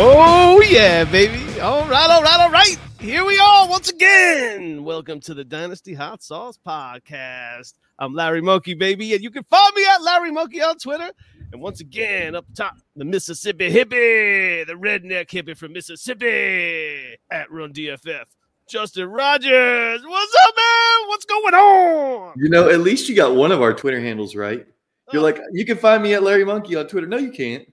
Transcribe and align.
Oh, 0.00 0.62
yeah, 0.62 1.04
baby. 1.04 1.60
All 1.60 1.84
right, 1.88 2.08
all 2.08 2.22
right, 2.22 2.38
all 2.40 2.50
right. 2.50 2.78
Here 3.00 3.24
we 3.24 3.36
are 3.38 3.68
once 3.68 3.88
again. 3.88 4.84
Welcome 4.84 5.18
to 5.22 5.34
the 5.34 5.42
Dynasty 5.42 5.92
Hot 5.92 6.22
Sauce 6.22 6.56
Podcast. 6.64 7.74
I'm 7.98 8.14
Larry 8.14 8.40
Monkey, 8.40 8.74
baby, 8.74 9.12
and 9.14 9.22
you 9.24 9.30
can 9.32 9.42
find 9.44 9.74
me 9.74 9.84
at 9.92 10.02
Larry 10.02 10.30
Monkey 10.30 10.62
on 10.62 10.76
Twitter. 10.78 11.10
And 11.52 11.60
once 11.60 11.80
again, 11.80 12.36
up 12.36 12.44
top, 12.56 12.74
the 12.94 13.04
Mississippi 13.04 13.70
hippie, 13.72 14.64
the 14.66 14.74
redneck 14.74 15.30
hippie 15.30 15.56
from 15.56 15.72
Mississippi 15.72 17.16
at 17.32 17.50
Run 17.50 17.72
DFF. 17.72 18.24
Justin 18.70 19.08
Rogers. 19.08 20.02
What's 20.06 20.34
up, 20.46 20.54
man? 20.56 21.08
What's 21.08 21.24
going 21.24 21.54
on? 21.54 22.34
You 22.36 22.50
know, 22.50 22.68
at 22.68 22.80
least 22.80 23.08
you 23.08 23.16
got 23.16 23.34
one 23.34 23.50
of 23.50 23.62
our 23.62 23.74
Twitter 23.74 23.98
handles 24.00 24.36
right. 24.36 24.64
You're 25.12 25.22
Oh. 25.22 25.24
like, 25.24 25.40
you 25.54 25.64
can 25.64 25.78
find 25.78 26.02
me 26.04 26.14
at 26.14 26.22
Larry 26.22 26.44
Monkey 26.44 26.76
on 26.76 26.86
Twitter. 26.86 27.06
No, 27.08 27.16
you 27.16 27.32
can't. 27.32 27.66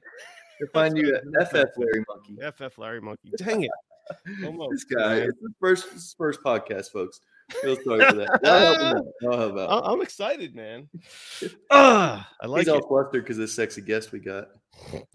Can 0.58 0.68
find 0.74 0.98
you 0.98 1.16
at 1.16 1.48
FF 1.48 1.70
Larry 1.78 2.04
Monkey. 2.08 2.38
FF 2.56 2.78
Larry 2.78 3.02
Monkey. 3.02 3.32
Dang 3.38 3.64
it. 3.64 3.72
Almost, 4.46 4.72
This 4.72 4.84
guy, 4.84 5.16
it's 5.18 5.40
the 5.42 5.50
first 5.60 6.16
first 6.18 6.40
podcast, 6.44 6.92
folks. 6.92 7.20
Feel 7.62 7.76
sorry 7.84 8.06
for 8.06 8.16
that. 8.16 8.40
I'll 8.44 8.86
out. 8.98 9.06
I'll 9.24 9.38
help 9.38 9.58
out. 9.58 9.70
I- 9.86 9.92
I'm 9.92 10.02
excited, 10.02 10.56
man. 10.56 10.88
Ah, 11.72 12.30
I 12.42 12.46
like 12.48 12.62
He's 12.62 12.68
it. 12.68 12.72
all 12.76 12.88
flustered 12.88 13.24
because 13.24 13.38
this 13.38 13.54
sexy 13.54 13.82
guest 13.82 14.12
we 14.12 14.20
got. 14.20 14.48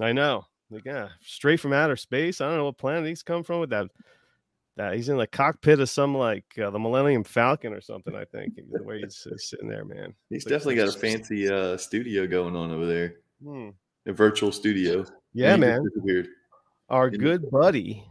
I 0.00 0.12
know. 0.12 0.44
Like, 0.70 0.84
yeah, 0.84 1.08
straight 1.22 1.58
from 1.60 1.72
outer 1.72 1.96
space. 1.96 2.40
I 2.40 2.46
don't 2.48 2.56
know 2.58 2.66
what 2.66 2.78
planet 2.78 3.08
he's 3.08 3.22
come 3.22 3.42
from 3.42 3.60
with 3.60 3.70
that. 3.70 3.86
That 4.76 4.94
he's 4.94 5.08
in 5.08 5.16
the 5.18 5.26
cockpit 5.26 5.80
of 5.80 5.88
some 5.90 6.16
like 6.16 6.44
uh, 6.62 6.70
the 6.70 6.78
Millennium 6.78 7.24
Falcon 7.24 7.72
or 7.72 7.80
something. 7.80 8.14
I 8.14 8.24
think 8.24 8.54
the 8.70 8.82
way 8.82 9.00
he's, 9.00 9.26
he's 9.28 9.48
sitting 9.50 9.68
there, 9.68 9.84
man. 9.84 10.14
He's 10.30 10.44
Like, 10.46 10.50
definitely 10.50 10.76
got 10.76 10.88
a 10.94 10.98
fancy 10.98 11.48
uh, 11.48 11.76
studio 11.76 12.26
going 12.26 12.54
on 12.56 12.70
over 12.72 12.86
there, 12.86 13.14
Hmm. 13.44 13.70
A 14.06 14.12
virtual 14.12 14.50
studio. 14.52 15.04
Yeah, 15.34 15.54
And 15.54 15.62
he 15.62 15.68
just 15.70 15.80
man. 15.82 15.88
disappeared. 15.94 16.28
Our 16.88 17.08
Yeah. 17.08 17.18
good 17.18 17.50
buddy, 17.50 18.04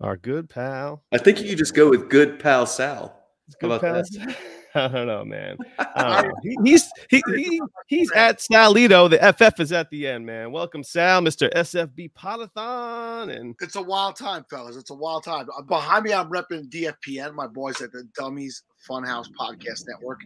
our 0.00 0.16
good 0.16 0.48
pal. 0.48 1.02
I 1.12 1.18
think 1.18 1.40
you 1.42 1.48
could 1.50 1.58
just 1.58 1.74
go 1.74 1.90
with 1.90 2.08
good 2.08 2.38
pal 2.38 2.66
Sal. 2.66 3.08
How 3.08 3.54
Good 3.60 3.66
about 3.66 3.80
that? 3.82 4.06
pal. 4.26 4.34
I 4.76 4.88
don't 4.88 5.06
know, 5.06 5.24
man. 5.24 5.56
I 5.78 6.22
don't 6.22 6.28
know. 6.30 6.34
He, 6.42 6.56
he's 6.70 6.90
he, 7.08 7.22
he 7.36 7.60
he's 7.86 8.10
at 8.12 8.38
Salito. 8.40 9.08
The 9.08 9.32
FF 9.32 9.60
is 9.60 9.70
at 9.72 9.88
the 9.90 10.08
end, 10.08 10.26
man. 10.26 10.50
Welcome, 10.50 10.82
Sal, 10.82 11.20
Mr. 11.20 11.48
SFB 11.54 12.12
Podathon, 12.14 13.36
and 13.36 13.54
It's 13.60 13.76
a 13.76 13.82
wild 13.82 14.16
time, 14.16 14.44
fellas. 14.50 14.74
It's 14.76 14.90
a 14.90 14.94
wild 14.94 15.22
time. 15.24 15.46
Uh, 15.56 15.62
Behind 15.62 16.04
me, 16.04 16.12
I'm 16.12 16.28
repping 16.28 16.68
DFPN, 16.70 17.34
my 17.34 17.46
boys 17.46 17.80
at 17.82 17.92
the 17.92 18.02
Dummies 18.18 18.62
Funhouse 18.88 19.28
Podcast 19.38 19.86
Network. 19.88 20.20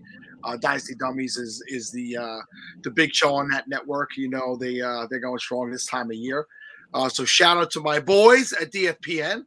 Uh, 0.44 0.56
Dynasty 0.56 0.94
Dummies 0.94 1.36
is 1.36 1.62
is 1.68 1.90
the 1.90 2.16
uh, 2.16 2.38
the 2.82 2.90
big 2.90 3.14
show 3.14 3.34
on 3.34 3.48
that 3.50 3.68
network. 3.68 4.16
You 4.16 4.28
know 4.28 4.56
they 4.56 4.80
uh, 4.80 5.06
they're 5.10 5.20
going 5.20 5.38
strong 5.38 5.70
this 5.70 5.86
time 5.86 6.10
of 6.10 6.16
year. 6.16 6.46
Uh, 6.94 7.08
so 7.08 7.24
shout 7.24 7.56
out 7.56 7.70
to 7.72 7.80
my 7.80 8.00
boys 8.00 8.52
at 8.54 8.72
DFPN, 8.72 9.42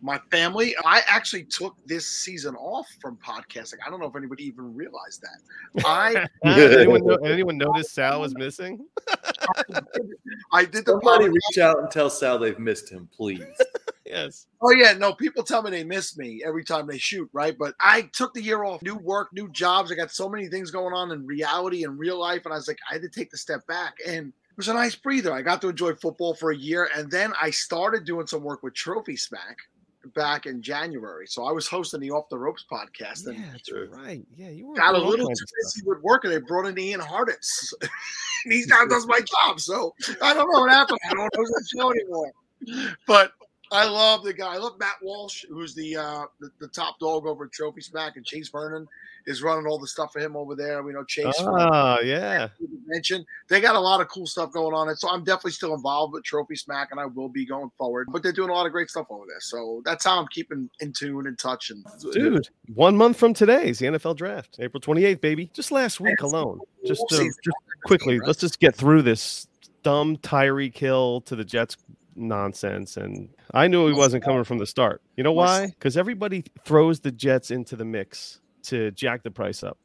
my 0.00 0.18
family. 0.30 0.76
I 0.84 1.02
actually 1.08 1.44
took 1.44 1.74
this 1.86 2.06
season 2.06 2.54
off 2.56 2.86
from 3.00 3.16
podcasting. 3.16 3.78
I 3.84 3.90
don't 3.90 4.00
know 4.00 4.06
if 4.06 4.16
anybody 4.16 4.44
even 4.44 4.74
realized 4.74 5.22
that. 5.22 5.84
I 5.84 6.26
anyone, 6.44 7.04
know, 7.04 7.16
anyone 7.16 7.58
notice 7.58 7.90
Sal 7.90 8.20
was 8.20 8.34
missing? 8.36 8.86
I 10.52 10.64
did 10.64 10.84
the 10.84 10.92
Somebody 11.02 11.26
podcast- 11.26 11.32
reach 11.32 11.58
out 11.58 11.78
and 11.80 11.90
tell 11.90 12.10
Sal 12.10 12.38
they've 12.38 12.58
missed 12.58 12.90
him, 12.90 13.08
please. 13.16 13.42
Yes. 14.06 14.46
Oh 14.60 14.70
yeah, 14.72 14.92
no. 14.92 15.14
People 15.14 15.42
tell 15.42 15.62
me 15.62 15.70
they 15.70 15.84
miss 15.84 16.16
me 16.16 16.42
every 16.44 16.64
time 16.64 16.86
they 16.86 16.98
shoot, 16.98 17.28
right? 17.32 17.56
But 17.58 17.74
I 17.80 18.02
took 18.12 18.34
the 18.34 18.42
year 18.42 18.62
off, 18.64 18.82
new 18.82 18.96
work, 18.96 19.28
new 19.32 19.48
jobs. 19.50 19.90
I 19.90 19.94
got 19.94 20.10
so 20.10 20.28
many 20.28 20.48
things 20.48 20.70
going 20.70 20.92
on 20.94 21.10
in 21.10 21.26
reality 21.26 21.84
and 21.84 21.98
real 21.98 22.18
life, 22.18 22.42
and 22.44 22.52
I 22.52 22.56
was 22.56 22.68
like, 22.68 22.78
I 22.90 22.94
had 22.94 23.02
to 23.02 23.08
take 23.08 23.30
the 23.30 23.38
step 23.38 23.66
back, 23.66 23.94
and 24.06 24.28
it 24.28 24.56
was 24.56 24.68
a 24.68 24.74
nice 24.74 24.94
breather. 24.94 25.32
I 25.32 25.42
got 25.42 25.60
to 25.62 25.68
enjoy 25.68 25.94
football 25.94 26.34
for 26.34 26.50
a 26.50 26.56
year, 26.56 26.88
and 26.94 27.10
then 27.10 27.32
I 27.40 27.50
started 27.50 28.04
doing 28.04 28.26
some 28.26 28.42
work 28.42 28.62
with 28.62 28.74
Trophy 28.74 29.16
Smack 29.16 29.56
back 30.14 30.44
in 30.44 30.60
January. 30.60 31.26
So 31.26 31.44
I 31.44 31.52
was 31.52 31.66
hosting 31.66 32.00
the 32.00 32.10
Off 32.10 32.28
the 32.28 32.38
Ropes 32.38 32.64
podcast, 32.70 33.26
and 33.26 33.38
Yeah, 33.38 33.52
that's 33.52 33.68
Sure. 33.68 33.88
right. 33.88 34.22
Yeah, 34.36 34.50
you 34.50 34.66
were 34.68 34.74
got 34.76 34.94
a 34.94 34.98
little 34.98 35.26
too 35.26 35.32
of 35.32 35.38
busy 35.62 35.82
with 35.86 36.02
work, 36.02 36.24
and 36.24 36.32
they 36.32 36.38
brought 36.40 36.66
in 36.66 36.78
Ian 36.78 37.00
Harditz. 37.00 37.72
and 37.80 38.52
he's 38.52 38.66
now 38.66 38.84
does 38.84 39.06
my 39.06 39.20
job. 39.20 39.60
So 39.60 39.94
I 40.22 40.34
don't 40.34 40.52
know 40.52 40.60
what 40.60 40.70
happened. 40.70 40.98
I 41.10 41.14
don't 41.14 41.34
know 41.34 41.44
the 41.44 41.68
show 41.74 41.90
anymore. 41.90 42.32
But 43.06 43.32
I 43.74 43.86
love 43.86 44.22
the 44.22 44.32
guy. 44.32 44.54
I 44.54 44.58
love 44.58 44.78
Matt 44.78 44.96
Walsh, 45.02 45.44
who's 45.48 45.74
the 45.74 45.96
uh 45.96 46.24
the, 46.40 46.50
the 46.60 46.68
top 46.68 46.98
dog 47.00 47.26
over 47.26 47.44
at 47.44 47.52
Trophy 47.52 47.80
Smack, 47.80 48.16
and 48.16 48.24
Chase 48.24 48.48
Vernon 48.48 48.86
is 49.26 49.42
running 49.42 49.66
all 49.66 49.78
the 49.78 49.86
stuff 49.86 50.12
for 50.12 50.20
him 50.20 50.36
over 50.36 50.54
there. 50.54 50.82
We 50.82 50.92
know 50.92 51.04
Chase. 51.04 51.34
Oh, 51.38 51.98
yeah. 52.02 52.48
mentioned. 52.86 53.24
They 53.48 53.60
got 53.60 53.74
a 53.74 53.80
lot 53.80 54.00
of 54.00 54.08
cool 54.08 54.26
stuff 54.26 54.52
going 54.52 54.74
on, 54.74 54.88
and 54.88 54.98
so 54.98 55.10
I'm 55.10 55.24
definitely 55.24 55.52
still 55.52 55.74
involved 55.74 56.12
with 56.12 56.24
Trophy 56.24 56.56
Smack, 56.56 56.88
and 56.90 57.00
I 57.00 57.06
will 57.06 57.28
be 57.28 57.44
going 57.44 57.70
forward. 57.76 58.08
But 58.12 58.22
they're 58.22 58.32
doing 58.32 58.50
a 58.50 58.52
lot 58.52 58.66
of 58.66 58.72
great 58.72 58.90
stuff 58.90 59.06
over 59.10 59.24
there, 59.26 59.40
so 59.40 59.82
that's 59.84 60.04
how 60.04 60.20
I'm 60.20 60.28
keeping 60.28 60.68
in 60.80 60.92
tune 60.92 61.26
and 61.26 61.38
touch. 61.38 61.70
And 61.70 61.84
Dude, 62.12 62.48
one 62.74 62.96
month 62.96 63.16
from 63.16 63.34
today 63.34 63.68
is 63.68 63.78
the 63.78 63.86
NFL 63.86 64.16
draft, 64.16 64.56
April 64.60 64.80
28th, 64.80 65.20
baby. 65.20 65.50
Just 65.52 65.72
last 65.72 66.00
week 66.00 66.20
alone. 66.20 66.60
Just, 66.86 67.02
uh, 67.12 67.24
just 67.24 67.56
quickly, 67.84 68.20
let's 68.20 68.38
just 68.38 68.60
get 68.60 68.74
through 68.74 69.02
this 69.02 69.48
dumb 69.82 70.16
Tyreek 70.18 70.76
Hill 70.76 71.22
to 71.22 71.36
the 71.36 71.44
Jets 71.44 71.76
nonsense. 72.16 72.96
And 72.96 73.28
I 73.52 73.68
knew 73.68 73.86
he 73.86 73.92
wasn't 73.92 74.24
uh, 74.24 74.26
coming 74.26 74.44
from 74.44 74.58
the 74.58 74.66
start. 74.66 75.02
You 75.16 75.24
know 75.24 75.32
why? 75.32 75.66
Because 75.66 75.96
everybody 75.96 76.44
throws 76.64 77.00
the 77.00 77.12
Jets 77.12 77.50
into 77.50 77.76
the 77.76 77.84
mix 77.84 78.40
to 78.64 78.90
jack 78.92 79.22
the 79.22 79.30
price 79.30 79.62
up. 79.62 79.78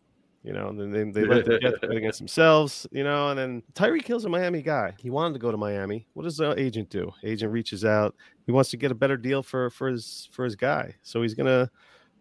You 0.43 0.53
know, 0.53 0.69
and 0.69 0.79
then 0.79 0.91
they, 0.91 1.03
they 1.03 1.27
let 1.27 1.43
the 1.43 1.59
Jets 1.59 1.79
bet 1.79 1.91
against 1.97 2.19
themselves, 2.19 2.87
you 2.91 3.03
know, 3.03 3.29
and 3.29 3.37
then 3.37 3.61
Tyreek 3.73 4.05
Hill's 4.05 4.23
a 4.23 4.29
Miami 4.29 4.61
guy. 4.61 4.93
He 4.97 5.09
wanted 5.09 5.33
to 5.33 5.39
go 5.39 5.51
to 5.51 5.57
Miami. 5.57 6.07
What 6.13 6.23
does 6.23 6.37
the 6.37 6.57
agent 6.57 6.89
do? 6.89 7.11
Agent 7.23 7.51
reaches 7.51 7.83
out. 7.83 8.15
He 8.45 8.53
wants 8.53 8.69
to 8.69 8.77
get 8.77 8.89
a 8.89 8.95
better 8.95 9.17
deal 9.17 9.43
for 9.43 9.69
for 9.69 9.89
his 9.89 10.29
for 10.31 10.45
his 10.45 10.55
guy. 10.55 10.95
So 11.01 11.21
he's 11.21 11.33
gonna 11.33 11.69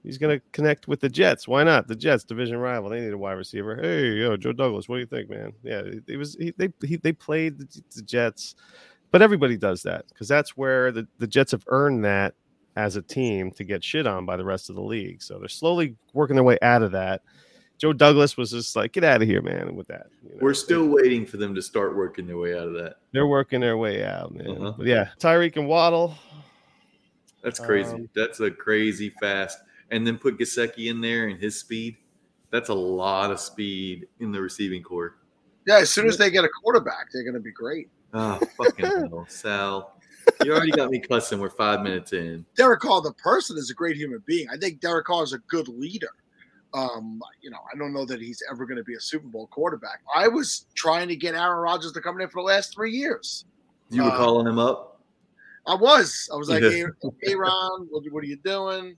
he's 0.03 0.19
gonna 0.19 0.41
connect 0.53 0.89
with 0.89 1.01
the 1.01 1.09
Jets. 1.09 1.47
Why 1.47 1.63
not? 1.63 1.87
The 1.87 1.95
Jets, 1.95 2.25
division 2.25 2.57
rival. 2.57 2.91
They 2.91 3.01
need 3.01 3.13
a 3.13 3.19
wide 3.19 3.33
receiver. 3.33 3.77
Hey, 3.81 4.15
yo, 4.15 4.37
Joe 4.37 4.53
Douglas, 4.53 4.89
what 4.89 4.97
do 4.97 5.01
you 5.01 5.07
think, 5.07 5.31
man? 5.31 5.53
Yeah, 5.63 5.81
it, 5.81 6.03
it 6.09 6.17
was 6.17 6.35
he, 6.35 6.53
they 6.57 6.71
he, 6.85 6.97
they 6.97 7.13
played 7.13 7.59
the, 7.59 7.83
the 7.95 8.03
Jets, 8.03 8.57
but 9.11 9.23
everybody 9.23 9.57
does 9.57 9.83
that 9.83 10.07
because 10.09 10.29
that's 10.29 10.57
where 10.57 10.93
the, 10.93 11.07
the 11.19 11.27
Jets 11.27 11.53
have 11.53 11.65
earned 11.69 12.05
that 12.05 12.35
as 12.77 12.97
a 12.97 13.03
team 13.03 13.51
to 13.53 13.65
get 13.65 13.83
shit 13.83 14.07
on 14.07 14.25
by 14.25 14.37
the 14.37 14.45
rest 14.45 14.71
of 14.71 14.77
the 14.77 14.83
league. 14.83 15.21
So 15.23 15.39
they're 15.39 15.49
slowly 15.49 15.97
working 16.13 16.37
their 16.37 16.45
way 16.45 16.59
out 16.63 16.83
of 16.83 16.93
that. 16.93 17.23
Joe 17.79 17.93
Douglas 17.93 18.37
was 18.37 18.51
just 18.51 18.75
like, 18.75 18.93
get 18.93 19.05
out 19.05 19.23
of 19.23 19.29
here, 19.29 19.41
man, 19.41 19.75
with 19.77 19.87
that. 19.89 20.07
you 20.23 20.31
know? 20.31 20.39
We're 20.41 20.55
still 20.55 20.89
waiting 20.89 21.25
for 21.25 21.37
them 21.37 21.55
to 21.55 21.63
start 21.63 21.97
working 21.97 22.27
their 22.27 22.37
way 22.37 22.57
out 22.57 22.67
of 22.67 22.75
that. 22.75 22.97
they're 23.13 23.27
working 23.27 23.61
their 23.61 23.77
way 23.77 24.05
out, 24.05 24.35
man. 24.35 24.51
Uh-huh. 24.51 24.73
But 24.77 24.87
yeah, 24.87 25.09
Tyreek 25.21 25.57
and 25.57 25.69
Waddle. 25.69 26.15
That's 27.43 27.61
crazy. 27.61 27.93
Um, 27.95 28.09
That's 28.15 28.41
a 28.41 28.51
crazy 28.51 29.11
fast. 29.21 29.59
And 29.91 30.07
then 30.07 30.19
put 30.19 30.39
Gesicki 30.39 30.91
in 30.91 31.01
there 31.01 31.29
and 31.29 31.41
his 31.41 31.59
speed. 31.59 31.97
That's 32.51 32.69
a 32.69 32.75
lot 32.75 33.31
of 33.31 33.39
speed 33.41 34.09
in 34.21 34.33
the 34.33 34.41
receiving 34.41 34.83
corps. 34.83 35.17
yeah, 35.67 35.79
as 35.79 35.91
soon 35.91 36.07
as 36.09 36.17
they 36.17 36.31
get 36.31 36.45
a 36.45 36.49
quarterback, 36.63 37.13
they're 37.13 37.23
going 37.23 37.35
to 37.35 37.41
be 37.41 37.53
great. 37.53 37.89
Oh, 38.15 38.41
fucking 38.57 38.87
hell, 38.97 39.27
Sal. 39.29 39.95
You 40.43 40.53
already 40.53 40.73
got 40.73 40.91
me 40.91 41.01
cussing. 41.01 41.41
We're 41.41 41.51
five 41.51 41.83
minutes 41.83 42.13
in. 42.13 42.45
Derek 42.57 42.81
Carr, 42.81 43.03
the 43.03 43.13
person, 43.15 43.57
is 43.59 43.71
a 43.71 43.75
great 43.75 43.97
human 43.97 44.23
being. 44.27 44.49
I 44.51 44.57
think 44.57 44.81
Derek 44.81 45.07
Carr 45.07 45.25
is 45.25 45.33
a 45.33 45.39
good 45.51 45.69
leader. 45.69 46.09
Um, 46.75 47.21
you 47.43 47.51
know, 47.51 47.59
I 47.73 47.79
don't 47.79 47.93
know 47.93 48.05
that 48.05 48.21
he's 48.21 48.43
ever 48.51 48.67
going 48.67 48.77
to 48.77 48.85
be 48.85 48.95
a 48.95 49.01
Super 49.01 49.27
Bowl 49.27 49.49
quarterback. 49.49 50.01
I 50.15 50.29
was 50.29 50.67
trying 50.75 51.09
to 51.09 51.17
get 51.17 51.35
Aaron 51.35 51.59
Rodgers 51.59 51.93
to 51.93 52.01
come 52.01 52.21
in 52.21 52.29
for 52.29 52.43
the 52.43 52.47
last 52.47 52.75
three 52.75 52.93
years. 52.93 53.47
You 53.91 54.05
were 54.05 54.11
Uh, 54.11 54.17
calling 54.17 54.47
him 54.47 54.59
up. 54.59 55.01
I 55.67 55.75
was. 55.75 56.29
I 56.33 56.37
was 56.37 56.49
like, 56.49 56.63
hey, 56.63 56.85
hey 57.23 57.35
Ron, 57.35 57.89
what, 57.91 58.05
what 58.11 58.23
are 58.23 58.27
you 58.27 58.39
doing? 58.45 58.97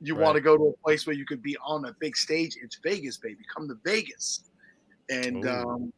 You 0.00 0.14
Right. 0.14 0.22
want 0.22 0.36
to 0.36 0.40
go 0.40 0.56
to 0.56 0.64
a 0.68 0.84
place 0.84 1.06
where 1.06 1.14
you 1.14 1.26
could 1.26 1.42
be 1.42 1.56
on 1.64 1.84
a 1.84 1.94
big 2.00 2.16
stage? 2.16 2.56
It's 2.62 2.78
Vegas, 2.82 3.18
baby. 3.18 3.44
Come 3.54 3.68
to 3.68 3.76
Vegas. 3.84 4.44
And 5.08 5.46
um, 5.46 5.92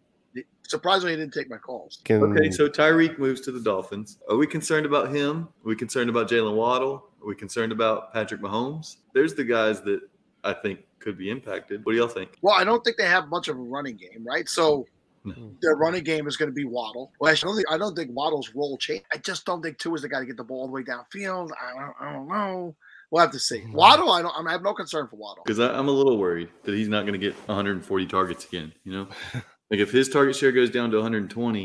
surprisingly, 0.73 1.13
he 1.13 1.19
didn't 1.19 1.33
take 1.35 1.49
my 1.49 1.57
calls. 1.59 2.01
Can, 2.05 2.23
Okay, 2.23 2.51
so 2.51 2.69
Tyreek 2.69 3.19
moves 3.19 3.41
to 3.43 3.53
the 3.53 3.61
Dolphins. 3.61 4.19
Are 4.29 4.37
we 4.37 4.47
concerned 4.49 4.87
about 4.87 5.15
him? 5.15 5.43
Are 5.65 5.69
we 5.69 5.77
concerned 5.77 6.11
about 6.11 6.29
Jaylen 6.29 6.57
Waddle? 6.57 7.05
Are 7.23 7.27
we 7.29 7.37
concerned 7.37 7.71
about 7.71 8.13
Patrick 8.13 8.41
Mahomes? 8.41 8.97
There's 9.15 9.35
the 9.35 9.45
guys 9.45 9.81
that 9.83 10.01
I 10.43 10.53
think 10.55 10.81
could 10.99 11.17
be 11.17 11.31
impacted. 11.31 11.85
What 11.85 11.93
do 11.93 11.99
y'all 11.99 12.09
think? 12.09 12.39
Well, 12.43 12.55
I 12.55 12.65
don't 12.65 12.83
think 12.85 12.97
they 12.97 13.07
have 13.07 13.29
much 13.29 13.47
of 13.49 13.57
a 13.57 13.61
running 13.61 13.97
game, 13.97 14.25
right? 14.27 14.49
So 14.49 14.87
No. 15.25 15.53
their 15.63 15.77
running 15.77 16.03
game 16.03 16.27
is 16.27 16.37
going 16.37 16.49
to 16.51 16.55
be 16.55 16.65
Waddle. 16.65 17.13
Well, 17.21 17.31
I 17.31 17.37
don't 17.37 17.55
think 17.55 17.71
I 17.71 17.79
don't 17.79 17.95
think 17.95 18.11
Waddle's 18.13 18.51
role 18.55 18.77
change. 18.79 19.05
I 19.13 19.19
just 19.19 19.45
don't 19.47 19.63
think 19.63 19.79
Tua 19.79 19.95
is 19.95 20.03
the 20.03 20.09
guy 20.09 20.19
to 20.21 20.27
get 20.27 20.37
the 20.37 20.43
ball 20.45 20.63
all 20.63 20.67
the 20.67 20.73
way 20.73 20.83
downfield. 20.83 21.51
I 21.53 21.79
don't, 21.79 21.95
I 22.01 22.13
don't 22.13 22.29
know. 22.29 22.75
We'll 23.11 23.21
have 23.21 23.31
to 23.33 23.39
see. 23.39 23.61
Mhm. 23.61 23.73
Waddle, 23.75 24.11
I 24.11 24.23
don't. 24.23 24.35
I 24.49 24.51
have 24.51 24.63
no 24.63 24.73
concern 24.73 25.07
for 25.07 25.17
Waddle. 25.17 25.45
Because 25.45 25.61
I'm 25.61 25.87
a 25.89 25.93
little 25.93 26.17
worried 26.19 26.49
that 26.65 26.75
he's 26.75 26.89
not 26.89 27.03
going 27.03 27.13
to 27.13 27.19
get 27.19 27.35
140 27.47 28.07
targets 28.07 28.47
again. 28.47 28.73
You 28.85 28.93
know, 28.93 29.09
like 29.73 29.81
if 29.81 29.91
his 29.91 30.09
target 30.09 30.37
share 30.37 30.53
goes 30.53 30.71
down 30.71 30.91
to 30.93 30.99
120, 30.99 31.65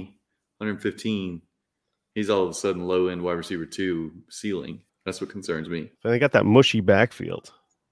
115, 0.58 1.42
he's 2.16 2.30
all 2.32 2.44
of 2.44 2.50
a 2.50 2.54
sudden 2.54 2.88
low 2.88 3.08
end 3.08 3.22
wide 3.22 3.34
receiver 3.34 3.66
two 3.68 4.12
ceiling. 4.30 4.82
That's 5.06 5.22
what 5.22 5.30
concerns 5.30 5.70
me. 5.70 5.92
And 6.04 6.14
they 6.14 6.18
got 6.20 6.32
that 6.32 6.46
mushy 6.46 6.82
backfield. 6.82 7.52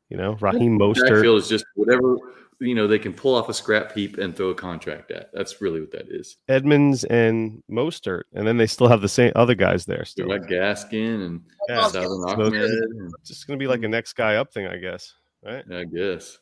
You 0.09 0.17
know, 0.17 0.33
Raheem 0.41 0.77
Mostert. 0.79 1.09
Backfield 1.09 1.39
is 1.39 1.47
just 1.49 1.65
whatever 1.75 2.17
you 2.61 2.73
know 2.73 2.87
they 2.87 2.99
can 2.99 3.13
pull 3.13 3.35
off 3.35 3.49
a 3.49 3.53
scrap 3.53 3.91
heap 3.91 4.17
and 4.17 4.35
throw 4.35 4.47
a 4.49 4.55
contract 4.55 5.11
at. 5.11 5.29
That's 5.33 5.61
really 5.61 5.81
what 5.81 5.91
that 5.91 6.07
is. 6.09 6.37
Edmonds 6.47 7.03
and 7.03 7.61
Mostert, 7.69 8.23
and 8.33 8.47
then 8.47 8.55
they 8.57 8.67
still 8.67 8.87
have 8.87 9.01
the 9.01 9.09
same 9.09 9.31
other 9.35 9.55
guys 9.55 9.85
there 9.85 9.99
They 9.99 10.05
still. 10.05 10.27
got 10.27 10.41
Gaskin 10.41 11.25
and 11.25 11.41
Yeah, 11.67 11.87
Salvon 11.87 12.21
So 12.37 12.45
Ahmed. 12.45 12.53
it's 12.63 13.13
it's 13.19 13.29
just 13.29 13.47
gonna 13.47 13.57
be 13.57 13.67
like 13.67 13.83
a 13.83 13.87
next 13.89 14.13
guy 14.13 14.35
up 14.37 14.53
thing, 14.53 14.67
I 14.67 14.77
guess. 14.77 15.13
Right? 15.43 15.63
I 15.71 15.83
guess. 15.85 16.37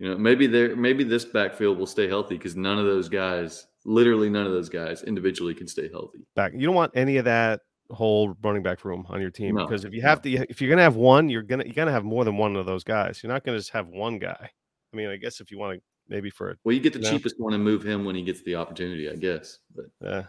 You 0.00 0.08
know, 0.08 0.16
maybe 0.16 0.46
there, 0.46 0.74
maybe 0.74 1.04
this 1.04 1.26
backfield 1.26 1.78
will 1.78 1.86
stay 1.86 2.08
healthy 2.08 2.38
because 2.38 2.56
none 2.56 2.78
of 2.78 2.86
those 2.86 3.10
guys, 3.10 3.66
literally 3.84 4.30
none 4.30 4.46
of 4.46 4.52
those 4.52 4.70
guys, 4.70 5.02
individually 5.02 5.54
can 5.54 5.68
stay 5.68 5.90
healthy. 5.90 6.20
Back. 6.34 6.52
You 6.54 6.64
don't 6.66 6.74
want 6.74 6.92
any 6.94 7.18
of 7.18 7.26
that 7.26 7.60
whole 7.90 8.34
running 8.42 8.62
back 8.62 8.82
room 8.86 9.04
on 9.10 9.20
your 9.20 9.30
team 9.30 9.56
No, 9.56 9.66
because 9.66 9.84
if 9.84 9.92
you 9.92 10.00
have 10.00 10.22
to, 10.22 10.30
if 10.48 10.62
you're 10.62 10.70
gonna 10.70 10.82
have 10.82 10.96
one, 10.96 11.28
you're 11.28 11.42
gonna 11.42 11.64
you 11.66 11.74
gotta 11.74 11.90
have 11.92 12.04
more 12.04 12.24
than 12.24 12.38
one 12.38 12.56
of 12.56 12.64
those 12.64 12.82
guys. 12.82 13.22
You're 13.22 13.30
not 13.30 13.44
gonna 13.44 13.58
just 13.58 13.72
have 13.72 13.88
one 13.88 14.18
guy. 14.18 14.50
I 14.92 14.96
mean, 14.96 15.10
I 15.10 15.16
guess 15.16 15.38
if 15.38 15.50
you 15.50 15.58
want 15.58 15.76
to 15.76 15.82
maybe 16.08 16.30
for 16.30 16.56
Well, 16.64 16.74
you 16.74 16.80
get 16.80 16.94
the 16.94 16.98
No. 17.00 17.10
cheapest 17.10 17.34
one 17.38 17.52
and 17.52 17.62
move 17.62 17.84
him 17.84 18.06
when 18.06 18.16
he 18.16 18.22
gets 18.22 18.42
the 18.42 18.54
opportunity, 18.54 19.10
I 19.10 19.16
guess. 19.16 19.58
But 19.76 20.08
uh, 20.08 20.22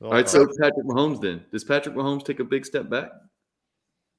all 0.00 0.12
right, 0.12 0.28
so 0.28 0.46
Patrick 0.46 0.86
Mahomes 0.86 1.20
then 1.20 1.44
does 1.52 1.64
Patrick 1.64 1.94
Mahomes 1.94 2.24
take 2.24 2.40
a 2.40 2.44
big 2.44 2.64
step 2.64 2.88
back? 2.88 3.10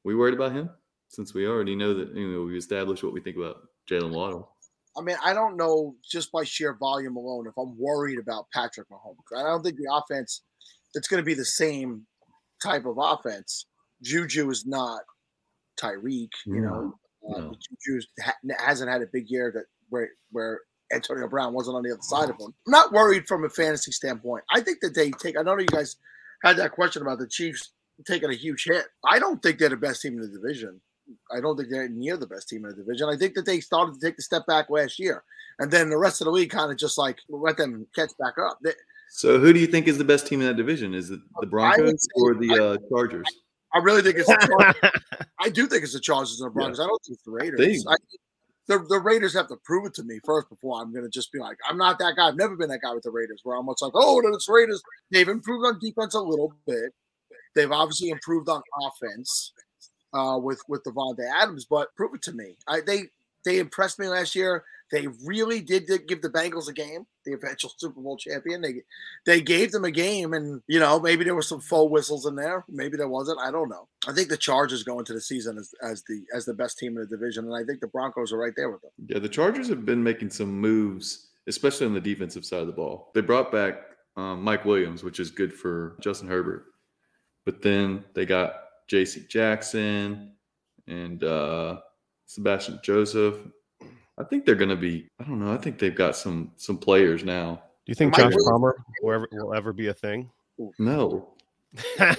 We 0.03 0.15
worried 0.15 0.35
about 0.35 0.51
him 0.51 0.69
since 1.07 1.33
we 1.33 1.47
already 1.47 1.75
know 1.75 1.95
that 1.95 2.13
you 2.15 2.27
know 2.27 2.43
we 2.43 2.59
established 2.59 3.03
what 3.03 3.13
we 3.13 3.21
think 3.21 3.37
about 3.37 3.57
Jaylen 3.89 4.13
Waddle. 4.13 4.55
I 4.99 5.01
mean, 5.01 5.15
I 5.23 5.33
don't 5.33 5.57
know 5.57 5.95
just 6.09 6.31
by 6.31 6.43
sheer 6.43 6.75
volume 6.77 7.15
alone 7.15 7.47
if 7.47 7.57
I'm 7.57 7.77
worried 7.79 8.19
about 8.19 8.47
Patrick 8.53 8.87
Mahomes. 8.89 9.15
I 9.37 9.43
don't 9.43 9.63
think 9.63 9.77
the 9.77 9.91
offense 9.91 10.41
it's 10.93 11.07
going 11.07 11.21
to 11.21 11.25
be 11.25 11.33
the 11.33 11.45
same 11.45 12.05
type 12.63 12.85
of 12.85 12.97
offense. 12.99 13.65
Juju 14.01 14.49
is 14.49 14.65
not 14.65 15.01
Tyreek, 15.81 16.29
you 16.45 16.61
know. 16.61 16.93
Uh. 17.29 17.51
Juju 17.85 18.01
ha- 18.21 18.33
hasn't 18.59 18.89
had 18.89 19.01
a 19.01 19.07
big 19.11 19.25
year 19.29 19.51
that 19.53 19.65
where 19.89 20.09
where 20.31 20.61
Antonio 20.93 21.27
Brown 21.27 21.53
wasn't 21.53 21.77
on 21.77 21.83
the 21.83 21.91
other 21.91 22.01
side 22.01 22.29
of 22.29 22.39
him. 22.39 22.53
I'm 22.67 22.71
not 22.71 22.91
worried 22.91 23.27
from 23.27 23.45
a 23.45 23.49
fantasy 23.49 23.91
standpoint. 23.91 24.43
I 24.51 24.61
think 24.61 24.79
that 24.81 24.95
they 24.95 25.11
take. 25.11 25.37
I 25.37 25.43
know 25.43 25.57
you 25.57 25.65
guys 25.67 25.95
had 26.43 26.57
that 26.57 26.71
question 26.71 27.01
about 27.01 27.19
the 27.19 27.27
Chiefs 27.27 27.71
taking 28.07 28.29
a 28.29 28.35
huge 28.35 28.65
hit. 28.65 28.85
I 29.05 29.19
don't 29.19 29.43
think 29.43 29.59
they're 29.59 29.69
the 29.69 29.77
best 29.77 30.01
team 30.01 30.13
in 30.13 30.21
the 30.21 30.27
division. 30.27 30.81
I 31.31 31.41
don't 31.41 31.57
think 31.57 31.69
they're 31.69 31.89
near 31.89 32.17
the 32.17 32.27
best 32.27 32.49
team 32.49 32.65
in 32.65 32.71
the 32.71 32.77
division. 32.77 33.09
I 33.09 33.17
think 33.17 33.33
that 33.35 33.45
they 33.45 33.59
started 33.59 33.95
to 33.95 33.99
take 34.05 34.15
the 34.15 34.23
step 34.23 34.45
back 34.47 34.69
last 34.69 34.99
year, 34.99 35.23
and 35.59 35.71
then 35.71 35.89
the 35.89 35.97
rest 35.97 36.21
of 36.21 36.25
the 36.25 36.31
league 36.31 36.49
kind 36.51 36.71
of 36.71 36.77
just 36.77 36.97
like 36.97 37.17
let 37.29 37.57
them 37.57 37.87
catch 37.95 38.11
back 38.19 38.35
up. 38.37 38.57
They, 38.63 38.73
So 39.09 39.39
who 39.39 39.53
do 39.53 39.59
you 39.59 39.67
think 39.67 39.87
is 39.87 39.97
the 39.97 40.03
best 40.03 40.27
team 40.27 40.41
in 40.41 40.47
that 40.47 40.57
division? 40.57 40.93
Is 40.93 41.09
it 41.11 41.19
the 41.39 41.47
Broncos 41.47 41.91
say- 41.91 42.07
or 42.15 42.35
the 42.35 42.51
uh, 42.51 42.77
Chargers? 42.89 43.25
I 43.73 43.79
really 43.79 44.01
think 44.01 44.17
it's. 44.17 44.27
The 44.27 44.73
Chargers. 44.81 45.01
I 45.39 45.49
do 45.49 45.67
think 45.67 45.83
it's 45.83 45.93
the 45.93 45.99
Chargers 45.99 46.39
and 46.41 46.49
the 46.49 46.53
Broncos. 46.53 46.79
I 46.79 46.87
don't 46.87 46.99
think 47.05 47.15
it's 47.15 47.23
the 47.23 47.31
Raiders. 47.31 47.59
They- 47.59 47.91
I, 47.91 47.95
the, 48.67 48.85
the 48.87 48.99
Raiders 48.99 49.33
have 49.33 49.47
to 49.47 49.57
prove 49.65 49.87
it 49.87 49.95
to 49.95 50.03
me 50.03 50.19
first 50.23 50.47
before 50.47 50.79
I'm 50.79 50.93
going 50.93 51.03
to 51.03 51.09
just 51.09 51.31
be 51.31 51.39
like, 51.39 51.57
I'm 51.67 51.77
not 51.77 51.97
that 51.97 52.15
guy. 52.15 52.27
I've 52.27 52.35
never 52.35 52.55
been 52.55 52.69
that 52.69 52.81
guy 52.83 52.93
with 52.93 53.01
the 53.03 53.09
Raiders 53.09 53.41
where 53.43 53.57
I'm 53.57 53.65
much 53.65 53.79
like, 53.81 53.93
oh, 53.95 54.21
it's 54.31 54.45
the 54.45 54.53
Raiders. 54.53 54.81
They've 55.11 55.27
improved 55.27 55.65
on 55.65 55.79
defense 55.79 56.13
a 56.13 56.19
little 56.19 56.53
bit. 56.67 56.93
They've 57.55 57.71
obviously 57.71 58.09
improved 58.09 58.47
on 58.47 58.61
offense 58.85 59.53
uh, 60.13 60.39
with 60.41 60.61
with 60.67 60.83
Davante 60.83 61.27
Adams, 61.29 61.65
but 61.65 61.95
prove 61.95 62.15
it 62.15 62.21
to 62.23 62.33
me. 62.33 62.57
I, 62.67 62.81
they 62.81 63.03
they 63.45 63.59
impressed 63.59 63.99
me 63.99 64.07
last 64.07 64.35
year. 64.35 64.63
They 64.91 65.05
really 65.23 65.61
did, 65.61 65.87
give 66.07 66.23
the 66.23 66.31
Bengals 66.31 66.67
a 66.67 66.73
game, 66.73 67.05
the 67.23 67.33
eventual 67.33 67.71
Super 67.77 68.01
Bowl 68.01 68.17
champion. 68.17 68.61
They 68.61 68.81
they 69.25 69.41
gave 69.41 69.71
them 69.71 69.85
a 69.85 69.91
game, 69.91 70.33
and 70.33 70.61
you 70.67 70.79
know 70.79 70.99
maybe 70.99 71.23
there 71.23 71.35
were 71.35 71.41
some 71.41 71.61
faux 71.61 71.91
whistles 71.91 72.25
in 72.25 72.35
there. 72.35 72.65
Maybe 72.67 72.97
there 72.97 73.07
wasn't. 73.07 73.39
I 73.39 73.51
don't 73.51 73.69
know. 73.69 73.87
I 74.07 74.13
think 74.13 74.29
the 74.29 74.37
Chargers 74.37 74.83
go 74.83 74.99
into 74.99 75.13
the 75.13 75.21
season 75.21 75.57
as, 75.57 75.73
as 75.83 76.03
the 76.03 76.23
as 76.33 76.45
the 76.45 76.53
best 76.53 76.79
team 76.79 76.97
in 76.97 77.01
the 77.01 77.17
division, 77.17 77.45
and 77.45 77.55
I 77.55 77.63
think 77.63 77.81
the 77.81 77.87
Broncos 77.87 78.33
are 78.33 78.37
right 78.37 78.53
there 78.55 78.71
with 78.71 78.81
them. 78.81 78.91
Yeah, 79.07 79.19
the 79.19 79.29
Chargers 79.29 79.69
have 79.69 79.85
been 79.85 80.03
making 80.03 80.31
some 80.31 80.59
moves, 80.59 81.29
especially 81.47 81.85
on 81.85 81.93
the 81.93 82.01
defensive 82.01 82.45
side 82.45 82.61
of 82.61 82.67
the 82.67 82.73
ball. 82.73 83.11
They 83.13 83.21
brought 83.21 83.51
back 83.51 83.75
um, 84.17 84.43
Mike 84.43 84.65
Williams, 84.65 85.03
which 85.03 85.19
is 85.19 85.29
good 85.29 85.53
for 85.53 85.97
Justin 86.01 86.27
Herbert. 86.27 86.65
But 87.45 87.61
then 87.61 88.03
they 88.13 88.25
got 88.25 88.53
J.C. 88.89 89.25
Jackson 89.29 90.33
and 90.87 91.23
uh, 91.23 91.79
Sebastian 92.25 92.79
Joseph. 92.83 93.35
I 94.17 94.23
think 94.23 94.45
they're 94.45 94.55
going 94.55 94.69
to 94.69 94.75
be. 94.75 95.07
I 95.19 95.23
don't 95.23 95.39
know. 95.39 95.53
I 95.53 95.57
think 95.57 95.79
they've 95.79 95.95
got 95.95 96.15
some 96.15 96.51
some 96.57 96.77
players 96.77 97.23
now. 97.23 97.61
Do 97.85 97.91
you 97.91 97.95
think 97.95 98.15
Josh 98.15 98.33
Palmer 98.45 98.75
will 99.01 99.13
ever, 99.13 99.29
will 99.31 99.53
ever 99.53 99.71
be 99.73 99.87
a 99.87 99.93
thing? 99.93 100.29
No, 100.77 101.29
was, 101.99 102.17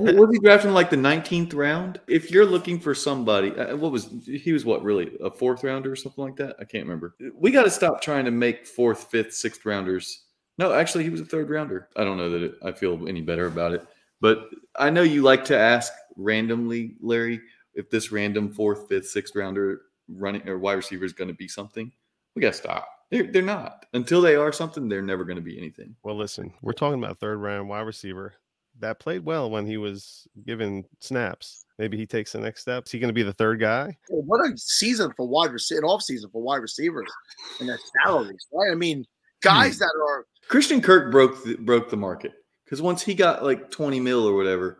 he- 0.00 0.14
was 0.14 0.30
he 0.32 0.38
drafted 0.38 0.68
in 0.68 0.74
like 0.74 0.90
the 0.90 0.96
19th 0.96 1.54
round? 1.54 2.00
If 2.06 2.30
you're 2.30 2.44
looking 2.46 2.78
for 2.78 2.94
somebody, 2.94 3.50
uh, 3.52 3.76
what 3.76 3.90
was 3.90 4.10
he 4.24 4.52
was 4.52 4.64
what 4.64 4.84
really 4.84 5.10
a 5.22 5.30
fourth 5.30 5.64
rounder 5.64 5.90
or 5.90 5.96
something 5.96 6.22
like 6.22 6.36
that? 6.36 6.56
I 6.60 6.64
can't 6.64 6.84
remember. 6.84 7.16
We 7.34 7.50
got 7.50 7.64
to 7.64 7.70
stop 7.70 8.00
trying 8.00 8.26
to 8.26 8.30
make 8.30 8.66
fourth, 8.66 9.10
fifth, 9.10 9.34
sixth 9.34 9.64
rounders. 9.66 10.24
No, 10.58 10.72
actually, 10.72 11.04
he 11.04 11.10
was 11.10 11.20
a 11.20 11.24
third 11.24 11.48
rounder. 11.50 11.88
I 11.96 12.04
don't 12.04 12.18
know 12.18 12.28
that 12.30 12.42
it, 12.42 12.54
I 12.62 12.72
feel 12.72 13.08
any 13.08 13.22
better 13.22 13.46
about 13.46 13.72
it, 13.72 13.86
but 14.20 14.48
I 14.76 14.90
know 14.90 15.02
you 15.02 15.22
like 15.22 15.44
to 15.46 15.58
ask 15.58 15.92
randomly, 16.16 16.96
Larry, 17.00 17.40
if 17.74 17.90
this 17.90 18.12
random 18.12 18.52
fourth, 18.52 18.88
fifth, 18.88 19.08
sixth 19.08 19.34
rounder 19.34 19.82
running 20.08 20.46
or 20.48 20.58
wide 20.58 20.74
receiver 20.74 21.04
is 21.04 21.12
going 21.12 21.28
to 21.28 21.34
be 21.34 21.48
something. 21.48 21.90
We 22.34 22.42
got 22.42 22.52
to 22.52 22.58
stop. 22.58 22.88
They're, 23.10 23.24
they're 23.24 23.42
not. 23.42 23.86
Until 23.92 24.20
they 24.20 24.36
are 24.36 24.52
something, 24.52 24.88
they're 24.88 25.02
never 25.02 25.24
going 25.24 25.36
to 25.36 25.42
be 25.42 25.58
anything. 25.58 25.96
Well, 26.02 26.16
listen, 26.16 26.52
we're 26.62 26.72
talking 26.72 27.02
about 27.02 27.18
third 27.18 27.38
round 27.38 27.68
wide 27.68 27.80
receiver 27.80 28.34
that 28.78 28.98
played 28.98 29.24
well 29.24 29.50
when 29.50 29.66
he 29.66 29.76
was 29.76 30.26
given 30.46 30.84
snaps. 31.00 31.64
Maybe 31.78 31.96
he 31.96 32.06
takes 32.06 32.32
the 32.32 32.38
next 32.38 32.62
step. 32.62 32.86
Is 32.86 32.92
he 32.92 32.98
going 32.98 33.08
to 33.08 33.14
be 33.14 33.22
the 33.22 33.32
third 33.32 33.60
guy? 33.60 33.96
What 34.08 34.40
a 34.40 34.56
season 34.56 35.12
for 35.16 35.26
wide 35.28 35.52
receiver, 35.52 35.80
an 35.80 35.84
off 35.84 36.02
season 36.02 36.30
for 36.30 36.42
wide 36.42 36.62
receivers 36.62 37.10
and 37.58 37.68
their 37.68 37.78
salaries, 38.02 38.46
right? 38.52 38.70
I 38.70 38.74
mean, 38.74 38.98
hmm. 38.98 39.02
guys 39.42 39.78
that 39.78 39.92
are 40.08 40.26
Christian 40.48 40.80
Kirk 40.80 41.10
broke 41.10 41.42
the, 41.44 41.56
broke 41.56 41.90
the 41.90 41.96
market 41.96 42.32
because 42.70 42.80
once 42.80 43.02
he 43.02 43.14
got 43.14 43.42
like 43.42 43.68
20 43.72 43.98
mil 43.98 44.24
or 44.28 44.36
whatever, 44.36 44.78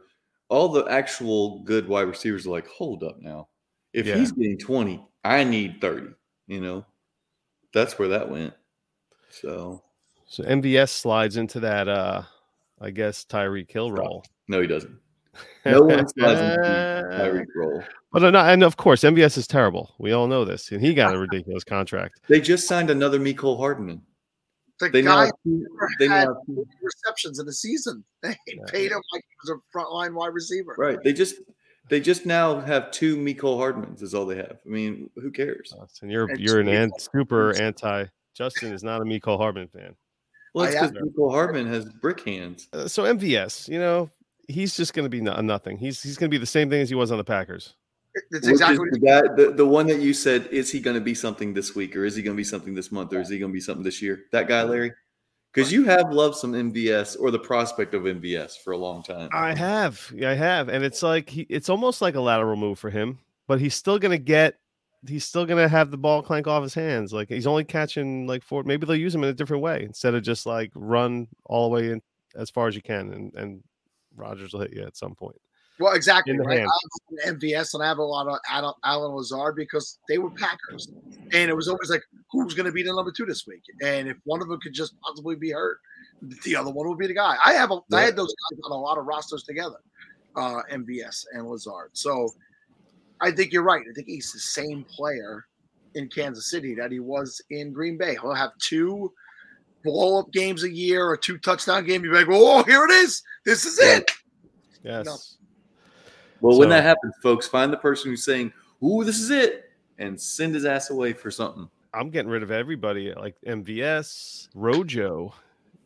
all 0.49 0.69
the 0.69 0.85
actual 0.85 1.59
good 1.65 1.89
wide 1.89 2.03
receivers 2.03 2.47
are 2.47 2.51
like, 2.51 2.69
hold 2.69 3.03
up 3.03 3.21
now. 3.21 3.49
If 3.93 4.07
Yeah. 4.07 4.17
he's 4.17 4.31
getting 4.31 4.59
20, 4.59 5.05
I 5.25 5.43
need 5.43 5.81
30. 5.81 6.15
You 6.47 6.61
know, 6.61 6.87
that's 7.75 7.99
where 7.99 8.09
that 8.09 8.31
went. 8.31 8.55
So 9.29 9.83
So 10.29 10.45
MVS 10.45 10.91
slides 10.91 11.37
into 11.37 11.59
that, 11.61 11.89
uh, 11.89 12.23
I 12.81 12.91
guess, 12.91 13.25
Tyreek 13.25 13.71
Hill 13.73 13.91
role. 13.91 14.25
no, 14.47 14.61
he 14.61 14.69
doesn't. 14.69 14.97
No 15.65 15.83
one 15.83 16.09
slides 16.09 16.41
into 16.41 17.07
Tyreek 17.13 17.47
role. 17.57 17.83
But 18.13 18.23
no, 18.33 18.39
and 18.41 18.63
of 18.63 18.77
course, 18.77 19.03
MVS 19.03 19.37
is 19.37 19.47
terrible. 19.47 19.95
We 19.99 20.13
all 20.13 20.27
know 20.29 20.45
this, 20.45 20.71
and 20.73 20.81
he 20.81 20.95
got 20.95 21.15
a 21.15 21.19
ridiculous 21.19 21.65
contract. 21.65 22.21
They 22.29 22.41
just 22.41 22.67
signed 22.69 22.91
another 22.91 23.19
Mecole 23.21 23.57
Hardman. 23.59 24.03
The 24.81 24.89
They 24.89 25.03
now 25.03 25.17
guy 25.17 25.25
have 25.27 25.33
two, 25.45 25.67
never 25.71 25.89
they 25.99 26.09
now 26.09 26.15
had 26.15 26.29
have 26.29 26.37
receptions 26.83 27.39
in 27.39 27.47
the 27.47 27.53
season. 27.53 28.05
They 28.23 28.37
paid 28.69 28.93
him 28.93 29.01
like 29.13 29.25
he 29.29 29.51
was 29.51 29.59
a 29.59 29.77
frontline 29.77 30.15
wide 30.15 30.35
receiver. 30.35 30.75
right. 30.79 30.99
They 31.03 31.13
just 31.13 31.37
they 31.89 32.01
just 32.01 32.25
now 32.25 32.61
have 32.61 32.91
two 32.91 33.17
Mecole 33.17 33.59
Hardmans 33.59 34.03
is 34.03 34.15
all 34.15 34.27
they 34.27 34.37
have. 34.37 34.59
I 34.65 34.69
mean, 34.69 35.11
who 35.17 35.31
cares? 35.31 35.75
And 36.03 36.11
you're 36.11 36.29
And 36.31 36.39
you're 36.39 36.61
an 36.61 36.67
Jimmy 36.67 36.79
ant, 36.79 37.01
super 37.01 37.55
anti. 37.61 38.07
Justin 38.35 38.73
is 38.73 38.83
not 38.83 39.03
a 39.03 39.05
Mecole 39.05 39.39
Hardman 39.39 39.69
fan. 39.69 39.97
Well, 40.55 40.67
it's 40.67 40.77
I 40.77 40.87
because 40.87 41.03
Mecole 41.03 41.31
Hardman 41.31 41.67
has 41.67 41.87
brick 41.87 42.25
hands. 42.25 42.69
Uh, 42.73 42.89
so 42.89 43.05
MVS, 43.05 43.69
you 43.69 43.79
know, 43.79 44.11
he's 44.49 44.77
just 44.77 44.95
going 44.95 45.05
to 45.05 45.11
be 45.11 45.21
no, 45.21 45.35
nothing. 45.41 45.79
He's 45.79 46.03
he's 46.03 46.17
going 46.17 46.31
to 46.31 46.35
be 46.35 46.39
the 46.39 46.47
same 46.47 46.71
thing 46.71 46.81
as 46.81 46.89
he 46.89 46.95
was 46.95 47.11
on 47.11 47.19
the 47.19 47.25
Packers. 47.25 47.75
That's 48.31 48.47
exactly 48.47 48.79
what 48.79 48.91
the, 48.93 48.99
guy, 48.99 49.21
the, 49.37 49.53
the 49.53 49.67
one 49.67 49.87
that 49.87 50.01
you 50.01 50.13
said, 50.13 50.47
is 50.49 50.71
he 50.71 50.81
going 50.81 50.95
to 50.95 51.01
be 51.01 51.15
something 51.15 51.55
this 51.55 51.75
week 51.75 51.95
or 51.95 52.05
is 52.05 52.17
he 52.17 52.23
going 52.23 52.37
to 52.37 52.41
be 52.41 52.45
something 52.45 52.75
this 52.75 52.91
month 52.91 53.13
or 53.13 53.21
is 53.21 53.29
he 53.29 53.39
going 53.39 53.53
to 53.53 53.55
be 53.55 53.61
something 53.61 53.85
this 53.85 54.03
year? 54.03 54.25
That 54.33 54.49
guy, 54.49 54.63
Larry? 54.63 54.93
Because 55.53 55.73
you 55.73 55.85
have 55.85 56.13
loved 56.13 56.37
some 56.37 56.53
MVS 56.53 57.17
or 57.21 57.31
the 57.31 57.39
prospect 57.39 57.95
of 57.95 58.03
MVS 58.03 58.59
for 58.59 58.73
a 58.73 58.77
long 58.77 59.03
time. 59.03 59.29
I 59.33 59.55
have, 59.55 60.13
I 60.25 60.35
have, 60.35 60.69
and 60.69 60.85
it's 60.85 61.03
like 61.03 61.29
he, 61.29 61.43
it's 61.49 61.69
almost 61.69 62.01
like 62.01 62.15
a 62.15 62.21
lateral 62.21 62.57
move 62.57 62.79
for 62.79 62.91
him, 62.91 63.19
but 63.49 63.61
he's 63.61 63.75
still 63.75 63.99
going 63.99 64.13
to 64.13 64.23
get. 64.23 64.57
He's 65.09 65.25
still 65.25 65.47
gonna 65.47 65.67
have 65.67 65.91
the 65.91 65.97
ball 65.97 66.23
clank 66.23 66.47
off 66.47 66.63
his 66.63 66.75
hands. 66.75 67.11
Like 67.11 67.31
he's 67.31 67.47
only 67.47 67.65
catching 67.65 68.27
like 68.27 68.43
four. 68.43 68.65
Maybe 68.65 68.85
they'll 68.85 68.97
use 68.97 69.15
him 69.15 69.25
in 69.25 69.31
a 69.31 69.35
different 69.35 69.63
way 69.63 69.83
instead 69.83 70.15
of 70.15 70.23
just 70.23 70.45
like 70.45 70.71
run 70.75 71.27
all 71.47 71.71
the 71.71 71.75
way 71.75 71.91
in 71.93 72.03
as 72.35 72.51
far 72.51 72.69
as 72.69 72.77
you 72.77 72.83
can, 72.83 73.11
and 73.11 73.35
and 73.35 73.63
Rogers 74.15 74.53
will 74.53 74.61
hit 74.61 74.75
you 74.75 74.83
at 74.83 74.99
some 74.99 75.15
point. 75.15 75.41
Well, 75.81 75.95
exactly. 75.95 76.39
Right. 76.39 76.61
I 76.61 77.25
have 77.25 77.37
MVS 77.39 77.73
and 77.75 77.83
I 77.83 77.89
have 77.89 77.99
a 77.99 78.03
lot 78.05 78.29
of 78.29 78.39
Al- 78.51 78.79
Allen 78.85 79.13
Lazard 79.15 79.57
because 79.57 79.99
they 80.09 80.19
were 80.19 80.31
Packers, 80.31 80.89
and 81.33 81.51
it 81.51 81.57
was 81.57 81.69
always 81.69 81.89
like, 81.91 82.03
who's 82.31 82.55
going 82.55 82.67
to 82.67 82.73
be 82.73 82.83
the 82.83 82.93
number 82.93 83.11
two 83.11 83.25
this 83.25 83.47
week? 83.47 83.63
And 83.83 84.07
if 84.07 84.19
one 84.25 84.43
of 84.43 84.49
them 84.49 84.61
could 84.61 84.75
just 84.75 84.95
possibly 85.01 85.37
be 85.37 85.51
hurt, 85.51 85.79
the 86.45 86.55
other 86.55 86.71
one 86.71 86.87
would 86.89 86.99
be 86.99 87.07
the 87.07 87.15
guy. 87.15 87.37
I 87.45 87.55
have 87.55 87.71
a, 87.71 87.77
I 87.77 87.81
Yeah. 87.91 88.01
had 88.03 88.17
those 88.17 88.35
guys 88.51 88.61
on 88.65 88.73
a 88.73 88.81
lot 88.81 88.99
of 88.99 89.07
rosters 89.07 89.43
together, 89.43 89.79
uh, 90.37 90.61
MVS 90.71 91.25
and 91.33 91.47
Lazard. 91.49 91.91
So 91.95 92.29
I 93.23 93.31
think 93.31 93.53
you're 93.53 93.63
right. 93.63 93.83
I 93.89 93.93
think 93.95 94.07
he's 94.07 94.33
the 94.33 94.39
same 94.39 94.85
player 94.85 95.47
in 95.95 96.09
Kansas 96.09 96.51
City 96.51 96.75
that 96.75 96.93
he 96.93 97.01
was 97.01 97.41
in 97.51 97.73
Green 97.73 97.97
Bay. 97.97 98.17
He'll 98.21 98.35
have 98.35 98.51
two 98.59 99.13
blow 99.83 100.21
up 100.21 100.31
games 100.33 100.63
a 100.63 100.71
year 100.71 101.07
or 101.07 101.17
two 101.17 101.39
touchdown 101.39 101.87
games. 101.87 102.05
You're 102.05 102.15
like, 102.15 102.27
oh, 102.31 102.63
here 102.65 102.85
it 102.85 102.91
is. 102.91 103.23
This 103.47 103.65
is 103.65 103.79
it. 103.79 104.11
Yes. 104.83 105.39
Well, 106.41 106.59
when 106.59 106.69
that 106.71 106.85
happens, 106.85 107.15
folks, 107.23 107.47
find 107.47 107.73
the 107.73 107.77
person 107.77 108.11
who's 108.11 108.25
saying, 108.25 108.53
Ooh, 108.83 109.05
this 109.05 109.21
is 109.21 109.31
it, 109.31 109.71
and 109.99 110.21
send 110.21 110.55
his 110.55 110.65
ass 110.65 110.91
away 110.91 111.13
for 111.13 111.31
something. 111.31 111.69
I'm 111.93 112.11
getting 112.11 112.31
rid 112.31 112.43
of 112.43 112.51
everybody. 112.51 113.13
Like 113.13 113.37
MVS, 113.47 114.49
Rojo 114.55 115.35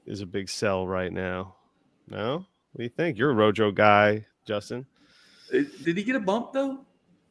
is 0.06 0.20
a 0.20 0.26
big 0.26 0.48
sell 0.48 0.86
right 0.86 1.12
now. 1.12 1.56
No, 2.08 2.46
what 2.72 2.78
do 2.78 2.82
you 2.84 2.90
think? 2.90 3.18
You're 3.18 3.30
a 3.30 3.34
Rojo 3.34 3.70
guy, 3.70 4.26
Justin. 4.44 4.86
Uh, 5.52 5.60
Did 5.82 5.96
he 5.96 6.02
get 6.04 6.16
a 6.16 6.20
bump 6.20 6.52
though? 6.52 6.84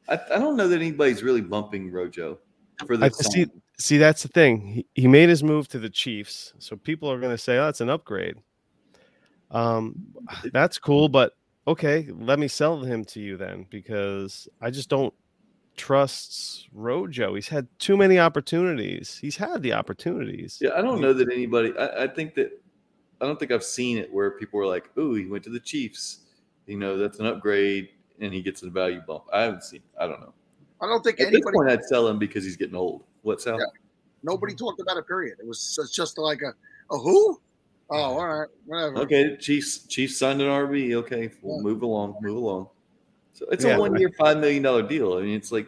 I, 0.09 0.19
I 0.33 0.39
don't 0.39 0.57
know 0.57 0.67
that 0.67 0.75
anybody's 0.75 1.23
really 1.23 1.41
bumping 1.41 1.91
Rojo 1.91 2.39
for 2.85 2.95
I 2.95 3.09
the 3.09 3.11
see. 3.11 3.47
See, 3.79 3.97
that's 3.97 4.21
the 4.21 4.27
thing. 4.27 4.67
He, 4.67 4.85
he 4.93 5.07
made 5.07 5.29
his 5.29 5.43
move 5.43 5.67
to 5.69 5.79
the 5.79 5.89
Chiefs, 5.89 6.53
so 6.59 6.75
people 6.75 7.11
are 7.11 7.19
going 7.19 7.31
to 7.31 7.37
say, 7.37 7.57
"Oh, 7.57 7.65
that's 7.65 7.81
an 7.81 7.89
upgrade." 7.89 8.35
Um, 9.51 10.07
that's 10.51 10.79
cool, 10.79 11.09
but 11.09 11.33
okay, 11.67 12.07
let 12.11 12.39
me 12.39 12.47
sell 12.47 12.81
him 12.81 13.05
to 13.05 13.19
you 13.19 13.37
then, 13.37 13.65
because 13.69 14.47
I 14.61 14.69
just 14.69 14.89
don't 14.89 15.13
trust 15.75 16.67
Rojo. 16.73 17.35
He's 17.35 17.47
had 17.47 17.67
too 17.79 17.97
many 17.97 18.19
opportunities. 18.19 19.17
He's 19.17 19.35
had 19.35 19.61
the 19.61 19.73
opportunities. 19.73 20.59
Yeah, 20.61 20.71
I 20.75 20.81
don't 20.81 21.01
know 21.01 21.13
that 21.13 21.31
anybody. 21.31 21.73
I, 21.77 22.03
I 22.03 22.07
think 22.07 22.35
that 22.35 22.61
I 23.21 23.25
don't 23.25 23.39
think 23.39 23.51
I've 23.51 23.63
seen 23.63 23.97
it 23.97 24.11
where 24.13 24.31
people 24.31 24.59
were 24.59 24.67
like, 24.67 24.89
"Ooh, 24.97 25.15
he 25.15 25.25
went 25.25 25.43
to 25.45 25.49
the 25.49 25.59
Chiefs." 25.59 26.19
You 26.67 26.77
know, 26.77 26.97
that's 26.97 27.19
an 27.19 27.25
upgrade, 27.25 27.89
and 28.19 28.33
he 28.33 28.41
gets 28.41 28.63
a 28.63 28.69
value 28.69 29.01
bump. 29.05 29.23
I 29.33 29.41
haven't 29.41 29.63
seen. 29.63 29.81
I 29.99 30.07
don't 30.07 30.21
know. 30.21 30.33
I 30.81 30.87
don't 30.87 31.03
think 31.03 31.19
At 31.19 31.27
this 31.27 31.35
anybody, 31.35 31.55
point, 31.55 31.69
I'd 31.69 31.83
sell 31.85 32.07
him 32.07 32.19
because 32.19 32.43
he's 32.43 32.57
getting 32.57 32.75
old. 32.75 33.03
What's 33.21 33.47
out? 33.47 33.59
Yeah. 33.59 33.65
nobody 34.21 34.53
mm-hmm. 34.53 34.65
talked 34.65 34.81
about 34.81 34.97
it. 34.97 35.07
Period. 35.07 35.37
It 35.39 35.47
was 35.47 35.75
just- 35.75 35.93
just 35.93 36.17
like 36.17 36.41
a, 36.41 36.53
a 36.93 36.97
who? 36.97 37.39
Oh, 37.89 37.95
all 37.95 38.27
right, 38.39 38.49
whatever. 38.65 38.97
Okay, 38.99 39.37
Chiefs. 39.37 39.85
Chiefs 39.87 40.17
signed 40.17 40.41
an 40.41 40.47
RB. 40.47 40.95
Okay, 40.95 41.29
we'll 41.41 41.57
Yeah. 41.57 41.63
move 41.63 41.81
along. 41.83 42.15
Move 42.21 42.37
along. 42.37 42.69
So 43.33 43.45
it's 43.51 43.63
Yeah, 43.65 43.75
a 43.75 43.79
one-year, 43.79 44.11
five 44.17 44.37
million 44.39 44.63
dollar 44.63 44.81
deal. 44.87 45.13
I 45.17 45.21
mean, 45.21 45.35
it's 45.35 45.51
like 45.51 45.67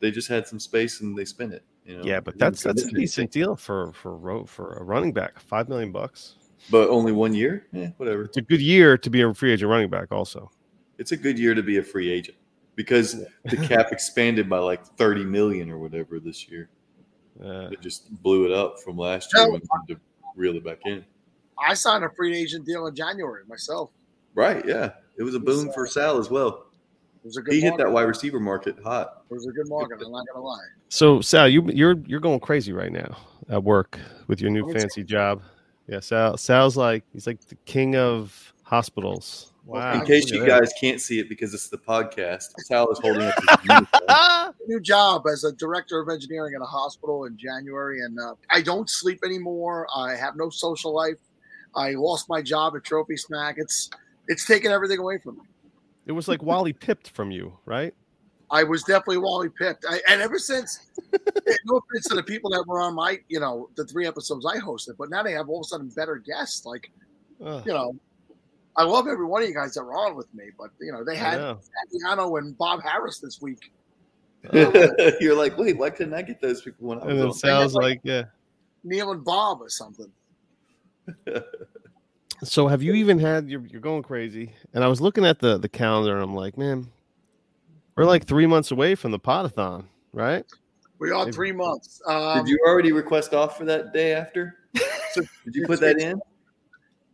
they 0.00 0.10
just 0.10 0.28
had 0.28 0.46
some 0.46 0.58
space 0.58 1.00
and 1.00 1.16
they 1.16 1.24
spent 1.24 1.52
it. 1.54 1.62
You 1.86 1.98
know? 1.98 2.04
Yeah, 2.04 2.20
but 2.20 2.38
that's 2.38 2.62
that's 2.62 2.82
a 2.84 2.88
commit 2.88 3.00
decent 3.02 3.30
deal 3.30 3.56
for 3.56 3.92
for 3.92 4.16
ro- 4.16 4.44
for 4.44 4.74
a 4.74 4.82
running 4.84 5.12
back. 5.12 5.38
Five 5.40 5.68
million 5.68 5.92
bucks. 5.92 6.34
But 6.70 6.88
only 6.90 7.12
one 7.12 7.34
year. 7.34 7.66
Yeah, 7.72 7.88
whatever. 7.96 8.22
It's 8.24 8.36
a 8.36 8.42
good 8.42 8.60
year 8.62 8.96
to 8.96 9.10
be 9.10 9.22
a 9.22 9.34
free 9.34 9.52
agent 9.52 9.68
running 9.70 9.90
back. 9.90 10.12
Also, 10.12 10.50
It's 10.98 11.12
a 11.12 11.16
good 11.16 11.38
year 11.38 11.54
to 11.54 11.62
be 11.62 11.78
a 11.78 11.82
free 11.82 12.10
agent 12.10 12.36
because 12.76 13.24
the 13.46 13.56
cap 13.56 13.90
expanded 13.92 14.48
by 14.48 14.58
like 14.58 14.84
thirty 14.96 15.24
million 15.24 15.70
or 15.70 15.78
whatever 15.78 16.20
this 16.20 16.48
year. 16.48 16.68
uh, 17.42 17.68
It 17.72 17.80
just 17.80 18.10
blew 18.22 18.44
it 18.46 18.52
up 18.52 18.78
from 18.80 18.96
last 18.96 19.32
year 19.34 19.46
No. 19.46 19.52
when 19.52 19.60
they 19.60 19.66
had 19.72 19.96
to 19.96 20.00
reel 20.36 20.54
it 20.56 20.64
back 20.64 20.80
in. 20.86 21.04
I 21.58 21.74
signed 21.74 22.04
a 22.04 22.10
free 22.10 22.36
agent 22.36 22.66
deal 22.66 22.86
in 22.86 22.94
January 22.94 23.42
myself. 23.48 23.90
Right? 24.34 24.64
Yeah, 24.66 24.92
it 25.16 25.22
was 25.22 25.34
a 25.34 25.40
boom 25.40 25.70
for 25.72 25.86
Sal 25.86 26.18
as 26.18 26.30
well. 26.30 26.66
It 27.22 27.26
was 27.26 27.36
a 27.36 27.42
good. 27.42 27.54
He 27.54 27.60
hit 27.60 27.76
that 27.78 27.90
wide 27.90 28.02
receiver 28.02 28.40
market 28.40 28.76
hot. 28.82 29.22
It 29.30 29.34
was 29.34 29.46
a 29.46 29.52
good 29.52 29.68
market. 29.68 30.00
I'm 30.04 30.12
not 30.12 30.26
gonna 30.32 30.44
lie. 30.44 30.58
so 30.88 31.20
Sal, 31.20 31.48
you 31.48 31.68
you're 31.72 31.96
you're 32.06 32.20
going 32.20 32.40
crazy 32.40 32.72
right 32.72 32.92
now 32.92 33.16
at 33.48 33.62
work 33.62 33.98
with 34.26 34.40
your 34.40 34.50
new 34.50 34.64
Let 34.66 34.74
me 34.74 34.80
fancy 34.80 35.04
job. 35.04 35.42
Yeah, 35.86 36.00
Sal 36.00 36.36
Sal's 36.36 36.76
like 36.76 37.04
he's 37.12 37.26
like 37.26 37.40
the 37.46 37.56
king 37.66 37.96
of 37.96 38.52
hospitals. 38.62 39.52
Wow. 39.64 39.92
In 39.92 40.04
case 40.04 40.30
you 40.30 40.44
guys 40.44 40.72
can't 40.80 41.00
see 41.00 41.20
it 41.20 41.28
because 41.28 41.54
it's 41.54 41.68
the 41.68 41.78
podcast, 41.78 42.46
Sal 42.58 42.90
is 42.90 42.98
holding 42.98 43.22
up 43.22 43.34
his. 43.62 44.58
New 44.68 44.80
job 44.80 45.26
as 45.26 45.44
a 45.44 45.52
director 45.52 46.00
of 46.00 46.08
engineering 46.08 46.54
in 46.54 46.62
a 46.62 46.66
hospital 46.66 47.26
in 47.26 47.36
January, 47.36 48.00
and 48.00 48.18
uh, 48.18 48.34
I 48.50 48.62
don't 48.62 48.88
sleep 48.90 49.20
anymore. 49.24 49.86
I 49.94 50.14
have 50.16 50.36
no 50.36 50.50
social 50.50 50.94
life. 50.94 51.16
I 51.74 51.92
lost 51.92 52.28
my 52.28 52.42
job 52.42 52.74
at 52.76 52.84
Trophy 52.84 53.16
Smack. 53.16 53.56
It's 53.58 53.90
it's 54.28 54.46
taken 54.46 54.70
everything 54.70 54.98
away 54.98 55.18
from 55.18 55.36
me. 55.36 55.42
It 56.06 56.12
was 56.12 56.28
like 56.28 56.42
Wally 56.42 56.72
pipped 56.72 57.10
from 57.10 57.30
you, 57.30 57.56
right? 57.64 57.94
I 58.50 58.64
was 58.64 58.82
definitely 58.82 59.18
Wally 59.18 59.48
pipped. 59.48 59.86
I, 59.88 60.00
and 60.08 60.20
ever 60.20 60.38
since, 60.38 60.90
no 61.64 61.78
offense 61.78 62.06
to 62.08 62.14
the 62.14 62.22
people 62.22 62.50
that 62.50 62.64
were 62.66 62.80
on 62.80 62.94
my, 62.94 63.18
you 63.28 63.40
know, 63.40 63.70
the 63.76 63.86
three 63.86 64.06
episodes 64.06 64.44
I 64.44 64.58
hosted, 64.58 64.98
but 64.98 65.08
now 65.08 65.22
they 65.22 65.32
have 65.32 65.48
all 65.48 65.60
of 65.60 65.64
a 65.64 65.68
sudden 65.68 65.88
better 65.88 66.16
guests. 66.16 66.66
Like, 66.66 66.90
Ugh, 67.42 67.62
you 67.64 67.72
know, 67.72 67.96
I 68.76 68.84
love 68.84 69.08
every 69.08 69.24
one 69.24 69.42
of 69.42 69.48
you 69.48 69.54
guys 69.54 69.72
that 69.74 69.84
were 69.84 69.94
on 69.94 70.16
with 70.16 70.32
me, 70.34 70.50
but 70.58 70.70
you 70.80 70.92
know, 70.92 71.02
they 71.02 71.16
had 71.16 71.38
know. 71.38 71.60
Fabiano 71.90 72.36
and 72.36 72.56
Bob 72.58 72.82
Harris 72.82 73.18
this 73.18 73.40
week. 73.40 73.72
Uh, 74.52 75.12
You're 75.20 75.36
like, 75.36 75.56
wait, 75.56 75.78
why 75.78 75.88
couldn't 75.88 76.14
I 76.14 76.22
get 76.22 76.40
those 76.40 76.62
people 76.62 76.88
when 76.88 76.98
I 76.98 77.02
And 77.02 77.10
then 77.10 77.28
was 77.28 77.36
on? 77.36 77.48
Sal's 77.48 77.74
like, 77.74 78.00
yeah. 78.02 78.24
Neil 78.82 79.12
and 79.12 79.24
Bob 79.24 79.62
or 79.62 79.68
something. 79.68 80.10
So 82.44 82.66
have 82.66 82.82
you 82.82 82.94
even 82.94 83.18
had 83.20 83.48
you're 83.48 83.64
you're 83.66 83.80
going 83.80 84.02
crazy? 84.02 84.52
And 84.74 84.82
I 84.82 84.88
was 84.88 85.00
looking 85.00 85.24
at 85.24 85.38
the 85.38 85.58
the 85.58 85.68
calendar 85.68 86.14
and 86.14 86.22
I'm 86.22 86.34
like, 86.34 86.58
man, 86.58 86.88
we're 87.96 88.04
like 88.04 88.26
three 88.26 88.46
months 88.46 88.72
away 88.72 88.94
from 88.96 89.12
the 89.12 89.20
podathon, 89.20 89.84
right? 90.12 90.44
We 90.98 91.12
are 91.12 91.24
Maybe. 91.24 91.34
three 91.34 91.52
months. 91.52 92.00
Um, 92.06 92.44
Did 92.44 92.50
you 92.50 92.58
already 92.66 92.90
request 92.92 93.32
off 93.32 93.56
for 93.56 93.64
that 93.66 93.92
day 93.92 94.12
after? 94.12 94.56
Did 94.74 95.54
you 95.54 95.66
put 95.66 95.80
that 95.80 96.00
in? 96.00 96.20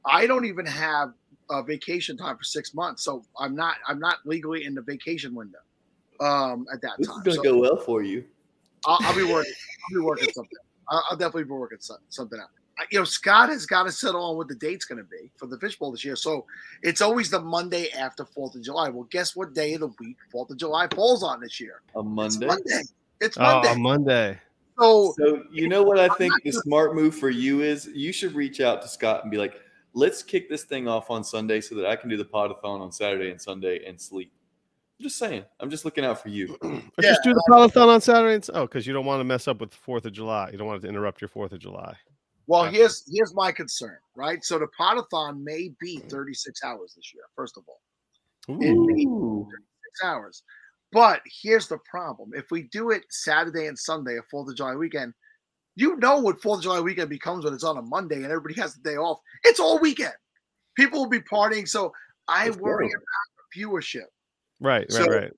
I 0.06 0.26
don't 0.26 0.46
even 0.46 0.64
have 0.64 1.12
a 1.50 1.62
vacation 1.62 2.16
time 2.16 2.36
for 2.38 2.44
six 2.44 2.72
months, 2.72 3.04
so 3.04 3.22
I'm 3.38 3.54
not 3.54 3.76
I'm 3.86 3.98
not 3.98 4.18
legally 4.24 4.64
in 4.64 4.74
the 4.74 4.82
vacation 4.82 5.34
window 5.34 5.58
um, 6.20 6.64
at 6.72 6.80
that 6.82 6.92
This 6.98 7.08
is 7.08 7.14
time. 7.14 7.22
going 7.24 7.36
to 7.36 7.42
So 7.42 7.42
go 7.42 7.58
well 7.58 7.76
for 7.76 8.02
you. 8.02 8.24
I'll, 8.86 8.98
I'll 9.02 9.16
be 9.16 9.24
working. 9.24 9.52
I'll 9.90 10.00
be 10.00 10.04
working 10.04 10.28
something. 10.32 10.58
I'll, 10.88 11.04
I'll 11.10 11.16
definitely 11.18 11.44
be 11.44 11.50
working 11.50 11.78
something 12.08 12.38
out. 12.40 12.48
I- 12.78 12.84
You 12.90 13.00
know, 13.00 13.04
Scott 13.04 13.48
has 13.48 13.66
got 13.66 13.84
to 13.84 13.92
settle 13.92 14.22
on 14.22 14.36
what 14.36 14.48
the 14.48 14.54
date's 14.54 14.84
going 14.84 14.98
to 14.98 15.04
be 15.08 15.30
for 15.36 15.46
the 15.46 15.58
fishbowl 15.58 15.90
this 15.92 16.04
year. 16.04 16.16
So 16.16 16.46
it's 16.82 17.00
always 17.00 17.28
the 17.30 17.40
Monday 17.40 17.90
after 17.90 18.24
Fourth 18.24 18.54
of 18.54 18.62
July. 18.62 18.88
Well, 18.88 19.06
guess 19.10 19.34
what 19.34 19.52
day 19.54 19.74
of 19.74 19.80
the 19.80 19.90
week 19.98 20.16
Fourth 20.30 20.50
of 20.50 20.56
July 20.58 20.86
falls 20.94 21.22
on 21.22 21.40
this 21.40 21.58
year? 21.60 21.82
On 21.94 22.06
It's 22.06 22.14
Monday. 22.38 22.46
Monday. 22.46 22.82
It's 23.20 23.36
Oh, 23.36 23.42
Monday. 23.42 23.68
on 23.70 23.82
Monday. 23.82 24.40
so 24.78 25.14
So 25.18 25.42
you 25.50 25.68
know 25.68 25.82
what 25.82 25.98
I 25.98 26.08
think 26.08 26.32
the 26.44 26.52
smart 26.52 26.94
move 26.94 27.16
for 27.16 27.30
you 27.30 27.62
is? 27.62 27.86
You 27.86 28.12
should 28.12 28.34
reach 28.34 28.60
out 28.60 28.80
to 28.82 28.88
Scott 28.88 29.22
and 29.22 29.30
be 29.30 29.36
like, 29.38 29.60
"Let's 29.92 30.22
kick 30.22 30.48
this 30.48 30.62
thing 30.62 30.86
off 30.86 31.10
on 31.10 31.24
Sunday 31.24 31.60
so 31.60 31.74
that 31.74 31.86
I 31.86 31.96
can 31.96 32.08
do 32.08 32.16
the 32.16 32.24
podathon 32.24 32.80
on 32.80 32.92
Saturday 32.92 33.30
and 33.30 33.42
Sunday 33.42 33.84
and 33.84 34.00
sleep." 34.00 34.30
I'm 35.00 35.02
just 35.04 35.18
saying. 35.18 35.44
I'm 35.58 35.70
just 35.70 35.84
looking 35.84 36.04
out 36.04 36.22
for 36.22 36.28
you. 36.28 36.56
Or 36.62 36.70
Yeah, 37.02 37.10
just 37.10 37.22
do 37.24 37.34
the 37.34 37.42
podathon 37.50 37.88
on 37.88 38.00
Saturday. 38.00 38.34
And, 38.34 38.42
s- 38.44 38.50
oh, 38.54 38.62
because 38.62 38.86
you 38.86 38.92
don't 38.92 39.04
want 39.06 39.18
to 39.20 39.24
mess 39.24 39.48
up 39.48 39.60
with 39.60 39.74
Fourth 39.74 40.04
of 40.06 40.12
July. 40.12 40.50
You 40.52 40.58
don't 40.58 40.66
want 40.68 40.78
it 40.78 40.82
to 40.82 40.88
interrupt 40.88 41.20
your 41.20 41.28
Fourth 41.28 41.50
of 41.52 41.58
July. 41.58 41.96
Well, 42.48 42.64
here's 42.64 43.04
here's 43.06 43.34
my 43.34 43.52
concern, 43.52 43.98
right? 44.16 44.42
So 44.42 44.58
the 44.58 44.68
podathon 44.80 45.44
may 45.44 45.70
be 45.78 45.98
mm. 45.98 46.10
36 46.10 46.64
hours 46.64 46.94
this 46.96 47.12
year. 47.14 47.24
First 47.36 47.58
of 47.58 47.64
all, 47.68 47.80
Ooh. 48.64 49.46
six 49.84 50.04
hours. 50.04 50.42
But 50.90 51.20
here's 51.42 51.68
the 51.68 51.76
problem: 51.88 52.30
if 52.34 52.50
we 52.50 52.62
do 52.72 52.90
it 52.90 53.04
Saturday 53.10 53.66
and 53.66 53.78
Sunday, 53.78 54.16
a 54.16 54.22
Fourth 54.30 54.48
of 54.48 54.56
July 54.56 54.74
weekend, 54.74 55.12
you 55.76 55.96
know 55.96 56.18
what 56.18 56.40
Fourth 56.40 56.60
of 56.60 56.62
July 56.64 56.80
weekend 56.80 57.10
becomes 57.10 57.44
when 57.44 57.52
it's 57.52 57.64
on 57.64 57.76
a 57.76 57.82
Monday 57.82 58.16
and 58.16 58.24
everybody 58.32 58.58
has 58.58 58.74
the 58.74 58.80
day 58.80 58.96
off. 58.96 59.20
It's 59.44 59.60
all 59.60 59.78
weekend. 59.78 60.14
People 60.74 61.00
will 61.00 61.10
be 61.10 61.20
partying, 61.20 61.68
so 61.68 61.92
I 62.28 62.46
That's 62.46 62.56
worry 62.56 62.86
right. 62.86 62.94
about 62.94 63.56
viewership. 63.56 64.06
Right, 64.58 64.86
right, 64.90 64.92
So- 64.92 65.06
right. 65.06 65.32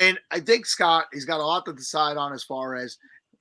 And 0.00 0.18
I 0.32 0.40
think 0.40 0.66
Scott, 0.66 1.06
he's 1.12 1.24
got 1.24 1.38
a 1.38 1.44
lot 1.44 1.66
to 1.66 1.72
decide 1.72 2.16
on 2.16 2.32
as 2.32 2.42
far 2.42 2.74
as 2.74 2.96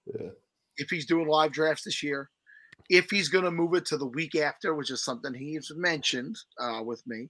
Yeah. 0.05 0.29
if 0.77 0.89
he's 0.89 1.07
doing 1.07 1.27
live 1.27 1.51
drafts 1.51 1.85
this 1.85 2.03
year, 2.03 2.29
if 2.89 3.09
he's 3.09 3.29
going 3.29 3.45
to 3.45 3.51
move 3.51 3.73
it 3.73 3.85
to 3.87 3.97
the 3.97 4.05
week 4.05 4.35
after, 4.35 4.73
which 4.75 4.91
is 4.91 5.03
something 5.03 5.33
he's 5.33 5.71
mentioned 5.75 6.37
uh, 6.59 6.81
with 6.83 7.05
me. 7.07 7.29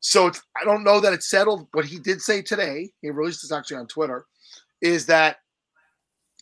So 0.00 0.26
it's, 0.26 0.42
I 0.60 0.64
don't 0.64 0.84
know 0.84 1.00
that 1.00 1.12
it's 1.12 1.28
settled, 1.28 1.68
but 1.72 1.84
he 1.84 1.98
did 1.98 2.20
say 2.20 2.42
today, 2.42 2.90
he 3.00 3.10
released 3.10 3.42
this 3.42 3.52
actually 3.52 3.78
on 3.78 3.88
Twitter, 3.88 4.26
is 4.80 5.06
that 5.06 5.38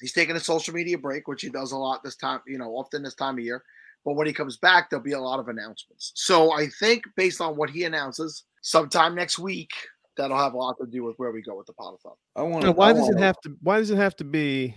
he's 0.00 0.12
taking 0.12 0.36
a 0.36 0.40
social 0.40 0.74
media 0.74 0.98
break, 0.98 1.28
which 1.28 1.42
he 1.42 1.48
does 1.48 1.72
a 1.72 1.76
lot 1.76 2.02
this 2.02 2.16
time, 2.16 2.40
you 2.46 2.58
know, 2.58 2.70
often 2.72 3.02
this 3.02 3.14
time 3.14 3.38
of 3.38 3.44
year. 3.44 3.62
But 4.04 4.14
when 4.16 4.26
he 4.26 4.32
comes 4.32 4.58
back, 4.58 4.90
there'll 4.90 5.02
be 5.02 5.12
a 5.12 5.20
lot 5.20 5.40
of 5.40 5.48
announcements. 5.48 6.12
So 6.14 6.52
I 6.52 6.66
think 6.66 7.04
based 7.16 7.40
on 7.40 7.56
what 7.56 7.70
he 7.70 7.84
announces 7.84 8.44
sometime 8.60 9.14
next 9.14 9.38
week, 9.38 9.70
that'll 10.16 10.36
have 10.36 10.52
a 10.52 10.58
lot 10.58 10.76
to 10.78 10.86
do 10.86 11.02
with 11.02 11.16
where 11.16 11.32
we 11.32 11.42
go 11.42 11.56
with 11.56 11.66
the 11.66 11.72
podathon. 11.72 12.16
I 12.36 12.42
want. 12.42 12.64
Now, 12.64 12.72
why 12.72 12.92
does 12.92 13.08
it 13.08 13.18
have 13.18 13.40
to? 13.44 13.56
Why 13.62 13.78
does 13.78 13.90
it 13.90 13.96
have 13.96 14.16
to 14.16 14.24
be 14.24 14.76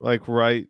like 0.00 0.28
right 0.28 0.68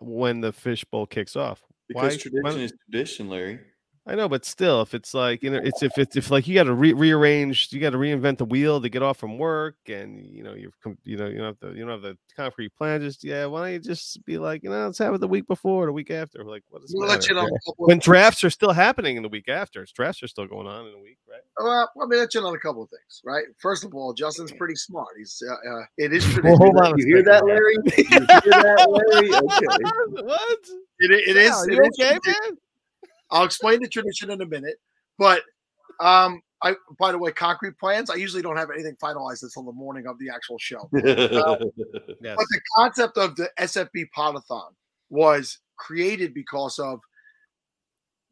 when 0.00 0.40
the 0.40 0.52
fishbowl 0.52 1.06
kicks 1.06 1.36
off? 1.36 1.62
Because 1.88 2.02
why- 2.14 2.16
tradition 2.16 2.42
why- 2.42 2.50
is 2.64 2.72
tradition, 2.90 3.28
Larry. 3.28 3.60
I 4.08 4.14
know, 4.14 4.26
but 4.26 4.46
still, 4.46 4.80
if 4.80 4.94
it's 4.94 5.12
like 5.12 5.42
you 5.42 5.50
know, 5.50 5.60
it's 5.62 5.82
if 5.82 5.98
it's 5.98 6.16
if 6.16 6.30
like 6.30 6.48
you 6.48 6.54
got 6.54 6.64
to 6.64 6.72
re- 6.72 6.94
rearrange, 6.94 7.68
you 7.70 7.78
got 7.78 7.90
to 7.90 7.98
reinvent 7.98 8.38
the 8.38 8.46
wheel 8.46 8.80
to 8.80 8.88
get 8.88 9.02
off 9.02 9.18
from 9.18 9.36
work, 9.36 9.76
and 9.86 10.24
you 10.24 10.42
know 10.42 10.54
you've 10.54 10.72
you 11.04 11.18
know 11.18 11.26
you 11.26 11.36
don't 11.36 11.46
have 11.46 11.58
the 11.60 11.68
you 11.72 11.80
don't 11.84 11.90
have 11.90 12.00
the 12.00 12.16
concrete 12.34 12.74
plan. 12.74 13.02
Just 13.02 13.22
yeah, 13.22 13.44
why 13.44 13.64
don't 13.64 13.72
you 13.74 13.78
just 13.80 14.24
be 14.24 14.38
like 14.38 14.62
you 14.62 14.70
know 14.70 14.86
let's 14.86 14.96
have 14.98 15.12
it 15.12 15.20
the 15.20 15.28
week 15.28 15.46
before, 15.46 15.82
or 15.82 15.86
the 15.88 15.92
week 15.92 16.10
after? 16.10 16.42
Like 16.42 16.62
what 16.70 16.80
We'll 16.94 17.06
let 17.06 17.28
you 17.28 17.34
know. 17.34 17.42
matter? 17.42 17.54
a 17.54 17.70
couple 17.70 17.84
of- 17.84 17.88
when 17.88 17.98
drafts 17.98 18.42
are 18.44 18.50
still 18.50 18.72
happening 18.72 19.18
in 19.18 19.22
the 19.22 19.28
week 19.28 19.46
after. 19.48 19.86
Drafts 19.94 20.22
are 20.22 20.28
still 20.28 20.46
going 20.46 20.66
on 20.66 20.86
in 20.86 20.94
a 20.94 20.98
week, 20.98 21.18
right? 21.28 21.42
Well, 21.62 21.90
let 21.94 22.08
me 22.08 22.16
let 22.16 22.32
you 22.34 22.40
know 22.40 22.54
a 22.54 22.58
couple 22.58 22.82
of 22.84 22.88
things, 22.88 23.20
right? 23.26 23.44
First 23.58 23.84
of 23.84 23.94
all, 23.94 24.14
Justin's 24.14 24.52
pretty 24.52 24.76
smart. 24.76 25.08
He's 25.18 25.42
uh, 25.46 25.52
uh, 25.70 25.82
it 25.98 26.14
is. 26.14 26.24
Well, 26.42 26.56
hold 26.56 26.78
on, 26.78 26.96
you 26.98 27.04
hear 27.04 27.22
that, 27.24 27.44
Larry? 27.44 27.76
you 27.84 28.04
hear 28.06 28.20
that, 28.20 28.88
Larry? 28.88 29.28
Okay. 30.18 30.22
What? 30.24 30.58
It, 31.00 31.10
it, 31.10 31.28
it 31.28 31.36
is 31.36 31.52
okay, 31.52 32.18
tradi- 32.18 32.26
man? 32.26 32.58
I'll 33.30 33.44
explain 33.44 33.80
the 33.80 33.88
tradition 33.88 34.30
in 34.30 34.40
a 34.40 34.46
minute, 34.46 34.76
but 35.18 35.42
um, 36.00 36.40
I 36.62 36.74
by 36.98 37.12
the 37.12 37.18
way, 37.18 37.32
concrete 37.32 37.78
plans. 37.78 38.10
I 38.10 38.14
usually 38.14 38.42
don't 38.42 38.56
have 38.56 38.70
anything 38.70 38.96
finalized 39.02 39.42
until 39.42 39.64
the 39.64 39.72
morning 39.72 40.06
of 40.06 40.18
the 40.18 40.30
actual 40.30 40.58
show. 40.58 40.88
Yes. 42.20 42.36
But 42.36 42.46
the 42.50 42.60
concept 42.76 43.18
of 43.18 43.36
the 43.36 43.48
SFB 43.60 44.06
Podathon 44.16 44.70
was 45.10 45.58
created 45.76 46.34
because 46.34 46.78
of 46.78 47.00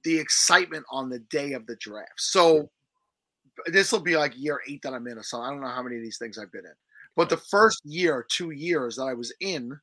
the 0.02 0.18
excitement 0.18 0.84
on 0.90 1.08
the 1.08 1.20
day 1.30 1.52
of 1.52 1.66
the 1.66 1.76
draft. 1.76 2.12
So 2.16 2.70
this 3.66 3.92
will 3.92 4.00
be 4.00 4.16
like 4.16 4.32
year 4.36 4.60
eight 4.68 4.82
that 4.82 4.92
I'm 4.92 5.06
in 5.06 5.18
or 5.18 5.22
something. 5.22 5.46
I 5.46 5.50
don't 5.50 5.60
know 5.60 5.68
how 5.68 5.82
many 5.82 5.96
of 5.96 6.02
these 6.02 6.18
things 6.18 6.38
I've 6.38 6.52
been 6.52 6.64
in. 6.64 6.72
But 7.16 7.28
the 7.28 7.36
first 7.36 7.80
year, 7.84 8.26
two 8.28 8.50
years 8.50 8.96
that 8.96 9.04
I 9.04 9.14
was 9.14 9.32
in, 9.40 9.78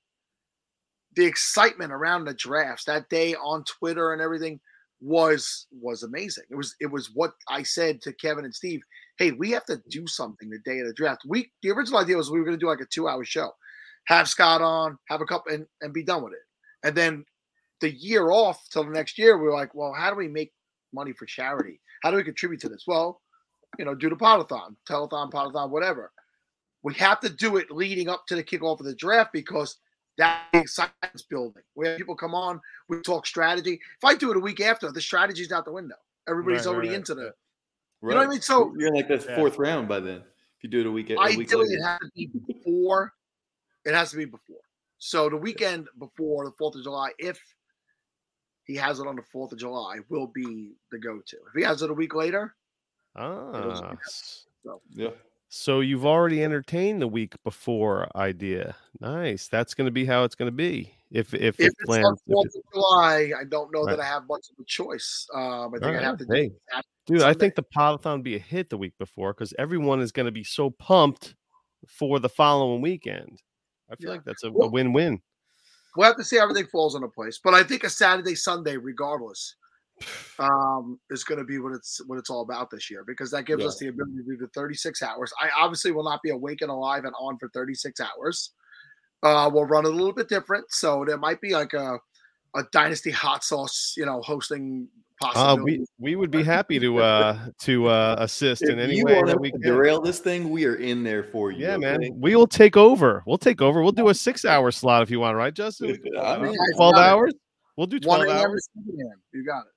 the 1.16 1.26
excitement 1.26 1.92
around 1.92 2.26
the 2.26 2.34
drafts 2.34 2.86
that 2.86 3.10
day 3.10 3.36
on 3.36 3.64
Twitter 3.66 4.14
and 4.14 4.22
everything 4.22 4.60
was 5.04 5.68
was 5.82 6.04
amazing. 6.04 6.46
It 6.50 6.56
was 6.56 6.76
it 6.80 6.86
was 6.90 7.12
what 7.14 7.34
I 7.50 7.62
said 7.64 8.02
to 8.04 8.14
Kevin 8.14 8.46
and 8.46 8.56
Steve. 8.56 8.82
Hey, 9.18 9.32
we 9.32 9.52
have 9.52 9.66
to 9.66 9.82
do 9.90 10.08
something 10.08 10.50
the 10.50 10.60
day 10.60 10.80
of 10.80 10.88
the 10.88 10.94
draft. 10.94 11.24
We 11.28 11.52
the 11.62 11.72
original 11.72 12.00
idea 12.00 12.16
was 12.16 12.32
we 12.32 12.40
were 12.40 12.46
going 12.46 12.58
to 12.58 12.64
do 12.64 12.70
like 12.70 12.80
a 12.80 12.86
two 12.86 13.10
hour 13.10 13.26
show, 13.26 13.52
have 14.08 14.30
Scott 14.30 14.62
on, 14.62 14.98
have 15.10 15.20
a 15.20 15.26
couple, 15.26 15.54
and, 15.54 15.66
and 15.82 15.94
be 15.94 16.04
done 16.04 16.24
with 16.24 16.34
it. 16.34 16.88
And 16.88 16.96
then 16.96 17.26
the 17.82 17.92
year 17.92 18.32
off 18.32 18.64
till 18.72 18.86
the 18.86 18.92
next 18.92 19.18
year, 19.18 19.38
we 19.38 19.44
were 19.44 19.54
like, 19.54 19.76
well, 19.76 19.94
how 19.94 20.10
do 20.10 20.16
we 20.16 20.30
make 20.30 20.54
money 20.94 21.12
for 21.12 21.26
charity? 21.26 21.82
How 22.02 22.10
do 22.10 22.18
we 22.18 22.24
contribute 22.24 22.62
to 22.62 22.70
this? 22.70 22.86
Well, 22.88 23.22
you 23.78 23.84
know, 23.84 23.96
do 23.96 24.10
the 24.10 24.16
podathon, 24.16 24.76
telethon, 24.90 25.32
podathon, 25.32 25.70
whatever. 25.70 26.12
We 26.82 26.94
have 26.96 27.20
to 27.22 27.30
do 27.30 27.58
it 27.58 27.72
leading 27.72 28.08
up 28.08 28.26
to 28.28 28.36
the 28.36 28.44
kickoff 28.44 28.80
of 28.80 28.86
the 28.86 28.96
draft 28.96 29.32
because 29.34 29.78
that 30.18 30.44
excitement's 30.54 31.24
building. 31.24 31.64
We 31.76 31.88
have 31.88 31.98
people 31.98 32.16
come 32.16 32.36
on, 32.36 32.62
we 32.90 33.02
talk 33.02 33.26
strategy. 33.26 33.74
If 33.98 34.04
I 34.04 34.16
do 34.16 34.32
it 34.32 34.38
a 34.38 34.40
week 34.40 34.62
after, 34.62 34.92
the 34.92 35.02
strategy's 35.02 35.52
out 35.52 35.66
the 35.66 35.72
window. 35.72 35.96
Everybody's 36.28 36.60
Right, 36.60 36.66
right, 36.66 36.74
already 36.74 36.90
right. 36.90 36.96
into 36.98 37.16
the. 37.16 37.22
right. 37.24 37.34
You 38.04 38.10
know 38.10 38.16
what 38.18 38.28
I 38.28 38.30
mean? 38.32 38.42
So 38.42 38.74
you're 38.78 38.88
in 38.90 38.94
like 38.96 39.08
that 39.08 39.26
Yeah. 39.26 39.36
fourth 39.36 39.58
round 39.58 39.88
by 39.88 40.00
then. 40.00 40.18
If 40.58 40.64
you 40.64 40.70
do 40.70 40.82
it 40.82 40.86
a 40.86 40.92
week, 40.92 41.10
a 41.10 41.14
week 41.16 41.20
ideally, 41.22 41.66
later. 41.70 41.80
it 41.80 41.84
has 41.84 42.00
to 42.00 42.12
be 42.16 42.28
before. 42.28 43.14
It 43.86 43.94
has 43.94 44.12
to 44.12 44.18
be 44.18 44.26
before. 44.26 44.62
So 44.98 45.30
the 45.30 45.36
weekend 45.38 45.90
before 46.00 46.46
the 46.46 46.52
Fourth 46.58 46.76
of 46.76 46.84
July, 46.84 47.12
if 47.18 47.38
he 48.66 48.76
has 48.76 49.00
it 49.02 49.08
on 49.08 49.18
the 49.18 49.24
Fourth 49.24 49.52
of 49.52 49.58
July, 49.60 50.00
will 50.08 50.28
be 50.28 50.76
the 50.92 50.98
go-to. 51.00 51.36
If 51.48 51.54
he 51.56 51.64
has 51.64 51.82
it 51.82 51.90
a 51.90 51.94
week 51.94 52.16
later, 52.16 52.56
Ah, 53.16 53.92
s- 54.06 54.46
yeah. 54.92 55.10
So 55.56 55.82
you've 55.82 56.06
already 56.06 56.44
entertained 56.44 57.00
the 57.00 57.08
week 57.08 57.36
before 57.44 58.10
idea. 58.18 58.76
Nice. 59.00 59.48
That's 59.48 59.76
going 59.76 59.86
to 59.86 59.92
be 59.92 60.04
how 60.04 60.24
it's 60.24 60.34
going 60.34 60.48
to 60.50 60.56
be. 60.56 60.92
If 61.12 61.32
if, 61.36 61.42
if 61.42 61.60
it 61.60 61.66
it's 61.66 61.96
if 61.96 62.20
Fourth 62.28 62.56
of 62.56 62.74
July, 62.74 63.32
I 63.40 63.44
don't 63.44 63.72
know 63.72 63.84
Right. 63.84 63.96
that 63.96 64.02
I 64.02 64.06
have 64.06 64.24
much 64.28 64.48
of 64.50 64.60
a 64.60 64.66
choice. 64.66 65.28
Um, 65.32 65.76
I 65.76 65.78
think 65.78 65.96
I 65.96 66.02
have 66.02 66.18
to 66.18 66.26
do 66.26 66.34
hey, 66.34 66.52
Dude, 67.06 67.22
I 67.22 67.34
think 67.36 67.54
the 67.54 67.62
podathon 67.62 68.14
would 68.14 68.24
be 68.24 68.36
a 68.36 68.40
hit 68.40 68.72
the 68.72 68.80
week 68.80 68.94
before 68.98 69.32
because 69.32 69.54
everyone 69.60 70.02
is 70.02 70.12
going 70.12 70.26
to 70.26 70.32
be 70.32 70.44
so 70.44 70.72
pumped 70.72 71.36
for 71.88 72.18
the 72.18 72.30
following 72.30 72.82
weekend. 72.82 73.40
I 73.92 73.96
feel 73.96 74.08
Yeah. 74.08 74.14
like 74.16 74.26
that's 74.26 74.44
a, 74.44 74.48
a 74.48 74.68
win-win. 74.68 75.22
We'll 75.96 76.08
have 76.08 76.18
to 76.18 76.24
see 76.24 76.38
how 76.38 76.44
everything 76.44 76.66
falls 76.66 76.96
into 76.96 77.10
place. 77.10 77.40
But 77.44 77.54
I 77.54 77.62
think 77.62 77.84
a 77.84 77.92
Saturday, 77.92 78.34
Sunday, 78.34 78.78
regardless, 78.78 79.56
um, 80.40 81.00
is 81.10 81.24
going 81.24 81.38
to 81.40 81.46
be 81.46 81.60
what 81.60 81.74
it's 81.74 82.02
what 82.08 82.18
it's 82.18 82.30
all 82.30 82.42
about 82.42 82.70
this 82.72 82.90
year 82.90 83.04
because 83.06 83.30
that 83.32 83.46
gives 83.46 83.62
Yeah. 83.62 83.68
us 83.68 83.78
the 83.78 83.88
ability 83.88 84.18
to 84.18 84.24
do 84.24 84.38
the 84.38 84.48
36 84.56 85.02
hours. 85.04 85.32
I 85.42 85.50
obviously 85.58 85.92
will 85.92 86.04
not 86.04 86.22
be 86.24 86.32
awake 86.32 86.62
and 86.62 86.72
alive 86.72 87.06
and 87.06 87.14
on 87.20 87.38
for 87.38 87.50
36 87.50 88.00
hours. 88.02 88.52
Uh, 89.22 89.50
we'll 89.54 89.66
run 89.66 89.86
it 89.86 89.90
a 89.90 89.96
little 89.96 90.12
bit 90.14 90.28
different, 90.28 90.66
so 90.70 91.06
there 91.06 91.18
might 91.18 91.40
be 91.42 91.54
like 91.54 91.74
a 91.74 92.00
a 92.56 92.64
dynasty 92.72 93.10
hot 93.12 93.44
sauce, 93.44 93.94
you 93.98 94.06
know, 94.06 94.22
hosting 94.22 94.88
Uh, 95.24 95.26
possibility. 95.28 95.80
we 95.80 95.86
we 96.00 96.16
would 96.16 96.30
be 96.32 96.44
happy 96.56 96.78
to 96.80 96.98
uh 96.98 97.38
to 97.62 97.88
uh 97.88 98.16
assist 98.20 98.64
in 98.64 98.80
any 98.80 98.98
you 98.98 99.06
way 99.06 99.22
that 99.24 99.40
we 99.40 99.52
can. 99.52 99.62
derail 99.62 100.02
this 100.02 100.20
thing, 100.20 100.50
we 100.50 100.66
are 100.66 100.76
in 100.76 101.04
there 101.04 101.24
for 101.24 101.52
you. 101.52 101.66
Yeah, 101.66 101.78
man. 101.78 102.02
We 102.20 102.36
will 102.36 102.48
take 102.48 102.76
over. 102.76 103.24
We'll 103.26 103.38
take 103.38 103.62
over. 103.62 103.82
We'll 103.82 103.92
do 103.94 104.10
a 104.10 104.14
six-hour 104.14 104.72
slot 104.72 105.04
if 105.04 105.10
you 105.10 105.20
want, 105.22 105.38
right, 105.38 105.54
Justin? 105.54 105.98
I 106.20 106.38
mean, 106.38 106.56
Twelve 106.76 106.96
got 106.96 107.00
it. 107.00 107.10
hours. 107.10 107.34
We'll 107.78 107.88
do 107.88 108.00
twelve 108.00 108.28
hours. 108.28 108.68
to 108.76 108.82
7 108.92 109.00
a.m. 109.00 109.22
You 109.34 109.46
got 109.46 109.62
it. 109.62 109.72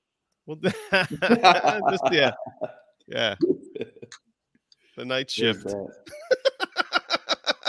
We'll 0.47 0.57
just 0.93 2.13
yeah, 2.13 2.31
yeah. 3.09 3.35
The 4.97 5.05
night 5.05 5.31
shift. 5.31 5.65
that. 5.65 5.93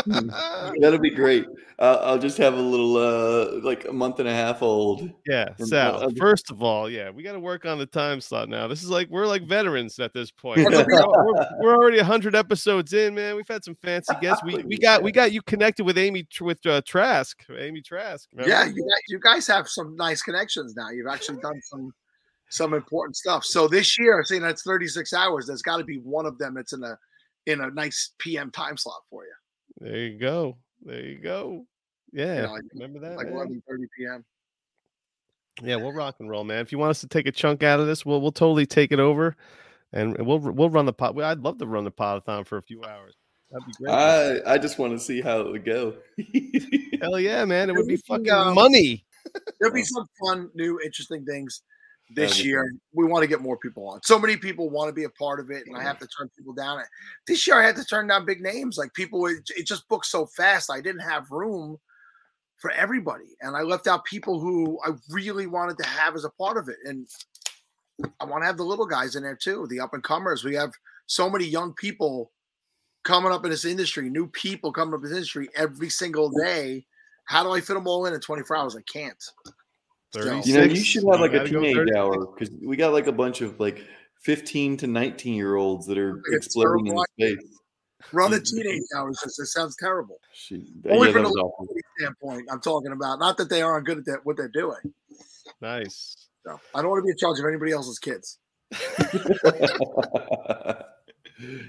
That'll 0.79 0.99
be 0.99 1.09
great. 1.09 1.45
Uh, 1.79 1.99
I'll 2.01 2.17
just 2.17 2.37
have 2.39 2.53
a 2.55 2.61
little, 2.61 2.97
uh, 2.97 3.59
like 3.61 3.85
a 3.85 3.93
month 3.93 4.19
and 4.19 4.27
a 4.27 4.33
half 4.33 4.63
old. 4.63 5.11
Yeah, 5.27 5.53
From 5.57 5.65
Sal. 5.67 5.95
other- 5.97 6.15
First 6.15 6.49
of 6.49 6.63
all, 6.63 6.89
yeah, 6.89 7.09
we 7.11 7.21
got 7.23 7.33
to 7.33 7.39
work 7.39 7.65
on 7.65 7.77
the 7.77 7.85
time 7.85 8.19
slot 8.21 8.49
now. 8.49 8.67
This 8.67 8.81
is 8.83 8.89
like 8.89 9.09
we're 9.09 9.27
like 9.27 9.43
veterans 9.47 9.99
at 9.99 10.13
this 10.13 10.31
point. 10.31 10.59
Yeah. 10.71 10.83
we're, 10.87 11.47
we're 11.59 11.75
already 11.75 11.99
hundred 11.99 12.35
episodes 12.35 12.93
in, 12.93 13.13
man. 13.15 13.35
We've 13.35 13.47
had 13.47 13.63
some 13.63 13.75
fancy 13.83 14.13
guests. 14.21 14.43
We 14.43 14.63
we 14.63 14.77
got 14.77 15.03
we 15.03 15.11
got 15.11 15.31
you 15.31 15.41
connected 15.43 15.83
with 15.83 15.97
Amy 15.97 16.25
with 16.41 16.65
uh, 16.65 16.81
Trask, 16.85 17.43
Amy 17.55 17.81
Trask. 17.81 18.27
remember? 18.31 18.49
Yeah, 18.49 18.65
you 18.65 18.87
you 19.09 19.19
guys 19.19 19.45
have 19.47 19.67
some 19.67 19.95
nice 19.97 20.21
connections 20.21 20.73
now. 20.75 20.89
You've 20.89 21.07
actually 21.07 21.39
done 21.41 21.59
some 21.63 21.93
some 22.49 22.73
important 22.73 23.15
stuff. 23.15 23.43
So 23.43 23.67
this 23.67 23.97
year, 23.99 24.23
seeing 24.23 24.41
that's 24.41 24.63
36 24.63 25.13
hours, 25.13 25.47
there's 25.47 25.61
got 25.61 25.77
to 25.77 25.83
be 25.83 25.97
one 25.97 26.25
of 26.25 26.37
them 26.37 26.53
that's 26.53 26.73
in 26.73 26.83
a 26.83 26.97
in 27.45 27.61
a 27.61 27.71
nice 27.71 28.13
PM 28.19 28.51
time 28.51 28.77
slot 28.77 29.01
for 29.09 29.23
you. 29.23 29.33
There 29.79 29.97
you 29.97 30.17
go. 30.17 30.57
There 30.83 31.03
you 31.03 31.19
go. 31.19 31.65
Yeah, 32.13 32.47
like- 32.47 32.63
remember 32.73 32.99
that? 32.99 33.17
Like 33.17 33.27
man? 33.27 33.35
11 33.35 33.63
30 33.67 33.83
p.m. 33.97 34.25
Yeah, 35.63 35.77
we'll 35.77 35.93
rock 35.93 36.15
and 36.19 36.29
roll, 36.29 36.43
man. 36.43 36.61
If 36.61 36.71
you 36.71 36.77
want 36.77 36.91
us 36.91 37.01
to 37.01 37.07
take 37.07 37.25
a 37.25 37.31
chunk 37.31 37.63
out 37.63 37.79
of 37.79 37.87
this, 37.87 38.05
we'll 38.05 38.21
we'll 38.21 38.31
totally 38.31 38.65
take 38.65 38.91
it 38.91 38.99
over, 38.99 39.35
and 39.91 40.15
we'll 40.19 40.39
we'll 40.39 40.69
run 40.69 40.85
the 40.85 40.93
pot. 40.93 41.19
I'd 41.19 41.39
love 41.39 41.57
to 41.57 41.67
run 41.67 41.83
the 41.83 41.91
potathon 41.91 42.45
for 42.45 42.57
a 42.57 42.61
few 42.61 42.83
hours. 42.83 43.15
That'd 43.49 43.65
be 43.65 43.73
great. 43.73 43.91
I 43.91 44.53
I 44.53 44.57
just 44.57 44.77
want 44.77 44.93
to 44.93 44.99
see 44.99 45.19
how 45.19 45.39
it 45.41 45.47
would 45.49 45.65
go. 45.65 45.95
Hell 47.01 47.19
yeah, 47.19 47.43
man! 47.45 47.69
It 47.69 47.73
would 47.73 47.87
be 47.87 47.93
Everything, 47.93 48.25
fucking 48.25 48.31
um, 48.31 48.53
money. 48.53 49.03
There'll 49.59 49.73
be 49.73 49.83
some 49.83 50.05
fun, 50.23 50.49
new, 50.53 50.79
interesting 50.85 51.25
things 51.25 51.63
this 52.09 52.43
year. 52.43 52.73
We 52.93 53.05
want 53.05 53.23
to 53.23 53.27
get 53.27 53.41
more 53.41 53.57
people 53.57 53.87
on. 53.87 54.01
So 54.03 54.17
many 54.19 54.37
people 54.37 54.69
want 54.69 54.89
to 54.89 54.93
be 54.93 55.03
a 55.03 55.09
part 55.09 55.39
of 55.39 55.51
it, 55.51 55.67
and 55.67 55.75
I 55.75 55.83
have 55.83 55.99
to 55.99 56.07
turn 56.07 56.29
people 56.37 56.53
down. 56.53 56.81
This 57.27 57.45
year, 57.45 57.59
I 57.59 57.65
had 57.65 57.75
to 57.75 57.85
turn 57.85 58.07
down 58.07 58.25
big 58.25 58.41
names. 58.41 58.77
Like 58.77 58.93
people, 58.93 59.25
it, 59.27 59.49
it 59.55 59.65
just 59.65 59.87
booked 59.89 60.05
so 60.05 60.25
fast. 60.25 60.71
I 60.71 60.81
didn't 60.81 61.01
have 61.01 61.31
room 61.31 61.77
for 62.57 62.71
everybody, 62.71 63.35
and 63.41 63.55
I 63.55 63.61
left 63.61 63.87
out 63.87 64.05
people 64.05 64.39
who 64.39 64.79
I 64.85 64.91
really 65.09 65.47
wanted 65.47 65.77
to 65.79 65.87
have 65.87 66.15
as 66.15 66.25
a 66.25 66.29
part 66.31 66.57
of 66.57 66.69
it. 66.69 66.77
And 66.85 67.07
I 68.19 68.25
want 68.25 68.43
to 68.43 68.47
have 68.47 68.57
the 68.57 68.63
little 68.63 68.85
guys 68.85 69.15
in 69.15 69.23
there 69.23 69.35
too, 69.35 69.67
the 69.69 69.79
up 69.79 69.93
and 69.93 70.03
comers. 70.03 70.43
We 70.43 70.55
have 70.55 70.71
so 71.07 71.29
many 71.29 71.45
young 71.45 71.73
people 71.73 72.31
coming 73.03 73.31
up 73.31 73.45
in 73.45 73.51
this 73.51 73.65
industry, 73.65 74.09
new 74.09 74.27
people 74.27 74.71
coming 74.71 74.93
up 74.93 74.99
in 74.99 75.05
this 75.05 75.13
industry 75.13 75.49
every 75.55 75.89
single 75.89 76.29
day. 76.29 76.85
How 77.25 77.43
do 77.43 77.51
I 77.51 77.59
fit 77.59 77.73
them 77.73 77.87
all 77.87 78.05
in 78.05 78.13
in 78.13 78.19
24 78.21 78.55
hours? 78.55 78.75
I 78.75 78.81
can't. 78.81 79.21
Thirty. 80.13 80.49
You 80.49 80.57
know, 80.57 80.63
you 80.63 80.75
should 80.77 81.03
have 81.09 81.19
like 81.19 81.33
a 81.33 81.45
teenage 81.45 81.89
hour 81.95 82.27
because 82.27 82.53
we 82.61 82.77
got 82.77 82.93
like 82.93 83.07
a 83.07 83.11
bunch 83.11 83.41
of 83.41 83.59
like 83.59 83.83
15 84.21 84.77
to 84.77 84.87
19 84.87 85.33
year 85.33 85.55
olds 85.55 85.85
that 85.87 85.97
are 85.97 86.21
It's 86.31 86.47
exploding 86.47 86.87
in 86.87 87.03
space. 87.19 87.45
Run 88.11 88.31
the 88.31 88.39
teenage 88.39 88.83
hours. 88.95 89.19
It 89.25 89.31
sounds 89.47 89.75
terrible. 89.77 90.19
Shoot. 90.33 90.65
Only 90.89 91.07
Yeah, 91.07 91.13
from 91.13 91.23
that 91.23 91.33
the 91.33 91.83
standpoint, 91.97 92.47
I'm 92.51 92.61
talking 92.61 92.91
about. 92.91 93.19
Not 93.19 93.37
that 93.37 93.49
they 93.49 93.61
aren't 93.61 93.85
good 93.85 93.97
at 93.99 94.05
that, 94.05 94.19
what 94.25 94.37
they're 94.37 94.47
doing. 94.47 94.93
Nice. 95.61 96.27
So 96.45 96.59
I 96.73 96.81
don't 96.81 96.91
want 96.91 97.01
to 97.01 97.05
be 97.05 97.11
in 97.11 97.17
charge 97.17 97.39
of 97.39 97.45
anybody 97.45 97.71
else's 97.71 97.99
kids. 97.99 98.39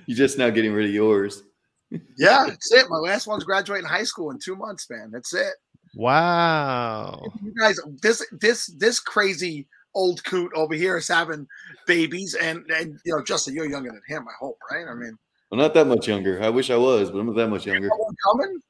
You're 0.07 0.17
just 0.17 0.39
now 0.39 0.51
getting 0.51 0.73
rid 0.73 0.87
of 0.87 0.95
yours. 0.95 1.43
Yeah, 1.91 2.45
that's 2.49 2.73
it. 2.73 2.87
My 2.89 2.99
last 2.99 3.27
one's 3.27 3.45
graduating 3.45 3.87
high 3.87 4.05
school 4.05 4.31
in 4.31 4.39
two 4.39 4.57
months, 4.57 4.89
man. 4.91 5.11
That's 5.11 5.35
it. 5.35 5.55
Wow. 5.99 7.25
You 7.43 7.53
guys, 7.59 7.81
this 8.01 8.25
this 8.31 8.67
this 8.67 9.01
crazy 9.01 9.67
old 9.97 10.23
coot 10.23 10.53
over 10.55 10.73
here 10.75 10.97
is 10.97 11.09
having 11.09 11.45
babies, 11.89 12.35
and 12.41 12.65
and 12.71 13.01
you 13.05 13.17
know, 13.17 13.23
Justin, 13.25 13.55
you're 13.55 13.69
younger 13.69 13.91
than 13.91 14.01
him. 14.07 14.25
I 14.29 14.33
hope, 14.39 14.59
right? 14.71 14.87
I 14.89 14.95
mean, 14.95 15.19
I'm 15.51 15.59
not 15.59 15.75
that 15.75 15.89
much 15.89 16.07
younger. 16.07 16.41
I 16.41 16.51
wish 16.51 16.71
I 16.71 16.77
was, 16.77 17.11
but 17.11 17.19
I'm 17.19 17.27
not 17.27 17.35
that 17.35 17.49
much 17.49 17.67
younger. 17.67 17.89
no 17.89 17.97
one 17.97 18.15
coming. 18.25 18.61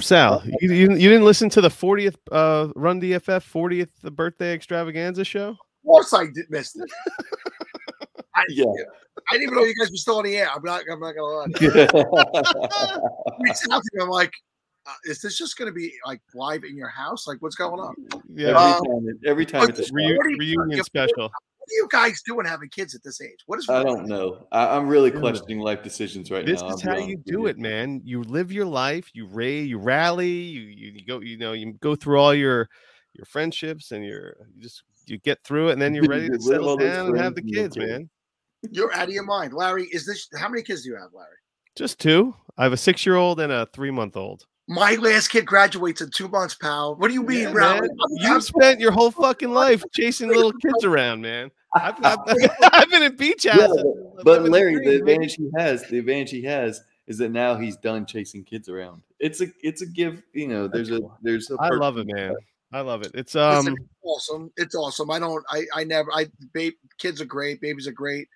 Sal, 0.00 0.42
you, 0.62 0.72
you, 0.72 0.90
you 0.92 1.08
didn't 1.10 1.26
listen 1.26 1.50
to 1.50 1.60
the 1.60 1.68
40th 1.68 2.16
uh, 2.32 2.72
Run 2.74 2.98
DFF 2.98 3.44
40th 3.44 4.14
birthday 4.14 4.54
extravaganza 4.54 5.24
show? 5.24 5.50
Of 5.50 5.56
course, 5.84 6.14
I 6.14 6.24
did 6.24 6.46
miss 6.48 6.74
it. 6.76 6.90
I, 8.34 8.44
Yeah. 8.48 8.64
I 9.30 9.34
didn't 9.34 9.42
even 9.44 9.54
know 9.54 9.64
you 9.64 9.74
guys 9.74 9.90
were 9.90 9.96
still 9.96 10.18
on 10.18 10.24
the 10.24 10.36
air. 10.36 10.48
I'm 10.50 10.62
not. 10.62 10.82
I'm 10.90 11.00
not 11.00 11.14
gonna 11.14 11.26
lie. 11.26 11.46
reached 13.40 13.66
out 13.70 13.82
to 13.82 13.90
me. 13.92 14.02
I'm 14.02 14.08
like, 14.08 14.32
uh, 14.86 14.92
is 15.04 15.20
this 15.20 15.38
just 15.38 15.56
going 15.56 15.66
to 15.70 15.72
be 15.74 15.92
like 16.06 16.20
live 16.34 16.64
in 16.64 16.76
your 16.76 16.88
house? 16.88 17.26
Like, 17.26 17.38
what's 17.40 17.56
going 17.56 17.80
on? 17.80 17.94
Yeah. 18.34 18.48
every 18.48 18.54
Uh, 18.54 18.72
time, 18.74 19.08
it- 19.08 19.28
every 19.28 19.46
time 19.46 19.68
it's 19.70 19.78
a 19.78 19.92
Re- 19.92 20.08
shock. 20.08 20.16
What 20.18 20.26
are 20.26 20.30
you- 20.30 20.36
reunion 20.38 20.78
if- 20.80 20.86
special. 20.86 21.24
are 21.24 21.30
you 21.70 21.88
guys 21.90 22.20
doing 22.26 22.44
having 22.46 22.68
kids 22.68 22.94
at 22.94 23.02
this 23.02 23.20
age? 23.22 23.38
What 23.46 23.58
is? 23.58 23.68
I 23.70 23.82
don't 23.82 24.06
know. 24.06 24.46
I, 24.52 24.76
I'm 24.76 24.86
really 24.86 25.10
Dude. 25.10 25.20
questioning 25.20 25.60
life 25.60 25.82
decisions 25.82 26.30
right 26.30 26.44
This 26.44 26.60
now. 26.60 26.68
I'll 26.68 26.74
is 26.74 26.82
be 26.82 26.88
how 26.88 26.96
you 26.98 27.16
do 27.24 27.46
it, 27.46 27.58
man. 27.58 28.02
You 28.04 28.22
live 28.22 28.52
your 28.52 28.66
life, 28.66 29.10
you 29.14 29.26
raise, 29.26 29.68
you 29.68 29.78
rally, 29.78 30.28
you, 30.30 30.60
you 30.62 30.92
you 30.96 31.06
go, 31.06 31.20
you 31.20 31.38
know, 31.38 31.52
you 31.54 31.72
go 31.80 31.94
through 31.96 32.18
all 32.20 32.34
your 32.34 32.68
your 33.14 33.24
friendships 33.24 33.92
and 33.92 34.04
your 34.04 34.36
you 34.54 34.60
just 34.62 34.82
you 35.06 35.16
get 35.18 35.42
through 35.44 35.68
it, 35.68 35.72
and 35.72 35.80
then 35.82 35.94
you're 35.94 36.04
You 36.04 36.10
ready 36.10 36.28
to 36.28 36.38
settle 36.40 36.76
down 36.76 37.06
and 37.08 37.18
have 37.18 37.34
the 37.34 37.42
kids, 37.42 37.76
kids. 37.76 37.78
man. 37.78 38.10
You're 38.70 38.92
out 38.94 39.08
of 39.08 39.14
your 39.14 39.24
mind, 39.24 39.52
Larry. 39.54 39.84
Is 39.92 40.04
this 40.06 40.28
how 40.38 40.48
many 40.48 40.62
kids 40.62 40.82
do 40.82 40.90
you 40.90 40.96
have, 40.96 41.10
Larry? 41.14 41.36
Just 41.76 41.98
two. 41.98 42.34
I 42.58 42.62
have 42.64 42.72
a 42.72 42.76
six 42.76 43.04
year 43.06 43.16
old 43.16 43.40
and 43.40 43.50
a 43.52 43.66
three 43.72 43.90
month 43.90 44.16
old. 44.16 44.46
My 44.66 44.94
last 44.94 45.28
kid 45.28 45.44
graduates 45.44 46.00
in 46.00 46.10
two 46.10 46.28
months, 46.28 46.54
pal. 46.54 46.96
What 46.96 47.08
do 47.08 47.14
you 47.14 47.22
mean, 47.22 47.40
Yeah, 47.42 47.52
Ralph? 47.52 47.80
man. 47.82 47.90
You 48.12 48.28
I'm- 48.32 48.40
spent 48.40 48.80
your 48.80 48.92
whole 48.92 49.10
fucking 49.10 49.50
life 49.52 49.82
chasing 49.92 50.28
little 50.28 50.52
kids 50.52 50.84
around, 50.84 51.20
man. 51.20 51.50
I've, 51.74 51.94
I've, 52.04 52.18
I've 52.72 52.90
been 52.90 53.02
in 53.02 53.16
beach 53.16 53.44
Yeah, 53.44 53.54
houses. 53.60 53.84
but, 54.16 54.24
but 54.24 54.42
Larry, 54.44 54.76
the 54.76 54.96
advantage 54.96 55.34
he 55.34 55.50
has, 55.56 55.86
the 55.88 55.98
advantage 55.98 56.30
he 56.30 56.42
has 56.44 56.80
is 57.06 57.18
that 57.18 57.30
now 57.30 57.56
he's 57.56 57.76
done 57.76 58.06
chasing 58.06 58.44
kids 58.44 58.68
around. 58.68 59.02
It's 59.18 59.40
a 59.42 59.48
it's 59.62 59.82
a 59.82 59.86
give. 59.86 60.22
You 60.32 60.48
know, 60.48 60.68
there's 60.68 60.90
a 60.90 61.00
there's 61.20 61.50
a. 61.50 61.56
I 61.60 61.68
perk 61.70 61.80
love 61.80 61.98
it, 61.98 62.06
man. 62.06 62.34
I 62.72 62.80
love 62.80 63.02
it. 63.02 63.10
It's 63.14 63.34
um 63.36 63.66
it's 63.68 63.78
awesome. 64.02 64.50
It's 64.56 64.74
awesome. 64.74 65.10
I 65.10 65.18
don't. 65.18 65.44
I. 65.50 65.64
I 65.74 65.84
never. 65.84 66.10
I. 66.14 66.26
Babe, 66.52 66.74
kids 66.98 67.20
are 67.20 67.24
great. 67.26 67.60
Babies 67.60 67.86
are 67.88 67.92
great. 67.92 68.28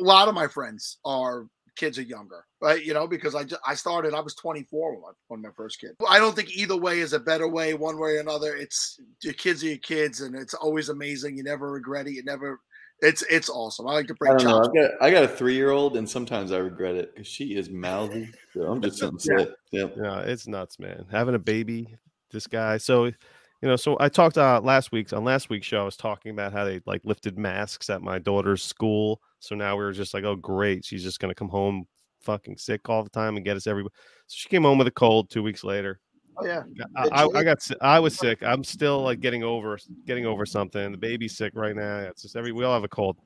A 0.00 0.02
lot 0.02 0.26
of 0.28 0.34
my 0.34 0.48
friends 0.48 0.98
are 1.04 1.46
kids 1.78 1.98
are 1.98 2.02
younger, 2.02 2.44
right? 2.60 2.84
You 2.84 2.92
know, 2.92 3.06
because 3.06 3.34
I 3.34 3.44
just, 3.44 3.60
I 3.66 3.74
started. 3.74 4.12
I 4.12 4.20
was 4.20 4.34
24 4.34 4.96
when, 4.96 5.02
I, 5.04 5.12
when 5.28 5.42
my 5.42 5.48
first 5.56 5.80
kid. 5.80 5.92
I 6.06 6.18
don't 6.18 6.36
think 6.36 6.50
either 6.50 6.76
way 6.76 7.00
is 7.00 7.14
a 7.14 7.20
better 7.20 7.48
way, 7.48 7.72
one 7.72 7.98
way 7.98 8.16
or 8.16 8.20
another. 8.20 8.54
It's 8.54 9.00
your 9.22 9.32
kids 9.32 9.62
are 9.62 9.68
your 9.68 9.78
kids, 9.78 10.20
and 10.20 10.34
it's 10.34 10.54
always 10.54 10.90
amazing. 10.90 11.38
You 11.38 11.44
never 11.44 11.70
regret 11.70 12.06
it. 12.06 12.12
You 12.12 12.24
never. 12.24 12.60
It's 13.00 13.22
it's 13.30 13.48
awesome. 13.48 13.86
I 13.86 13.92
like 13.94 14.08
to 14.08 14.14
I 14.14 14.16
break 14.18 14.38
know. 14.40 14.44
chops. 14.44 14.68
I've 14.68 14.74
got 14.74 14.90
I 15.00 15.10
got 15.10 15.24
a 15.24 15.28
three 15.28 15.54
year 15.54 15.70
old, 15.70 15.96
and 15.96 16.08
sometimes 16.08 16.52
I 16.52 16.58
regret 16.58 16.96
it 16.96 17.14
because 17.14 17.28
she 17.28 17.56
is 17.56 17.70
mouthy. 17.70 18.28
So 18.52 18.62
I'm 18.62 18.82
just 18.82 19.00
gonna 19.00 19.18
say. 19.18 19.46
Yep. 19.70 19.94
Yeah, 19.96 20.20
it's 20.20 20.46
nuts, 20.46 20.78
man. 20.78 21.06
Having 21.10 21.36
a 21.36 21.40
baby, 21.40 21.96
this 22.32 22.46
guy. 22.46 22.78
So, 22.78 23.04
you 23.04 23.14
know, 23.62 23.76
so 23.76 23.96
I 24.00 24.08
talked 24.08 24.36
uh, 24.36 24.60
last 24.62 24.90
week 24.90 25.12
on 25.12 25.24
last 25.24 25.48
week's 25.48 25.66
show. 25.66 25.82
I 25.82 25.84
was 25.84 25.96
talking 25.96 26.32
about 26.32 26.52
how 26.52 26.64
they 26.64 26.80
like 26.86 27.02
lifted 27.04 27.38
masks 27.38 27.88
at 27.88 28.02
my 28.02 28.18
daughter's 28.18 28.62
school. 28.62 29.20
So 29.40 29.54
now 29.54 29.76
we 29.76 29.84
were 29.84 29.92
just 29.92 30.14
like, 30.14 30.24
oh, 30.24 30.36
great, 30.36 30.84
she's 30.84 31.02
just 31.02 31.20
gonna 31.20 31.34
come 31.34 31.48
home 31.48 31.86
fucking 32.20 32.56
sick 32.58 32.88
all 32.88 33.04
the 33.04 33.10
time 33.10 33.36
and 33.36 33.44
get 33.44 33.56
us 33.56 33.66
every. 33.66 33.84
So 33.84 33.90
she 34.26 34.48
came 34.48 34.62
home 34.62 34.78
with 34.78 34.86
a 34.86 34.92
cold 34.92 35.30
two 35.30 35.42
weeks 35.42 35.64
later. 35.64 36.00
Oh 36.36 36.46
yeah. 36.46 36.62
I, 36.96 37.08
I. 37.08 37.28
I 37.38 37.44
got 37.44 37.66
I 37.80 37.98
was 37.98 38.16
sick. 38.16 38.42
I'm 38.42 38.62
still 38.62 39.02
like 39.02 39.20
getting 39.20 39.42
over 39.42 39.78
getting 40.06 40.26
over 40.26 40.46
something. 40.46 40.92
The 40.92 40.98
baby's 40.98 41.36
sick 41.36 41.52
right 41.54 41.74
now. 41.74 41.98
It's 41.98 42.22
just 42.22 42.36
every 42.36 42.52
we 42.52 42.64
all 42.64 42.74
have 42.74 42.84
a 42.84 42.88
cold. 42.88 43.16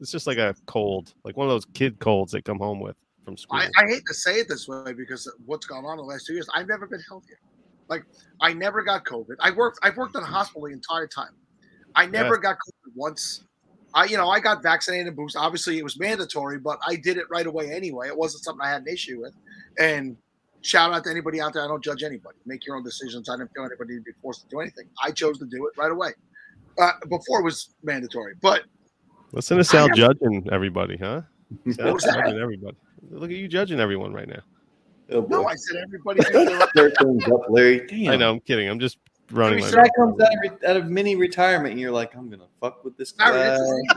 It's 0.00 0.12
just 0.12 0.26
like 0.26 0.38
a 0.38 0.54
cold, 0.66 1.14
like 1.24 1.36
one 1.36 1.46
of 1.46 1.50
those 1.50 1.66
kid 1.74 1.98
colds 1.98 2.32
they 2.32 2.40
come 2.40 2.58
home 2.58 2.80
with 2.80 2.96
from 3.24 3.36
school. 3.36 3.58
I, 3.58 3.68
I 3.76 3.86
hate 3.88 4.04
to 4.06 4.14
say 4.14 4.40
it 4.40 4.48
this 4.48 4.68
way 4.68 4.92
because 4.92 5.30
what's 5.44 5.66
gone 5.66 5.84
on 5.84 5.96
the 5.96 6.02
last 6.02 6.26
two 6.26 6.34
years. 6.34 6.48
I've 6.54 6.68
never 6.68 6.86
been 6.86 7.00
healthier. 7.08 7.38
Like 7.88 8.04
I 8.40 8.52
never 8.52 8.82
got 8.82 9.04
COVID. 9.04 9.36
I 9.40 9.50
worked. 9.50 9.80
I've 9.82 9.96
worked 9.96 10.14
in 10.14 10.22
a 10.22 10.26
mm. 10.26 10.30
hospital 10.30 10.62
the 10.68 10.72
entire 10.72 11.06
time. 11.06 11.32
I 11.94 12.06
never 12.06 12.38
got 12.38 12.56
COVID 12.56 12.92
once. 12.94 13.44
I, 13.94 14.04
you 14.04 14.16
know, 14.16 14.28
I 14.28 14.40
got 14.40 14.62
vaccinated 14.62 15.06
and 15.06 15.16
boosted. 15.16 15.40
Obviously, 15.40 15.78
it 15.78 15.84
was 15.84 15.98
mandatory, 15.98 16.58
but 16.58 16.78
I 16.86 16.96
did 16.96 17.16
it 17.16 17.24
right 17.30 17.46
away 17.46 17.72
anyway. 17.72 18.08
It 18.08 18.16
wasn't 18.16 18.44
something 18.44 18.64
I 18.64 18.70
had 18.70 18.82
an 18.82 18.88
issue 18.88 19.20
with. 19.20 19.34
And 19.78 20.16
shout 20.60 20.92
out 20.92 21.04
to 21.04 21.10
anybody 21.10 21.40
out 21.40 21.54
there. 21.54 21.64
I 21.64 21.68
don't 21.68 21.82
judge 21.82 22.02
anybody. 22.02 22.36
Make 22.44 22.66
your 22.66 22.76
own 22.76 22.84
decisions. 22.84 23.28
I 23.28 23.36
didn't 23.36 23.50
feel 23.54 23.64
anybody 23.64 23.96
to 23.96 24.02
be 24.02 24.12
forced 24.20 24.42
to 24.42 24.48
do 24.48 24.60
anything. 24.60 24.86
I 25.02 25.10
chose 25.10 25.38
to 25.38 25.46
do 25.46 25.66
it 25.66 25.78
right 25.78 25.90
away. 25.90 26.10
Uh, 26.78 26.92
before 27.08 27.40
it 27.40 27.44
was 27.44 27.74
mandatory, 27.82 28.34
but 28.40 28.62
Listen 29.32 29.58
to 29.58 29.64
Sal 29.64 29.88
judging 29.90 30.48
everybody, 30.52 30.96
huh? 30.96 31.22
Sal 31.70 31.92
was 31.92 32.04
that? 32.04 32.14
judging 32.14 32.40
everybody. 32.40 32.76
Look 33.10 33.30
at 33.30 33.36
you 33.36 33.48
judging 33.48 33.80
everyone 33.80 34.12
right 34.12 34.28
now. 34.28 34.40
Oh, 35.10 35.26
no. 35.28 35.46
I 35.46 35.54
said 35.54 35.82
everybody. 35.82 36.20
did 36.20 36.68
their 36.74 36.90
things 36.90 37.24
up, 37.24 37.42
Larry. 37.48 37.86
Damn. 37.86 38.12
I 38.12 38.16
know. 38.16 38.30
I'm 38.32 38.40
kidding. 38.40 38.68
I'm 38.68 38.78
just 38.78 38.98
running. 39.30 39.62
Every 39.64 39.76
My 39.76 39.82
That 39.82 39.90
comes 39.96 40.20
out 40.20 40.46
of, 40.52 40.64
out 40.64 40.76
of 40.76 40.86
mini 40.88 41.16
retirement, 41.16 41.72
and 41.72 41.80
you're 41.80 41.90
like, 41.92 42.14
I'm 42.16 42.28
gonna 42.30 42.46
fuck 42.60 42.84
with 42.84 42.96
this 42.96 43.12
guy. 43.12 43.30
Larry, 43.30 43.58
this 43.58 43.92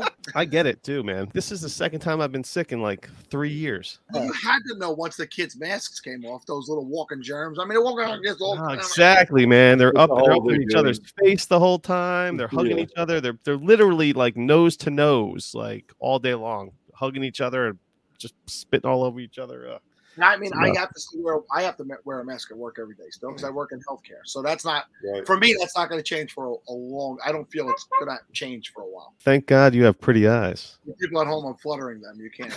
is- 0.00 0.08
I 0.34 0.44
get 0.44 0.66
it 0.66 0.82
too, 0.82 1.02
man. 1.02 1.28
This 1.34 1.52
is 1.52 1.60
the 1.60 1.68
second 1.68 2.00
time 2.00 2.20
I've 2.20 2.32
been 2.32 2.44
sick 2.44 2.72
in 2.72 2.80
like 2.80 3.08
three 3.30 3.50
years. 3.50 3.98
You 4.14 4.32
had 4.32 4.60
to 4.70 4.78
know 4.78 4.92
once 4.92 5.16
the 5.16 5.26
kids' 5.26 5.56
masks 5.56 6.00
came 6.00 6.24
off, 6.24 6.46
those 6.46 6.68
little 6.68 6.84
walking 6.86 7.22
germs. 7.22 7.58
I 7.58 7.62
mean, 7.62 7.70
they're 7.70 7.82
walking 7.82 8.00
around 8.06 8.22
just 8.24 8.40
all 8.40 8.58
Oh, 8.58 8.72
exactly, 8.72 9.44
man. 9.46 9.76
They're 9.78 9.96
up. 9.98 10.10
all 10.10 10.24
They're 10.24 10.32
up 10.34 10.40
in 10.42 10.46
they're 10.48 10.60
each 10.62 10.74
other's 10.74 11.00
face 11.22 11.44
the 11.46 11.58
whole 11.58 11.78
time. 11.78 12.36
They're 12.36 12.48
hugging 12.48 12.78
Yeah. 12.78 12.84
each 12.84 12.92
other. 12.96 13.20
They're 13.20 13.38
they're 13.44 13.56
literally 13.56 14.12
like 14.12 14.36
nose 14.36 14.76
to 14.78 14.90
nose, 14.90 15.52
like 15.54 15.92
all 15.98 16.18
day 16.18 16.34
long, 16.34 16.70
hugging 16.94 17.24
each 17.24 17.40
other 17.40 17.66
and 17.68 17.78
just 18.18 18.34
spitting 18.46 18.88
all 18.88 19.04
over 19.04 19.20
each 19.20 19.38
other. 19.38 19.68
Uh, 19.74 19.78
I 20.22 20.36
mean, 20.36 20.52
I 20.54 20.68
have 20.78 20.92
to 20.92 21.00
still 21.00 21.22
wear 21.22 21.40
I 21.54 21.62
have 21.62 21.76
to 21.78 21.84
wear 22.04 22.20
a 22.20 22.24
mask 22.24 22.50
at 22.50 22.56
work 22.56 22.76
every 22.80 22.94
day 22.94 23.10
still 23.10 23.30
because 23.30 23.44
I 23.44 23.50
work 23.50 23.72
in 23.72 23.80
healthcare. 23.88 24.22
So 24.24 24.42
that's 24.42 24.64
not 24.64 24.86
Right. 25.04 25.26
for 25.26 25.36
me. 25.36 25.56
That's 25.58 25.76
not 25.76 25.88
going 25.88 25.98
to 25.98 26.04
change 26.04 26.32
for 26.32 26.46
a, 26.46 26.72
a 26.72 26.74
long. 26.74 27.18
I 27.24 27.32
don't 27.32 27.50
feel 27.50 27.68
it's 27.70 27.86
going 27.98 28.10
to 28.16 28.18
change 28.32 28.72
for 28.72 28.82
a 28.82 28.86
while. 28.86 29.14
thank 29.20 29.46
God 29.46 29.74
you 29.74 29.84
have 29.84 30.00
pretty 30.00 30.26
eyes. 30.28 30.78
The 30.86 30.92
people 30.94 31.20
at 31.20 31.26
home, 31.26 31.44
I'm 31.46 31.56
fluttering 31.56 32.00
them. 32.00 32.18
You 32.20 32.30
can't. 32.30 32.54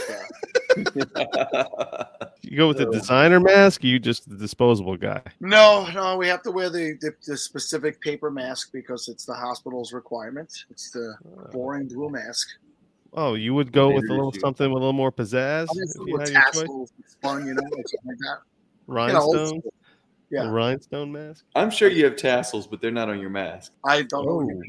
Uh, 0.76 2.04
You 2.50 2.56
go 2.58 2.70
with 2.70 2.78
the 2.78 2.86
designer 2.86 3.42
mask. 3.42 3.84
Or 3.84 3.88
you 3.88 4.00
just 4.00 4.30
the 4.30 4.36
disposable 4.38 4.96
guy. 4.96 5.22
no, 5.42 5.86
no, 5.94 6.16
we 6.16 6.28
have 6.28 6.42
to 6.44 6.52
wear 6.52 6.70
the, 6.70 6.98
the 7.02 7.12
the 7.26 7.36
specific 7.36 8.00
paper 8.00 8.32
mask 8.32 8.72
because 8.72 9.10
it's 9.10 9.26
the 9.26 9.34
hospital's 9.34 9.92
requirement. 9.92 10.54
It's 10.70 10.90
the 10.92 11.16
boring 11.52 11.88
blue 11.90 12.10
mask. 12.10 12.48
Oh, 13.14 13.34
you 13.36 13.54
would 13.54 13.72
go 13.72 13.88
with 13.94 14.04
a 14.06 14.14
little 14.14 14.30
issue. 14.32 14.40
something 14.42 14.68
with 14.72 14.78
a 14.82 14.86
little 14.86 14.94
more 14.94 15.12
pizzazz 15.12 15.68
I 15.70 15.74
mean, 15.74 15.84
if 15.84 15.90
some 15.92 16.08
you 16.08 16.18
little 16.18 16.34
had 16.34 16.34
your 16.34 16.42
choice. 16.44 16.62
tassels, 16.62 16.92
spun, 17.08 17.48
you 17.48 17.54
know, 17.54 17.62
something 17.64 17.86
like 18.06 18.18
that. 18.20 18.38
You 18.88 18.94
Rhinestone. 18.94 19.62
Yeah. 20.30 20.44
a 20.44 20.52
rhinestone 20.52 21.12
mask. 21.14 21.46
I'm 21.56 21.70
sure 21.72 21.90
you 21.90 22.04
have 22.04 22.18
tassels, 22.18 22.68
but 22.68 22.82
they're 22.82 22.92
not 22.92 23.08
on 23.10 23.20
your 23.22 23.30
mask. 23.30 23.72
I 23.86 24.02
don't 24.04 24.26
know. 24.26 24.36
what 24.36 24.48
you 24.48 24.56
Oh. 24.56 24.60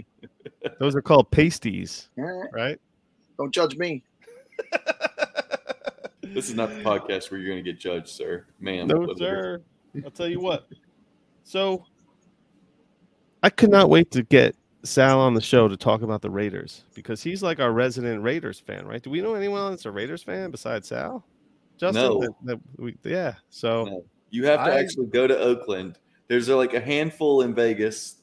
mean. 0.63 0.73
Those 0.79 0.95
are 0.95 1.03
called 1.03 1.31
pasties, 1.33 2.09
Eh, 2.17 2.23
right? 2.53 2.81
Don't 3.39 3.53
judge 3.53 3.77
me. 3.77 4.03
This 6.35 6.51
is 6.51 6.55
not 6.55 6.69
the 6.69 6.83
podcast 6.83 7.31
where 7.31 7.41
you're 7.41 7.49
going 7.51 7.65
to 7.65 7.73
get 7.73 7.81
judged, 7.81 8.09
sir, 8.09 8.45
ma'am. 8.61 8.87
No, 8.87 9.15
sir. 9.17 9.63
I'll 10.05 10.11
tell 10.11 10.29
you 10.29 10.41
what. 10.41 10.69
So, 11.43 11.87
I 13.43 13.49
could 13.49 13.71
not 13.71 13.89
wait 13.89 14.11
to 14.11 14.23
get 14.25 14.55
Sal 14.85 15.21
on 15.21 15.35
the 15.35 15.41
show 15.41 15.67
to 15.69 15.77
talk 15.77 16.03
about 16.03 16.23
the 16.23 16.31
Raiders 16.31 16.85
because 16.95 17.23
he's 17.23 17.43
like 17.43 17.59
our 17.61 17.73
resident 17.73 18.23
Raiders 18.23 18.61
fan, 18.61 18.87
right? 18.87 19.03
Do 19.03 19.11
we 19.11 19.21
know 19.21 19.35
anyone 19.35 19.71
that's 19.71 19.87
a 19.87 19.91
Raiders 19.91 20.23
fan 20.23 20.51
besides 20.51 20.89
Sal? 20.89 21.25
Justin, 21.79 22.03
No. 22.03 22.21
that- 22.21 22.35
that 22.45 22.61
we, 22.77 22.97
yeah. 23.05 23.35
So, 23.51 23.85
No. 23.85 24.05
You 24.31 24.45
have 24.47 24.65
to 24.65 24.73
I- 24.73 24.79
actually 24.79 25.07
go 25.07 25.27
to 25.27 25.39
Oakland. 25.39 25.99
There's 26.29 26.49
like 26.49 26.75
a 26.75 26.81
handful 26.81 27.43
in 27.43 27.55
Vegas. 27.55 28.17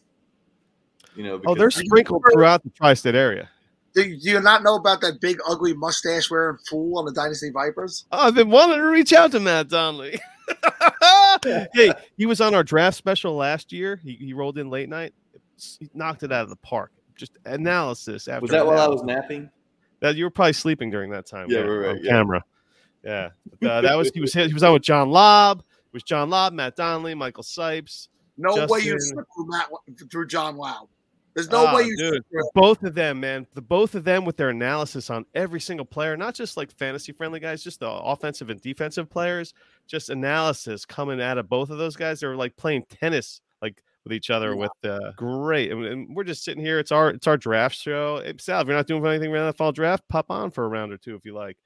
You 1.15 1.23
know, 1.23 1.41
oh, 1.47 1.55
they're 1.55 1.71
sprinkled 1.71 2.23
throughout 2.31 2.63
the 2.63 2.69
tri-state 2.69 3.15
area. 3.15 3.49
Do 3.93 4.03
you, 4.03 4.19
do 4.19 4.29
you 4.31 4.41
not 4.41 4.61
know 4.63 4.75
about 4.75 4.99
that 5.01 5.21
big, 5.21 5.39
ugly 5.47 5.73
mustache 5.73 6.29
wearing 6.29 6.57
fool 6.69 6.99
on 6.99 7.05
the 7.05 7.13
Dynasty 7.13 7.49
Vipers? 7.51 8.05
Oh, 8.11 8.27
I've 8.27 8.35
been 8.35 8.49
wanting 8.49 8.77
to 8.77 8.83
reach 8.83 9.13
out 9.13 9.31
to 9.31 9.39
Matt 9.39 9.69
Donnelly. 9.69 10.19
hey, 11.73 11.91
he 12.17 12.25
was 12.25 12.41
on 12.41 12.53
our 12.53 12.63
draft 12.63 12.97
special 12.97 13.35
last 13.35 13.71
year. 13.71 13.99
He, 14.03 14.15
he 14.15 14.33
rolled 14.33 14.57
in 14.57 14.69
late 14.69 14.89
night. 14.89 15.13
He 15.57 15.89
knocked 15.93 16.23
it 16.23 16.31
out 16.31 16.43
of 16.43 16.49
the 16.49 16.55
park. 16.57 16.91
Just 17.15 17.37
analysis 17.45 18.27
after 18.27 18.41
was 18.41 18.51
that 18.51 18.65
while 18.65 18.79
I 18.79 18.87
was 18.87 19.03
napping? 19.03 19.49
That 20.01 20.15
you 20.15 20.25
were 20.25 20.29
probably 20.29 20.53
sleeping 20.53 20.89
during 20.89 21.09
that 21.11 21.25
time. 21.25 21.47
Yeah, 21.49 21.61
man, 21.61 21.69
right, 21.69 21.77
right, 21.77 21.89
on 21.97 22.03
yeah. 22.03 22.11
camera. 22.11 22.43
Yeah, 23.03 23.29
But, 23.61 23.69
uh, 23.69 23.81
that 23.81 23.95
was 23.95 24.09
he 24.13 24.19
was 24.19 24.33
he 24.33 24.51
was 24.53 24.63
on 24.63 24.73
with 24.73 24.81
John 24.81 25.09
Lobb. 25.11 25.59
It 25.59 25.93
was 25.93 26.03
John 26.03 26.29
Lobb, 26.29 26.53
Matt 26.53 26.75
Donnelly, 26.75 27.13
Michael 27.13 27.43
Sipes. 27.43 28.07
No 28.37 28.65
way 28.67 28.79
you 28.79 28.93
Justin. 28.93 29.23
through 29.35 29.47
Matt 29.47 29.69
through 30.11 30.27
John 30.27 30.57
Loud. 30.57 30.87
There's 31.35 31.49
no 31.49 31.67
Ah, 31.67 31.75
way 31.75 31.83
you 31.83 31.97
dude, 31.97 32.23
through. 32.31 32.43
both 32.53 32.81
of 32.83 32.95
them, 32.95 33.19
man. 33.19 33.45
The 33.53 33.61
both 33.61 33.93
of 33.93 34.05
them 34.05 34.23
with 34.25 34.37
their 34.37 34.49
analysis 34.49 35.09
on 35.09 35.25
every 35.35 35.59
single 35.59 35.85
player, 35.85 36.15
not 36.15 36.33
just 36.33 36.55
like 36.57 36.71
fantasy 36.71 37.11
friendly 37.11 37.39
guys, 37.41 37.61
just 37.63 37.81
the 37.81 37.89
offensive 37.89 38.49
and 38.49 38.59
defensive 38.61 39.09
players. 39.09 39.53
Just 39.85 40.09
analysis 40.09 40.85
coming 40.85 41.21
out 41.21 41.37
of 41.37 41.47
both 41.49 41.69
of 41.69 41.77
those 41.77 41.95
guys. 41.95 42.21
They 42.21 42.27
were 42.27 42.35
like 42.37 42.55
playing 42.57 42.85
tennis, 42.89 43.39
like 43.39 43.44
with 44.05 44.13
each 44.13 44.29
other. 44.29 44.51
Yeah. 44.51 44.55
With 44.55 44.71
uh, 44.85 45.11
great, 45.17 45.71
and, 45.71 45.83
and 45.83 46.15
we're 46.15 46.23
just 46.23 46.45
sitting 46.45 46.63
here. 46.63 46.79
It's 46.79 46.93
our 46.93 47.09
it's 47.09 47.27
our 47.27 47.35
draft 47.35 47.75
show. 47.75 48.21
Hey, 48.23 48.33
Sal, 48.39 48.61
if 48.61 48.67
you're 48.67 48.75
not 48.77 48.87
doing 48.87 49.05
anything 49.05 49.33
around 49.33 49.47
the 49.47 49.53
fall 49.53 49.73
draft, 49.73 50.07
pop 50.07 50.27
on 50.29 50.51
for 50.51 50.63
a 50.63 50.67
round 50.69 50.93
or 50.93 50.97
two 50.97 51.15
if 51.15 51.25
you 51.25 51.33
like. 51.33 51.57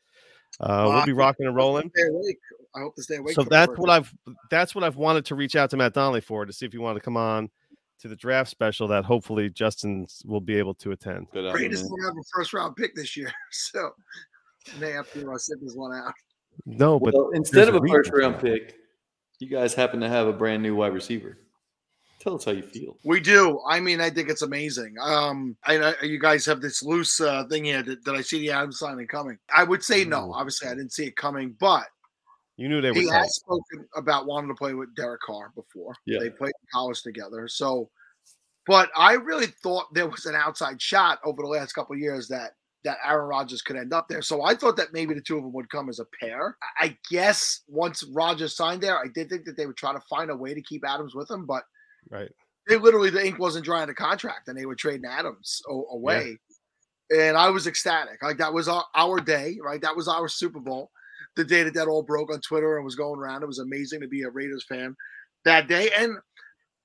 Uh, 0.60 0.86
we'll 0.88 0.97
Uh, 0.97 1.06
be 1.06 1.13
rocking 1.13 1.45
and 1.45 1.56
rolling. 1.56 1.91
Stay 1.95 2.08
awake. 2.08 2.39
I 2.75 2.80
hope 2.80 2.95
to 2.95 3.04
stay 3.04 3.17
awake. 3.17 3.36
So 3.36 3.43
that's 3.43 3.78
what 3.78 3.89
I've 3.89 4.12
that's 4.49 4.73
what 4.73 4.84
I've 4.84 4.95
wanted 4.95 5.25
to 5.25 5.36
reach 5.36 5.56
out 5.56 5.69
to 5.71 5.78
Matt 5.78 5.93
Donnelly 5.93 6.21
for 6.21 6.45
to 6.45 6.54
see 6.54 6.65
if 6.65 6.73
you 6.73 6.82
want 6.82 6.95
to 6.97 7.02
come 7.02 7.17
on 7.17 7.49
to 8.02 8.08
the 8.08 8.15
draft 8.15 8.49
special 8.49 8.88
that 8.88 9.04
hopefully 9.06 9.49
Justin 9.49 10.08
will 10.25 10.39
be 10.41 10.56
able 10.56 10.73
to 10.73 10.91
attend. 10.91 11.28
But, 11.34 11.54
Raiders 11.54 11.84
man. 11.84 11.89
don't 11.89 12.06
have 12.06 12.17
a 12.17 12.23
first 12.34 12.54
round 12.54 12.75
pick 12.75 12.95
this 12.95 13.15
year, 13.17 13.32
so 13.52 13.91
may 14.80 14.91
have 14.91 15.12
to 15.13 15.32
uh, 15.32 15.38
sit 15.38 15.60
this 15.62 15.75
one 15.75 15.95
out. 15.95 16.13
No, 16.65 16.99
but 16.99 17.13
well, 17.13 17.30
instead 17.34 17.67
of 17.69 17.75
a 17.75 17.80
a 17.80 17.88
first 17.88 18.12
round 18.13 18.39
pick, 18.39 18.75
you 19.39 19.49
guys 19.49 19.73
happen 19.73 19.99
to 20.02 20.10
have 20.10 20.28
a 20.28 20.34
brand 20.34 20.63
new 20.63 20.75
wide 20.75 20.93
receiver. 20.93 21.38
Tell 22.19 22.36
us 22.36 22.43
how 22.43 22.51
you 22.51 22.63
feel. 22.63 22.97
We 23.05 23.21
do. 23.21 23.62
I 23.67 23.79
mean, 23.79 24.01
I 24.01 24.10
think 24.10 24.29
it's 24.29 24.41
amazing. 24.41 24.95
Um, 25.01 25.55
I, 25.65 25.77
I 25.77 26.03
you 26.03 26.19
guys 26.19 26.45
have 26.45 26.60
this 26.60 26.84
loose 26.84 27.21
uh, 27.21 27.45
thing 27.45 27.63
here. 27.63 27.82
Did, 27.82 28.03
did 28.03 28.15
I 28.15 28.21
see 28.21 28.39
the 28.39 28.51
Adams 28.51 28.79
signing 28.79 29.08
coming? 29.08 29.38
I 29.55 29.63
would 29.63 29.84
say 29.84 30.03
no. 30.03 30.27
No. 30.27 30.34
Obviously, 30.34 30.67
I 30.67 30.75
didn't 30.75 30.91
see 30.91 31.05
it 31.05 31.15
coming, 31.15 31.55
but 31.60 31.86
you 32.58 32.67
knew 32.67 32.82
they 32.82 32.91
were. 32.91 32.99
he 32.99 33.08
tight. 33.08 33.19
has 33.19 33.36
spoken 33.36 33.88
about 33.95 34.27
wanting 34.27 34.49
to 34.49 34.55
play 34.55 34.73
with 34.73 34.93
Derek 34.95 35.21
Carr 35.21 35.53
before. 35.55 35.95
Yeah. 36.05 36.19
They 36.19 36.29
played 36.29 36.49
in 36.49 36.67
college 36.73 37.01
together. 37.03 37.47
So, 37.47 37.89
but 38.67 38.89
I 38.97 39.13
really 39.13 39.47
thought 39.63 39.93
there 39.93 40.10
was 40.10 40.25
an 40.25 40.36
outside 40.36 40.82
shot 40.82 41.19
over 41.23 41.41
the 41.41 41.47
last 41.47 41.71
couple 41.71 41.95
of 41.95 42.01
years 42.01 42.27
that 42.27 42.51
that 42.84 42.97
Aaron 43.05 43.27
Rodgers 43.27 43.62
could 43.62 43.77
end 43.77 43.93
up 43.93 44.08
there. 44.10 44.21
So 44.21 44.43
I 44.43 44.55
thought 44.55 44.75
that 44.77 44.93
maybe 44.93 45.13
the 45.13 45.21
two 45.21 45.38
of 45.38 45.43
them 45.43 45.53
would 45.53 45.69
come 45.69 45.89
as 45.89 45.99
a 45.99 46.05
pair. 46.19 46.58
I 46.77 46.97
guess 47.10 47.62
once 47.67 48.03
Rodgers 48.03 48.55
signed 48.55 48.82
there, 48.82 48.97
I 48.97 49.08
did 49.13 49.29
think 49.29 49.45
that 49.45 49.55
they 49.58 49.65
would 49.65 49.77
try 49.77 49.93
to 49.93 50.01
find 50.10 50.29
a 50.29 50.36
way 50.36 50.53
to 50.53 50.62
keep 50.62 50.86
Adams 50.86 51.15
with 51.15 51.29
him, 51.29 51.45
but 51.45 51.63
Right. 52.10 52.32
they 52.67 52.78
literally 52.78 53.10
the 53.10 53.26
ink 53.26 53.39
wasn't 53.39 53.65
dry 53.65 53.82
on 53.82 53.88
the 53.88 53.93
contract, 53.93 54.48
and 54.48 54.58
they 54.58 54.65
were 54.65 54.76
trading 54.76 55.06
Adams 55.06 55.62
away. 55.67 56.38
And 57.12 57.36
I 57.36 57.50
was 57.50 57.65
ecstatic. 57.65 58.22
Like 58.22 58.38
that 58.38 58.54
was 58.54 58.67
our, 58.67 58.86
our 58.95 59.19
day, 59.19 59.58
right? 59.63 59.82
That 59.82 59.95
was 59.95 60.08
our 60.08 60.28
Super 60.28 60.60
Bowl. 60.60 60.91
The 61.36 61.43
day 61.43 61.63
that 61.63 61.74
that 61.74 61.88
all 61.88 62.04
broke 62.04 62.32
on 62.32 62.41
Twitter 62.41 62.76
and 62.78 62.86
was 62.86 62.95
going 62.95 63.19
around. 63.19 63.43
It 63.43 63.48
was 63.48 63.60
amazing 63.60 64.02
to 64.02 64.08
be 64.08 64.24
a 64.24 64.30
Raiders 64.30 64.65
fan 64.67 64.95
that 65.45 65.67
day. 65.67 65.89
And 65.98 66.17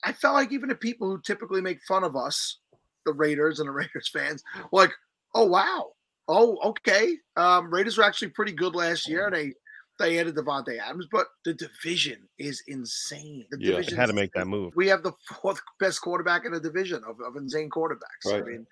I 0.04 0.12
felt 0.12 0.34
like 0.34 0.52
even 0.52 0.68
the 0.68 0.74
people 0.74 1.10
who 1.10 1.20
typically 1.20 1.60
make 1.60 1.82
fun 1.86 2.04
of 2.04 2.16
us, 2.16 2.58
the 3.04 3.12
Raiders 3.12 3.60
and 3.60 3.68
the 3.68 3.72
Raiders 3.72 4.10
fans, 4.12 4.42
like, 4.72 4.92
oh 5.34 5.46
wow, 5.46 5.92
oh 6.28 6.58
okay. 6.70 7.16
Um, 7.36 7.72
Raiders 7.72 7.98
were 7.98 8.04
actually 8.04 8.28
pretty 8.28 8.52
good 8.52 8.74
last 8.74 9.08
year. 9.08 9.30
They 9.30 9.52
they 9.98 10.18
added 10.18 10.34
Davante 10.34 10.78
Adams, 10.78 11.06
but 11.10 11.26
the 11.44 11.54
division 11.54 12.28
is 12.38 12.62
insane. 12.66 13.46
The 13.50 13.58
Yeah, 13.60 13.70
division 13.72 13.96
Had 13.96 14.06
to 14.06 14.12
make 14.12 14.32
that 14.32 14.46
move. 14.46 14.74
we 14.76 14.88
have 14.88 15.02
the 15.02 15.12
fourth 15.42 15.60
best 15.78 16.00
quarterback 16.00 16.44
in 16.44 16.52
the 16.52 16.60
division 16.60 17.02
of, 17.06 17.20
of 17.20 17.36
insane 17.36 17.70
quarterbacks. 17.70 18.26
I 18.26 18.40
mean, 18.40 18.66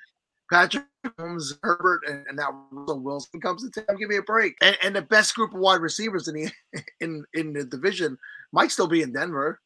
Patrick 0.51 0.85
Holmes, 1.19 1.59
Herbert, 1.63 2.03
and, 2.07 2.27
and 2.27 2.37
now 2.37 2.67
Russell 2.71 3.01
Wilson 3.01 3.41
comes 3.41 3.69
to 3.69 3.81
town. 3.81 3.97
Give 3.99 4.09
me 4.09 4.17
a 4.17 4.23
break. 4.23 4.55
And, 4.61 4.77
and 4.83 4.95
the 4.97 5.03
best 5.03 5.35
group 5.35 5.55
of 5.55 5.61
wide 5.61 5.81
receivers 5.81 6.29
in 6.29 6.35
the 6.35 6.51
in 7.01 7.25
in 7.35 7.53
the 7.53 7.65
division 7.65 8.19
might 8.53 8.71
still 8.71 8.89
be 8.89 9.03
in 9.03 9.13
Denver. 9.13 9.61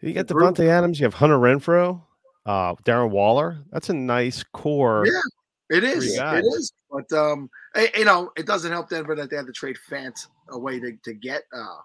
You 0.00 0.12
got 0.12 0.26
Davante 0.26 0.66
Adams. 0.68 1.00
You 1.00 1.04
have 1.06 1.14
Hunter 1.14 1.36
Renfrow, 1.36 2.02
uh, 2.44 2.74
Darren 2.84 3.10
Waller. 3.10 3.58
That's 3.70 3.88
a 3.88 3.94
nice 3.94 4.42
corps. 4.42 5.06
Yeah. 5.06 5.76
It 5.76 5.84
is. 5.84 6.16
It 6.16 6.44
is. 6.44 6.72
But 6.92 7.10
um, 7.16 7.48
you 7.96 8.04
know, 8.04 8.30
it 8.36 8.46
doesn't 8.46 8.70
help 8.70 8.90
Denver 8.90 9.14
that 9.16 9.30
they 9.30 9.36
had 9.36 9.46
to 9.46 9.52
trade 9.52 9.76
Fant 9.90 10.26
away 10.50 10.78
to, 10.78 10.92
to 11.04 11.14
get 11.14 11.42
uh 11.56 11.78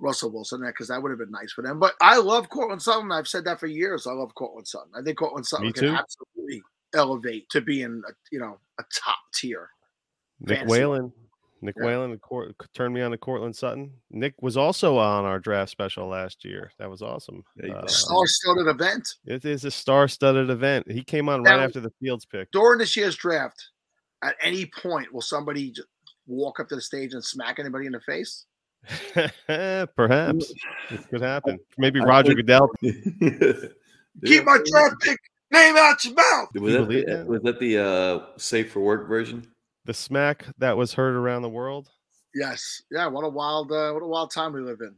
Russell 0.00 0.32
Wilson 0.32 0.60
there, 0.60 0.72
because 0.72 0.88
that 0.88 1.00
would 1.00 1.10
have 1.10 1.18
been 1.20 1.30
nice 1.30 1.52
for 1.52 1.62
them. 1.62 1.78
But 1.78 1.92
I 2.00 2.18
love 2.18 2.48
Courtland 2.48 2.82
Sutton. 2.82 3.12
I've 3.12 3.28
said 3.28 3.44
that 3.44 3.60
for 3.60 3.68
years. 3.68 4.06
I 4.08 4.12
love 4.12 4.34
Courtland 4.34 4.66
Sutton. 4.66 4.90
I 4.98 5.02
think 5.02 5.16
Courtland 5.18 5.46
Sutton 5.46 5.66
Me 5.66 5.72
can 5.72 5.82
too. 5.84 5.94
absolutely 5.94 6.60
elevate 6.92 7.48
to 7.50 7.60
being 7.60 8.02
a, 8.08 8.12
you 8.32 8.40
know 8.40 8.58
a 8.80 8.84
top 8.92 9.16
tier. 9.32 9.68
Nick 10.40 10.58
Fancy. 10.58 10.70
Whalen. 10.72 11.12
Nick 11.64 11.76
Yeah. 11.78 11.86
Whalen 11.86 12.18
Court, 12.18 12.56
turned 12.74 12.92
me 12.92 13.02
on 13.02 13.12
to 13.12 13.16
Courtland 13.16 13.54
Sutton. 13.54 13.92
Nick 14.10 14.34
was 14.42 14.56
also 14.56 14.98
on 14.98 15.24
our 15.24 15.38
draft 15.38 15.70
special 15.70 16.08
last 16.08 16.44
year. 16.44 16.72
That 16.80 16.90
was 16.90 17.02
awesome. 17.02 17.44
Uh. 17.62 17.86
Star-studded 17.86 18.66
event 18.66 19.08
it 19.26 19.44
is 19.44 19.64
a 19.64 19.70
star-studded 19.70 20.50
event. 20.50 20.90
He 20.90 21.04
came 21.04 21.28
on 21.28 21.44
Now- 21.44 21.58
right 21.58 21.62
after 21.62 21.78
the 21.78 21.92
Fields 22.00 22.24
pick. 22.24 22.50
during 22.50 22.80
this 22.80 22.96
year's 22.96 23.14
draft. 23.14 23.68
At 24.22 24.36
any 24.40 24.66
point, 24.66 25.12
will 25.12 25.20
somebody 25.22 25.70
just 25.72 25.88
walk 26.26 26.60
up 26.60 26.68
to 26.68 26.74
the 26.76 26.80
stage 26.80 27.12
and 27.14 27.24
smack 27.24 27.58
anybody 27.58 27.86
in 27.86 27.92
the 27.92 28.00
face? 28.00 28.46
Perhaps 29.46 30.52
it 30.90 31.08
could 31.10 31.20
happen. 31.20 31.58
Maybe 31.78 32.00
Roger 32.00 32.34
think- 32.34 32.38
Goodell. 32.46 32.68
Keep 34.24 34.44
my 34.44 34.58
draft 34.66 35.00
pick 35.00 35.18
name 35.50 35.76
out 35.76 36.04
your 36.04 36.14
mouth. 36.14 36.48
Was 36.54 36.72
that, 36.74 36.88
the, 36.88 37.24
was 37.26 37.42
that 37.42 37.58
the 37.60 37.78
uh, 37.78 38.26
safe 38.36 38.72
for 38.72 38.80
work 38.80 39.08
version? 39.08 39.46
The 39.84 39.94
smack 39.94 40.46
that 40.58 40.76
was 40.76 40.92
heard 40.94 41.14
around 41.14 41.42
the 41.42 41.48
world. 41.48 41.88
Yes, 42.34 42.82
yeah. 42.90 43.06
What 43.06 43.24
a 43.24 43.28
wild, 43.28 43.72
uh, 43.72 43.92
what 43.92 44.02
a 44.02 44.06
wild 44.06 44.30
time 44.30 44.52
we 44.52 44.60
live 44.60 44.78
in. 44.80 44.94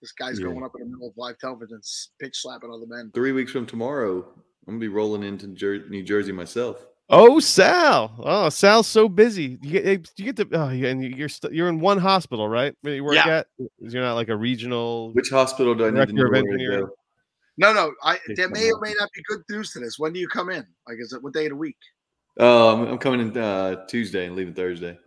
This 0.00 0.12
guy's 0.12 0.38
Yeah. 0.40 0.46
going 0.46 0.64
up 0.64 0.72
in 0.78 0.84
the 0.84 0.90
middle 0.90 1.08
of 1.08 1.16
live 1.16 1.38
television, 1.38 1.78
s- 1.78 2.08
pitch 2.20 2.40
slapping 2.40 2.70
other 2.72 2.86
men. 2.88 3.10
Three 3.14 3.32
weeks 3.32 3.52
from 3.52 3.66
tomorrow, 3.66 4.18
I'm 4.66 4.74
gonna 4.74 4.78
be 4.80 4.88
rolling 4.88 5.22
into 5.22 5.48
Jer- 5.48 5.88
New 5.88 6.02
Jersey 6.02 6.32
myself. 6.32 6.84
Oh, 7.14 7.40
Sal! 7.40 8.14
Oh, 8.20 8.48
Sal's 8.48 8.86
so 8.86 9.06
busy. 9.06 9.58
You 9.60 9.70
get 9.82 10.10
you 10.16 10.32
get 10.32 10.36
to 10.36 10.48
oh, 10.58 10.68
and 10.68 11.04
you're 11.04 11.28
st- 11.28 11.52
you're 11.52 11.68
in 11.68 11.78
one 11.78 11.98
hospital, 11.98 12.48
right? 12.48 12.74
Where 12.80 12.94
you 12.94 13.04
work 13.04 13.14
Yeah. 13.16 13.28
at? 13.40 13.46
You're 13.80 14.02
not 14.02 14.14
like 14.14 14.30
a 14.30 14.36
regional. 14.36 15.12
Which 15.12 15.28
hospital 15.28 15.74
do 15.74 15.84
I 15.86 15.90
need 15.90 16.06
to 16.06 16.06
Director 16.06 16.14
know 16.14 16.24
of 16.24 16.30
where 16.32 16.42
to 16.42 16.48
engineering. 16.48 16.86
go? 16.86 16.92
No, 17.58 17.72
no. 17.74 17.92
I 18.02 18.14
Okay, 18.14 18.34
there 18.34 18.48
may 18.48 18.70
or 18.70 18.80
may 18.80 18.94
not 18.98 19.10
be 19.14 19.22
good 19.28 19.42
news 19.50 19.72
to 19.72 19.80
this. 19.80 19.98
When 19.98 20.14
do 20.14 20.20
you 20.20 20.26
come 20.28 20.48
in? 20.48 20.66
Like, 20.88 20.96
is 21.00 21.12
it 21.12 21.22
what 21.22 21.34
day 21.34 21.44
of 21.44 21.50
the 21.50 21.56
week? 21.56 21.76
Oh, 22.38 22.72
I'm, 22.72 22.88
I'm 22.92 22.98
coming 22.98 23.20
in 23.20 23.36
uh, 23.36 23.84
Tuesday 23.88 24.24
and 24.26 24.34
leaving 24.34 24.54
Thursday. 24.54 24.98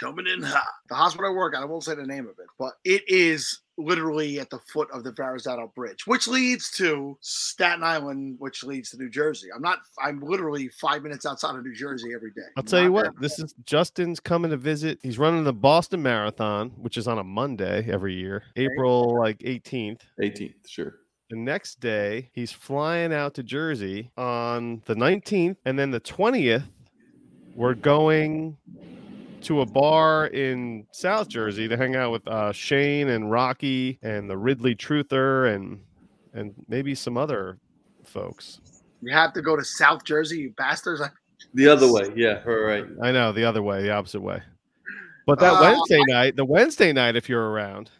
Coming 0.00 0.26
in 0.26 0.42
hot. 0.42 0.64
The 0.88 0.94
hospital 0.94 1.30
I 1.30 1.34
work 1.34 1.54
at, 1.54 1.60
I 1.60 1.66
won't 1.66 1.84
say 1.84 1.94
the 1.94 2.06
name 2.06 2.24
of 2.24 2.30
it, 2.38 2.46
but 2.58 2.72
it 2.84 3.02
is 3.08 3.60
literally 3.78 4.38
at 4.38 4.50
the 4.50 4.58
foot 4.72 4.88
of 4.92 5.02
the 5.04 5.12
Verrazano 5.12 5.72
Bridge, 5.74 6.06
which 6.06 6.28
leads 6.28 6.70
to 6.72 7.16
Staten 7.20 7.82
Island, 7.82 8.36
which 8.38 8.62
leads 8.64 8.90
to 8.90 8.98
New 8.98 9.08
Jersey. 9.10 9.48
I'm 9.54 9.62
not. 9.62 9.78
I'm 10.02 10.20
literally 10.20 10.68
five 10.80 11.02
minutes 11.02 11.24
outside 11.26 11.56
of 11.56 11.64
New 11.64 11.74
Jersey 11.74 12.12
every 12.14 12.30
day. 12.32 12.42
I'll 12.56 12.62
tell 12.62 12.82
you 12.82 12.92
what. 12.92 13.06
that- 13.06 13.20
This 13.20 13.38
is 13.38 13.54
Justin's 13.64 14.20
coming 14.20 14.50
to 14.50 14.56
visit. 14.56 14.98
He's 15.02 15.18
running 15.18 15.44
the 15.44 15.52
Boston 15.52 16.02
Marathon, 16.02 16.70
which 16.76 16.96
is 16.96 17.08
on 17.08 17.18
a 17.18 17.24
Monday 17.24 17.86
every 17.90 18.14
year, 18.14 18.42
April 18.56 19.18
like 19.18 19.38
18th. 19.40 20.00
18th, 20.20 20.54
sure. 20.68 20.94
The 21.30 21.36
next 21.38 21.80
day, 21.80 22.28
he's 22.34 22.52
flying 22.52 23.10
out 23.12 23.32
to 23.34 23.42
Jersey 23.42 24.10
on 24.18 24.82
the 24.84 24.94
19th, 24.94 25.56
and 25.64 25.78
then 25.78 25.90
the 25.90 26.00
20th, 26.00 26.64
we're 27.54 27.74
going 27.74 28.58
to 29.44 29.60
a 29.60 29.66
bar 29.66 30.26
in 30.26 30.86
South 30.92 31.28
Jersey 31.28 31.68
to 31.68 31.76
hang 31.76 31.96
out 31.96 32.12
with 32.12 32.26
uh, 32.28 32.52
Shane 32.52 33.08
and 33.08 33.30
Rocky 33.30 33.98
and 34.02 34.28
the 34.28 34.36
Ridley 34.36 34.74
Truther 34.74 35.54
and 35.54 35.80
and 36.34 36.54
maybe 36.68 36.94
some 36.94 37.16
other 37.16 37.58
folks. 38.04 38.60
You 39.02 39.12
have 39.12 39.32
to 39.34 39.42
go 39.42 39.56
to 39.56 39.64
South 39.64 40.04
Jersey, 40.04 40.38
you 40.38 40.54
bastards. 40.56 41.02
The 41.54 41.68
other 41.68 41.92
way, 41.92 42.10
yeah, 42.16 42.40
all 42.46 42.54
right. 42.54 42.86
I 43.02 43.12
know 43.12 43.32
the 43.32 43.44
other 43.44 43.62
way, 43.62 43.82
the 43.82 43.90
opposite 43.90 44.22
way. 44.22 44.40
But 45.26 45.38
that 45.40 45.52
Uh, 45.52 45.60
Wednesday 45.60 46.00
night, 46.08 46.34
the 46.34 46.46
Wednesday 46.46 46.92
night, 46.94 47.14
if 47.14 47.28
you're 47.28 47.50
around, 47.50 47.90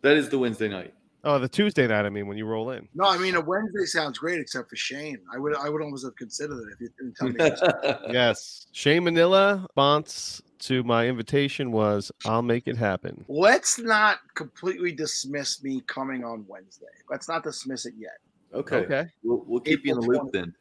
That 0.00 0.16
is 0.16 0.30
the 0.30 0.38
Wednesday 0.38 0.68
night. 0.68 0.94
Oh, 1.26 1.38
the 1.38 1.48
Tuesday 1.48 1.86
night, 1.86 2.06
I 2.06 2.08
mean, 2.08 2.26
when 2.26 2.38
you 2.38 2.46
roll 2.46 2.70
in. 2.70 2.88
No, 2.94 3.04
I 3.04 3.18
mean 3.18 3.34
a 3.34 3.40
Wednesday 3.40 3.84
sounds 3.84 4.18
great, 4.18 4.40
except 4.40 4.70
for 4.70 4.76
Shane. 4.76 5.18
I 5.32 5.38
would 5.38 5.54
I 5.56 5.68
would 5.68 5.82
almost 5.82 6.04
have 6.04 6.16
considered 6.16 6.58
it 6.60 6.74
if 6.74 6.80
you 6.80 6.88
didn't 6.98 7.16
tell 7.16 7.28
me. 7.28 8.12
Yes, 8.12 8.66
Shane 8.72 9.04
Manila 9.04 9.66
response 9.68 10.42
to 10.60 10.82
my 10.84 11.06
invitation 11.06 11.72
was, 11.72 12.10
"I'll 12.24 12.42
make 12.42 12.66
it 12.66 12.76
happen." 12.76 13.24
Let's 13.28 13.78
not 13.78 14.18
completely 14.34 14.92
dismiss 14.92 15.62
me 15.62 15.82
coming 15.86 16.24
on 16.24 16.44
Wednesday. 16.48 16.86
Let's 17.10 17.28
not 17.28 17.42
dismiss 17.42 17.84
it 17.86 17.94
yet. 17.98 18.18
okay. 18.54 18.76
Okay. 18.76 19.06
We'll, 19.22 19.44
we'll 19.46 19.60
keep 19.60 19.84
you 19.84 19.94
in 19.94 20.00
the 20.00 20.06
April 20.06 20.24
loop 20.24 20.32
then. 20.32 20.54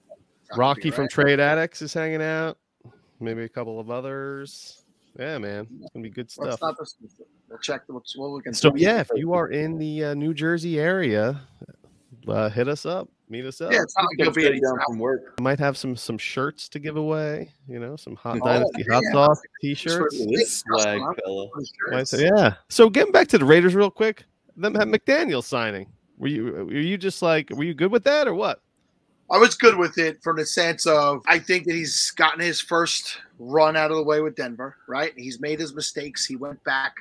Rocky 0.55 0.81
pretty 0.81 0.91
from. 0.91 1.07
Trade 1.07 1.39
Addicts 1.39 1.81
is 1.81 1.93
hanging 1.93 2.21
out. 2.21 2.57
Maybe 3.19 3.43
a 3.43 3.49
couple 3.49 3.79
of 3.79 3.89
others. 3.89 4.83
Yeah, 5.17 5.37
man, 5.37 5.67
it's 5.79 5.91
gonna 5.93 6.03
be 6.03 6.09
good 6.09 6.29
Let's 6.37 6.57
stuff. 6.57 6.75
Not 7.49 7.61
dismiss 7.61 7.77
it. 7.77 7.83
We'll 7.89 8.01
check 8.01 8.17
what 8.17 8.31
we 8.31 8.41
can. 8.41 8.53
So 8.53 8.73
yeah, 8.75 8.99
if 8.99 9.09
you 9.15 9.33
are 9.33 9.49
in 9.49 9.77
the 9.77 10.05
uh, 10.05 10.13
New 10.13 10.33
Jersey 10.33 10.79
area, 10.79 11.41
uh, 12.27 12.49
hit 12.49 12.67
us 12.67 12.85
up. 12.85 13.09
Meet 13.27 13.45
us 13.45 13.59
up. 13.59 13.71
yeah, 13.71 13.81
it's 13.81 13.95
not 13.97 14.03
like 14.05 14.19
you'll 14.19 14.31
be 14.33 14.45
any 14.45 14.59
down 14.59 14.77
from 14.85 14.99
work. 14.99 15.33
I 15.39 15.41
might 15.41 15.57
have 15.57 15.77
some 15.77 15.95
some 15.95 16.17
shirts 16.17 16.69
to 16.69 16.79
give 16.79 16.95
away. 16.95 17.51
You 17.67 17.79
know, 17.79 17.95
some 17.95 18.15
hot 18.15 18.37
Oh, 18.41 18.45
dynasty 18.45 18.83
hot 18.83 19.01
yeah. 19.03 19.11
sauce 19.13 19.41
t-shirts. 19.61 20.25
This 20.27 20.59
swag 20.59 21.01
fella. 21.23 21.47
Yeah. 22.13 22.53
So 22.69 22.87
getting 22.89 23.11
back 23.11 23.27
to 23.29 23.39
the 23.39 23.45
Raiders 23.45 23.73
real 23.73 23.89
quick. 23.89 24.23
Them 24.57 24.73
have 24.75 24.87
McDaniel 24.87 25.43
signing. 25.43 25.87
Were 26.17 26.27
you 26.27 26.45
were 26.45 26.71
you 26.73 26.97
just 26.97 27.21
like 27.21 27.49
were 27.49 27.63
you 27.63 27.73
good 27.73 27.91
with 27.91 28.03
that 28.03 28.27
or 28.27 28.33
what? 28.35 28.61
I 29.31 29.37
was 29.37 29.55
good 29.55 29.75
with 29.75 29.97
it 29.97 30.21
from 30.21 30.37
the 30.37 30.45
sense 30.45 30.85
of 30.85 31.23
I 31.25 31.39
think 31.39 31.65
that 31.65 31.73
he's 31.73 32.11
gotten 32.11 32.39
his 32.39 32.61
first 32.61 33.17
run 33.39 33.75
out 33.75 33.89
of 33.89 33.97
the 33.97 34.03
way 34.03 34.21
with 34.21 34.35
Denver, 34.35 34.77
right? 34.87 35.13
He's 35.17 35.41
made 35.41 35.59
his 35.59 35.73
mistakes. 35.73 36.25
He 36.25 36.35
went 36.35 36.63
back. 36.63 36.93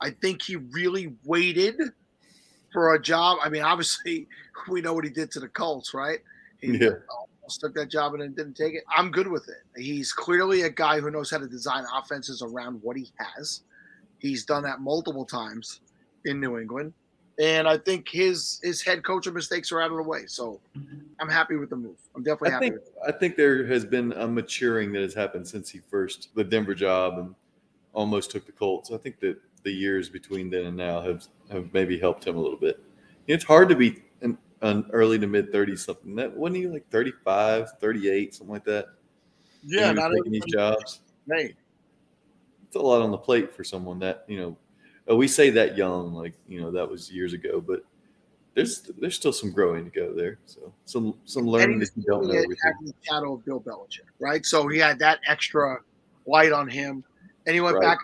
I 0.00 0.10
think 0.10 0.42
he 0.42 0.56
really 0.56 1.14
waited 1.24 1.76
for 2.72 2.94
a 2.94 3.02
job. 3.02 3.38
I 3.42 3.48
mean, 3.48 3.62
obviously, 3.62 4.28
we 4.68 4.80
know 4.80 4.94
what 4.94 5.04
he 5.04 5.10
did 5.10 5.30
to 5.32 5.40
the 5.40 5.48
Colts, 5.48 5.94
right? 5.94 6.20
He 6.60 6.76
Yeah. 6.76 6.90
almost 7.08 7.60
took 7.60 7.74
that 7.74 7.90
job 7.90 8.14
and 8.14 8.22
then 8.22 8.32
didn't 8.34 8.54
take 8.56 8.74
it. 8.74 8.84
I'm 8.94 9.10
good 9.10 9.28
with 9.28 9.48
it. 9.48 9.80
He's 9.80 10.12
clearly 10.12 10.62
a 10.62 10.70
guy 10.70 11.00
who 11.00 11.10
knows 11.10 11.30
how 11.30 11.38
to 11.38 11.48
design 11.48 11.84
offenses 11.94 12.42
around 12.42 12.80
what 12.82 12.96
he 12.96 13.10
has. 13.16 13.62
He's 14.18 14.44
done 14.44 14.62
that 14.64 14.80
multiple 14.80 15.24
times 15.24 15.80
in 16.24 16.40
New 16.40 16.58
England. 16.58 16.92
And 17.38 17.66
I 17.66 17.78
think 17.78 18.06
his 18.10 18.60
his 18.62 18.82
head 18.82 19.02
coaching 19.02 19.32
mistakes 19.32 19.72
are 19.72 19.80
out 19.80 19.90
of 19.90 19.96
the 19.96 20.02
way. 20.02 20.26
So 20.26 20.60
I'm 21.18 21.28
happy 21.28 21.56
with 21.56 21.70
the 21.70 21.76
move. 21.76 21.96
I'm 22.14 22.22
definitely 22.22 22.50
I 22.50 22.52
happy 22.52 22.70
think. 22.70 22.80
I 23.06 23.12
think 23.12 23.36
there 23.36 23.64
has 23.66 23.86
been 23.86 24.12
a 24.12 24.28
maturing 24.28 24.92
that 24.92 25.00
has 25.00 25.14
happened 25.14 25.48
since 25.48 25.70
he 25.70 25.78
first 25.78 26.28
the 26.34 26.44
Denver 26.44 26.74
job 26.74 27.18
and 27.18 27.34
almost 27.94 28.30
took 28.30 28.44
the 28.44 28.52
Colts. 28.52 28.90
I 28.92 28.98
think 28.98 29.20
that 29.20 29.38
the 29.62 29.70
years 29.72 30.08
between 30.08 30.50
then 30.50 30.66
and 30.66 30.76
now 30.76 31.00
have 31.00 31.26
have 31.50 31.72
maybe 31.72 31.98
helped 31.98 32.26
him 32.26 32.36
a 32.36 32.40
little 32.40 32.58
bit. 32.58 32.82
It's 33.26 33.44
hard 33.44 33.68
to 33.68 33.76
be 33.76 34.02
an, 34.22 34.38
an 34.62 34.86
early 34.92 35.18
to 35.18 35.26
mid 35.26 35.52
30s 35.52 35.84
something. 35.84 36.14
That 36.16 36.36
wasn't 36.36 36.56
he 36.58 36.66
like 36.68 36.88
35, 36.90 37.72
38, 37.80 38.34
something 38.34 38.52
like 38.52 38.64
that. 38.64 38.86
Yeah, 39.62 39.86
when 39.88 39.90
he 39.90 39.94
was 39.94 40.02
not 40.10 40.16
taking 40.16 40.32
these 40.32 40.44
jobs. 40.46 41.00
Hey, 41.30 41.54
It's 42.66 42.76
a 42.76 42.80
lot 42.80 43.02
on 43.02 43.10
the 43.10 43.18
plate 43.18 43.52
for 43.54 43.64
someone 43.64 43.98
that 44.00 44.24
you 44.28 44.38
know. 44.40 44.56
uh, 45.10 45.16
We 45.16 45.28
say 45.28 45.50
that 45.50 45.76
young, 45.76 46.14
like 46.14 46.34
you 46.48 46.60
know, 46.60 46.70
that 46.70 46.88
was 46.88 47.10
years 47.10 47.32
ago, 47.32 47.60
but 47.60 47.84
there's 48.54 48.82
there's 48.98 49.14
still 49.14 49.32
some 49.32 49.52
growing 49.52 49.84
to 49.84 49.90
go 49.90 50.14
there. 50.14 50.38
So 50.46 50.72
some 50.86 51.14
some 51.24 51.46
learning 51.46 51.78
that 51.80 51.90
you 51.96 52.02
don't 52.04 52.26
know 52.26 52.34
the 52.34 52.92
shadow 53.02 53.34
of 53.34 53.44
Bill 53.44 53.60
Belichick, 53.60 54.08
right? 54.20 54.44
So 54.44 54.66
he 54.68 54.78
had 54.78 54.98
that 54.98 55.20
extra 55.28 55.78
light 56.26 56.52
on 56.52 56.68
him, 56.68 57.04
and 57.46 57.54
he 57.54 57.60
went 57.60 57.76
Right. 57.76 57.84
back. 57.84 57.98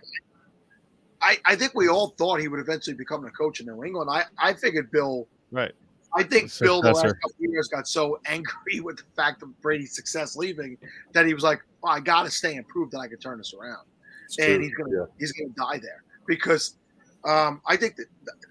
I, 1.27 1.39
I 1.45 1.57
think 1.57 1.75
we 1.75 1.89
all 1.89 2.11
thought 2.19 2.41
he 2.41 2.49
would 2.49 2.61
eventually 2.61 2.95
become 2.97 3.25
a 3.25 3.31
coach 3.31 3.61
in 3.61 3.67
New 3.67 3.83
England. 3.85 4.09
I, 4.11 4.25
I 4.39 4.55
figured 4.55 4.91
Bill. 4.91 5.27
Right. 5.51 5.73
I 6.17 6.23
think 6.23 6.51
The 6.53 6.65
Bill 6.65 6.81
the 6.83 6.93
last 6.93 7.03
couple 7.03 7.31
of 7.31 7.51
years 7.51 7.69
got 7.69 7.87
so 7.89 8.21
angry 8.27 8.81
with 8.81 8.99
the 8.99 9.03
fact 9.17 9.43
of 9.43 9.49
Brady's 9.61 9.95
success 9.95 10.37
leaving 10.37 10.79
that 11.13 11.27
he 11.27 11.35
was 11.35 11.43
like, 11.43 11.61
oh, 11.83 11.89
I 11.89 12.01
got 12.01 12.23
to 12.25 12.31
stay 12.31 12.55
and 12.57 12.67
prove 12.69 12.91
that 12.93 13.01
I 13.01 13.09
can 13.09 13.19
turn 13.19 13.39
this 13.39 13.53
around 13.55 13.85
It's 14.27 14.39
and 14.39 14.47
true. 14.57 14.63
he's 14.65 14.75
gonna 14.75 14.91
Yeah. 14.93 15.05
he's 15.19 15.33
gonna 15.33 15.51
die 15.57 15.79
there 15.79 16.03
because 16.27 16.77
um, 17.25 17.61
I 17.67 17.77
think 17.77 17.97
that 17.97 18.07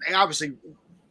they 0.06 0.14
obviously 0.14 0.52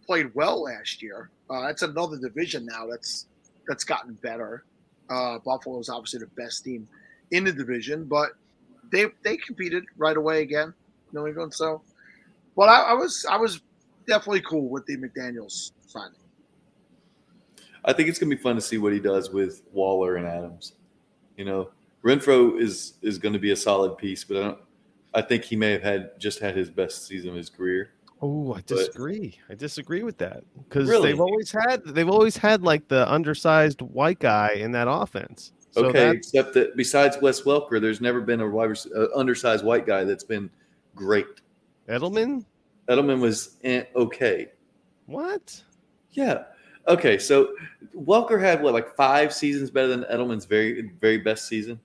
played 0.05 0.33
well 0.35 0.61
last 0.63 1.01
year. 1.01 1.29
Uh, 1.49 1.61
that's 1.61 1.81
another 1.81 2.17
division 2.17 2.65
now 2.65 2.85
that's 2.89 3.25
that's 3.67 3.83
gotten 3.83 4.13
better. 4.21 4.63
Uh, 5.09 5.39
Buffalo 5.39 5.79
is 5.79 5.89
obviously 5.89 6.19
the 6.19 6.27
best 6.41 6.63
team 6.63 6.87
in 7.31 7.43
the 7.43 7.51
division, 7.51 8.05
but 8.05 8.31
they 8.91 9.07
they 9.23 9.35
competed 9.37 9.83
right 9.97 10.15
away 10.15 10.41
again, 10.43 10.73
New 11.15 11.27
England. 11.27 11.53
So, 11.53 11.81
but 12.55 12.69
I, 12.69 12.91
I 12.91 12.93
was 12.93 13.25
I 13.29 13.37
was 13.37 13.61
definitely 14.07 14.41
cool 14.41 14.69
with 14.69 14.85
the 14.85 14.97
McDaniels 14.97 15.71
signing. 15.87 16.19
I 17.83 17.93
think 17.93 18.09
it's 18.09 18.19
gonna 18.19 18.35
be 18.35 18.41
fun 18.41 18.55
to 18.55 18.61
see 18.61 18.77
what 18.77 18.93
he 18.93 18.99
does 18.99 19.31
with 19.31 19.63
Waller 19.71 20.15
and 20.17 20.27
Adams. 20.27 20.73
You 21.37 21.45
know, 21.45 21.69
Renfrow 22.03 22.59
is 22.59 22.93
is 23.01 23.17
going 23.17 23.33
to 23.33 23.39
be 23.39 23.51
a 23.51 23.55
solid 23.55 23.97
piece, 23.97 24.23
but 24.23 24.37
I 24.37 24.39
don't. 24.41 24.59
I 25.13 25.21
think 25.21 25.43
he 25.43 25.55
may 25.55 25.71
have 25.71 25.81
had 25.81 26.19
just 26.19 26.39
had 26.39 26.55
his 26.55 26.69
best 26.69 27.07
season 27.07 27.29
of 27.31 27.35
his 27.35 27.49
career. 27.49 27.91
Oh, 28.21 28.53
I 28.53 28.61
disagree. 28.65 29.39
I 29.49 29.55
disagree 29.55 30.03
with 30.03 30.17
that 30.19 30.43
because 30.67 30.87
Really? 30.87 31.11
they've 31.11 31.19
always 31.19 31.51
had 31.51 31.83
they've 31.85 32.09
always 32.09 32.37
had 32.37 32.63
like 32.63 32.87
the 32.87 33.11
undersized 33.11 33.81
white 33.81 34.19
guy 34.19 34.53
in 34.55 34.71
that 34.71 34.87
offense. 34.89 35.51
So 35.71 35.85
okay, 35.85 36.11
except 36.11 36.53
that 36.53 36.77
besides 36.77 37.17
Wes 37.21 37.41
Welker, 37.41 37.81
there's 37.81 37.99
never 37.99 38.21
been 38.21 38.39
a 38.39 38.47
wide 38.49 38.77
uh, 38.95 39.07
undersized 39.15 39.65
white 39.65 39.85
guy 39.85 40.03
that's 40.05 40.23
been 40.23 40.49
great. 40.95 41.41
Edelman. 41.87 42.45
Edelman 42.89 43.19
was 43.19 43.57
eh, 43.63 43.83
okay. 43.95 44.47
What? 45.05 45.61
Yeah. 46.11 46.43
Okay, 46.87 47.17
so 47.17 47.53
Welker 47.95 48.39
had 48.39 48.61
what 48.61 48.73
like 48.73 48.95
five 48.95 49.33
seasons 49.33 49.71
better 49.71 49.87
than 49.87 50.03
Edelman's 50.03 50.45
very 50.45 50.91
very 51.01 51.17
best 51.17 51.47
season. 51.47 51.79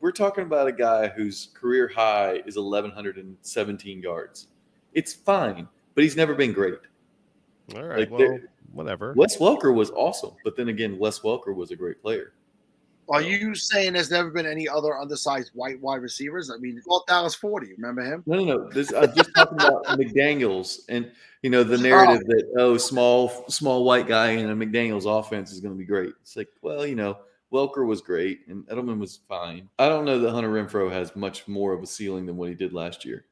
We're 0.00 0.12
talking 0.12 0.44
about 0.44 0.66
a 0.66 0.72
guy 0.72 1.08
whose 1.08 1.50
career 1.52 1.90
high 1.94 2.36
is 2.46 2.56
1117 2.56 4.00
yards. 4.00 4.48
It's 4.94 5.12
fine, 5.12 5.68
but 5.94 6.04
he's 6.04 6.16
never 6.16 6.34
been 6.34 6.52
great. 6.52 6.78
All 7.74 7.82
right. 7.82 8.00
Like, 8.00 8.10
well, 8.10 8.38
whatever. 8.72 9.12
Wes 9.14 9.36
Welker 9.36 9.74
was 9.74 9.90
awesome, 9.90 10.34
but 10.42 10.56
then 10.56 10.68
again, 10.68 10.98
Wes 10.98 11.20
Welker 11.20 11.54
was 11.54 11.70
a 11.70 11.76
great 11.76 12.00
player. 12.00 12.32
Are 13.08 13.22
you 13.22 13.54
saying 13.54 13.92
there's 13.92 14.10
never 14.10 14.30
been 14.30 14.46
any 14.46 14.68
other 14.68 14.96
undersized 14.96 15.50
white 15.54 15.80
wide 15.80 16.02
receivers? 16.02 16.50
I 16.50 16.56
mean, 16.56 16.80
well, 16.86 17.04
Dallas 17.06 17.34
Forty, 17.34 17.72
remember 17.72 18.02
him? 18.02 18.22
No, 18.26 18.36
no, 18.36 18.44
no. 18.44 18.70
This 18.70 18.92
I'm 18.92 19.14
just 19.14 19.34
talking 19.34 19.58
about 19.60 19.84
McDaniels 19.98 20.80
and 20.88 21.10
you 21.42 21.50
know 21.50 21.62
the 21.62 21.78
narrative 21.78 22.22
oh. 22.24 22.28
that 22.28 22.54
oh, 22.58 22.76
small 22.76 23.44
small 23.48 23.84
white 23.84 24.06
guy 24.06 24.30
in 24.30 24.50
a 24.50 24.56
McDaniels 24.56 25.06
offense 25.06 25.52
is 25.52 25.60
going 25.60 25.74
to 25.74 25.78
be 25.78 25.84
great. 25.84 26.14
It's 26.22 26.36
like, 26.36 26.48
well, 26.62 26.86
you 26.86 26.94
know, 26.94 27.18
Welker 27.52 27.86
was 27.86 28.00
great 28.00 28.40
and 28.48 28.66
Edelman 28.66 28.98
was 28.98 29.20
fine. 29.28 29.68
I 29.78 29.88
don't 29.88 30.04
know 30.04 30.18
that 30.18 30.30
Hunter 30.30 30.50
Renfrow 30.50 30.90
has 30.90 31.14
much 31.14 31.46
more 31.46 31.72
of 31.72 31.82
a 31.82 31.86
ceiling 31.86 32.26
than 32.26 32.36
what 32.36 32.48
he 32.48 32.54
did 32.54 32.72
last 32.72 33.04
year. 33.04 33.26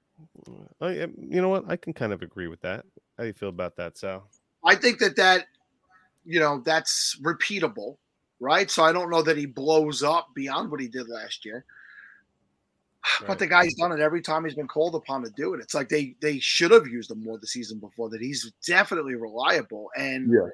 Oh, 0.80 0.88
yeah, 0.88 1.06
you 1.18 1.42
know 1.42 1.48
what? 1.48 1.64
I 1.68 1.76
can 1.76 1.92
kind 1.92 2.12
of 2.12 2.22
agree 2.22 2.46
with 2.46 2.60
that. 2.60 2.84
How 3.16 3.24
do 3.24 3.26
you 3.26 3.32
feel 3.32 3.48
about 3.48 3.76
that, 3.76 3.98
Sal? 3.98 4.28
I 4.64 4.76
think 4.76 4.98
that 4.98 5.16
that, 5.16 5.46
you 6.24 6.38
know, 6.38 6.62
that's 6.64 7.18
repeatable, 7.22 7.96
right? 8.42 8.70
So 8.70 8.82
I 8.82 8.92
don't 8.92 9.10
know 9.10 9.22
that 9.22 9.36
he 9.38 9.46
blows 9.46 10.02
up 10.02 10.28
beyond 10.34 10.70
what 10.70 10.80
he 10.80 10.88
did 10.88 11.08
last 11.08 11.44
year. 11.44 11.64
Right. 13.20 13.28
But 13.28 13.38
the 13.38 13.46
guy's 13.46 13.74
done 13.74 13.92
it 13.92 14.00
every 14.00 14.20
time 14.20 14.44
he's 14.44 14.54
been 14.54 14.68
called 14.68 14.94
upon 14.94 15.22
to 15.24 15.30
do 15.30 15.54
it. 15.54 15.60
It's 15.60 15.74
like 15.74 15.88
they 15.88 16.14
they 16.20 16.38
should 16.38 16.70
have 16.70 16.86
used 16.86 17.10
him 17.10 17.22
more 17.22 17.38
the 17.38 17.46
season 17.46 17.78
before. 17.78 18.10
That 18.10 18.20
he's 18.20 18.52
definitely 18.66 19.14
reliable 19.14 19.90
and 19.96 20.32
Yeah. 20.32 20.48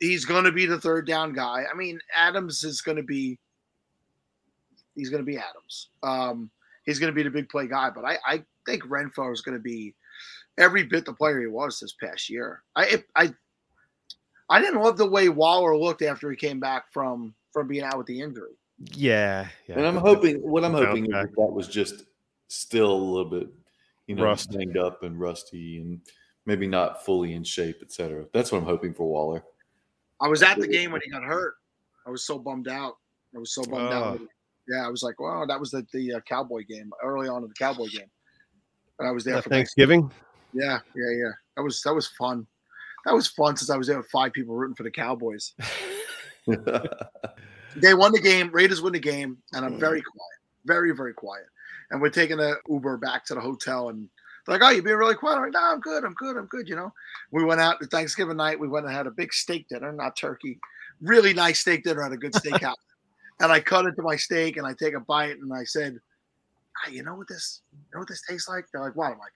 he's 0.00 0.24
going 0.24 0.44
to 0.44 0.52
be 0.52 0.66
the 0.66 0.80
third 0.80 1.06
down 1.06 1.32
guy. 1.32 1.64
I 1.70 1.76
mean, 1.76 1.98
Adams 2.16 2.64
is 2.64 2.80
going 2.80 2.96
to 2.96 3.02
be 3.02 3.38
he's 4.94 5.10
going 5.10 5.22
to 5.22 5.30
be 5.30 5.38
Adams. 5.38 5.88
Um, 6.02 6.50
he's 6.84 6.98
going 6.98 7.12
to 7.12 7.16
be 7.16 7.22
the 7.22 7.30
big 7.30 7.48
play 7.48 7.66
guy. 7.66 7.90
But 7.90 8.04
I 8.04 8.18
I 8.26 8.44
think 8.66 8.84
Renfrow 8.84 9.32
is 9.32 9.42
going 9.42 9.56
to 9.56 9.62
be 9.62 9.94
every 10.58 10.84
bit 10.84 11.04
the 11.04 11.12
player 11.12 11.40
he 11.40 11.46
was 11.48 11.80
this 11.80 11.94
past 12.02 12.30
year. 12.30 12.62
I 12.76 12.84
it, 12.86 13.04
I 13.14 13.34
I 14.52 14.60
didn't 14.60 14.82
love 14.82 14.98
the 14.98 15.08
way 15.08 15.30
Waller 15.30 15.74
looked 15.76 16.02
after 16.02 16.30
he 16.30 16.36
came 16.36 16.60
back 16.60 16.92
from 16.92 17.34
from 17.52 17.68
being 17.68 17.84
out 17.84 17.96
with 17.96 18.06
the 18.06 18.20
injury. 18.20 18.52
Yeah, 18.94 19.48
yeah. 19.66 19.78
And 19.78 19.86
I'm 19.86 19.96
hoping 19.96 20.36
what 20.42 20.62
I'm 20.62 20.72
Bounce 20.72 20.86
hoping 20.86 21.06
is 21.06 21.10
that, 21.12 21.28
that 21.36 21.52
was 21.52 21.68
just 21.68 22.04
still 22.48 22.92
a 22.92 22.94
little 22.94 23.30
bit, 23.30 23.48
you 24.06 24.14
know, 24.14 24.24
Rust. 24.24 24.52
banged 24.52 24.76
up 24.76 25.04
and 25.04 25.18
rusty 25.18 25.80
and 25.80 26.00
maybe 26.44 26.66
not 26.66 27.02
fully 27.04 27.32
in 27.32 27.44
shape, 27.44 27.78
etc. 27.82 28.26
That's 28.34 28.52
what 28.52 28.58
I'm 28.58 28.64
hoping 28.64 28.92
for 28.92 29.08
Waller. 29.08 29.42
I 30.20 30.28
was 30.28 30.42
at 30.42 30.58
the 30.58 30.68
game 30.68 30.92
when 30.92 31.00
he 31.02 31.10
got 31.10 31.22
hurt. 31.22 31.54
I 32.06 32.10
was 32.10 32.24
so 32.26 32.38
bummed 32.38 32.68
out. 32.68 32.98
I 33.34 33.38
was 33.38 33.54
so 33.54 33.64
bummed 33.64 33.92
out. 33.92 34.20
Oh. 34.20 34.26
Yeah, 34.68 34.86
I 34.86 34.90
was 34.90 35.02
like, 35.02 35.18
wow, 35.18 35.46
that 35.46 35.58
was 35.58 35.70
the 35.70 35.86
the 35.94 36.14
uh, 36.14 36.20
Cowboy 36.20 36.64
game 36.68 36.92
early 37.02 37.28
on 37.28 37.42
in 37.42 37.48
the 37.48 37.54
Cowboy 37.54 37.86
game. 37.86 38.10
And 38.98 39.08
I 39.08 39.12
was 39.12 39.24
there 39.24 39.36
Uh, 39.36 39.40
for 39.40 39.48
Thanksgiving. 39.48 40.12
Yeah, 40.52 40.78
yeah, 40.94 41.10
yeah. 41.10 41.30
That 41.56 41.62
was 41.62 41.80
that 41.82 41.94
was 41.94 42.08
fun. 42.08 42.46
That 43.04 43.14
was 43.14 43.28
fun 43.28 43.56
since 43.56 43.70
I 43.70 43.76
was 43.76 43.86
there 43.86 43.96
with 43.98 44.10
five 44.10 44.32
people 44.32 44.54
rooting 44.54 44.76
for 44.76 44.84
the 44.84 44.90
Cowboys. 44.90 45.54
They 47.76 47.94
won 47.94 48.12
the 48.12 48.20
game. 48.20 48.50
Raiders 48.52 48.82
win 48.82 48.92
the 48.92 48.98
game, 49.00 49.38
and 49.52 49.64
I'm 49.64 49.78
very 49.78 50.02
quiet, 50.02 50.38
very 50.64 50.94
very 50.94 51.14
quiet. 51.14 51.46
And 51.90 52.00
we're 52.00 52.10
taking 52.10 52.40
a 52.40 52.54
Uber 52.68 52.98
back 52.98 53.24
to 53.26 53.34
the 53.34 53.40
hotel, 53.40 53.88
and 53.88 54.08
they're 54.46 54.58
like, 54.58 54.62
"Oh, 54.62 54.70
you're 54.70 54.82
being 54.82 54.96
really 54.96 55.14
quiet?" 55.14 55.36
I'm 55.36 55.42
like, 55.42 55.52
"No, 55.52 55.72
I'm 55.72 55.80
good. 55.80 56.04
I'm 56.04 56.14
good. 56.14 56.36
I'm 56.36 56.46
good." 56.46 56.68
You 56.68 56.76
know, 56.76 56.92
we 57.30 57.44
went 57.44 57.60
out 57.60 57.80
to 57.80 57.86
Thanksgiving 57.86 58.36
night. 58.36 58.60
We 58.60 58.68
went 58.68 58.86
and 58.86 58.94
had 58.94 59.06
a 59.06 59.10
big 59.10 59.32
steak 59.32 59.68
dinner, 59.68 59.92
not 59.92 60.16
turkey, 60.16 60.58
really 61.00 61.32
nice 61.32 61.60
steak 61.60 61.84
dinner 61.84 62.02
at 62.02 62.12
a 62.12 62.16
good 62.16 62.32
steakhouse. 62.32 62.74
and 63.40 63.50
I 63.50 63.60
cut 63.60 63.86
into 63.86 64.02
my 64.02 64.16
steak, 64.16 64.56
and 64.56 64.66
I 64.66 64.74
take 64.74 64.94
a 64.94 65.00
bite, 65.00 65.38
and 65.38 65.52
I 65.52 65.64
said, 65.64 65.98
ah, 66.84 66.90
"You 66.90 67.02
know 67.02 67.14
what 67.14 67.28
this? 67.28 67.62
You 67.72 67.78
know 67.94 68.00
what 68.00 68.08
this 68.08 68.22
tastes 68.28 68.48
like?" 68.48 68.66
They're 68.72 68.82
like, 68.82 68.96
"What?" 68.96 69.12
I'm 69.12 69.18
like, 69.18 69.32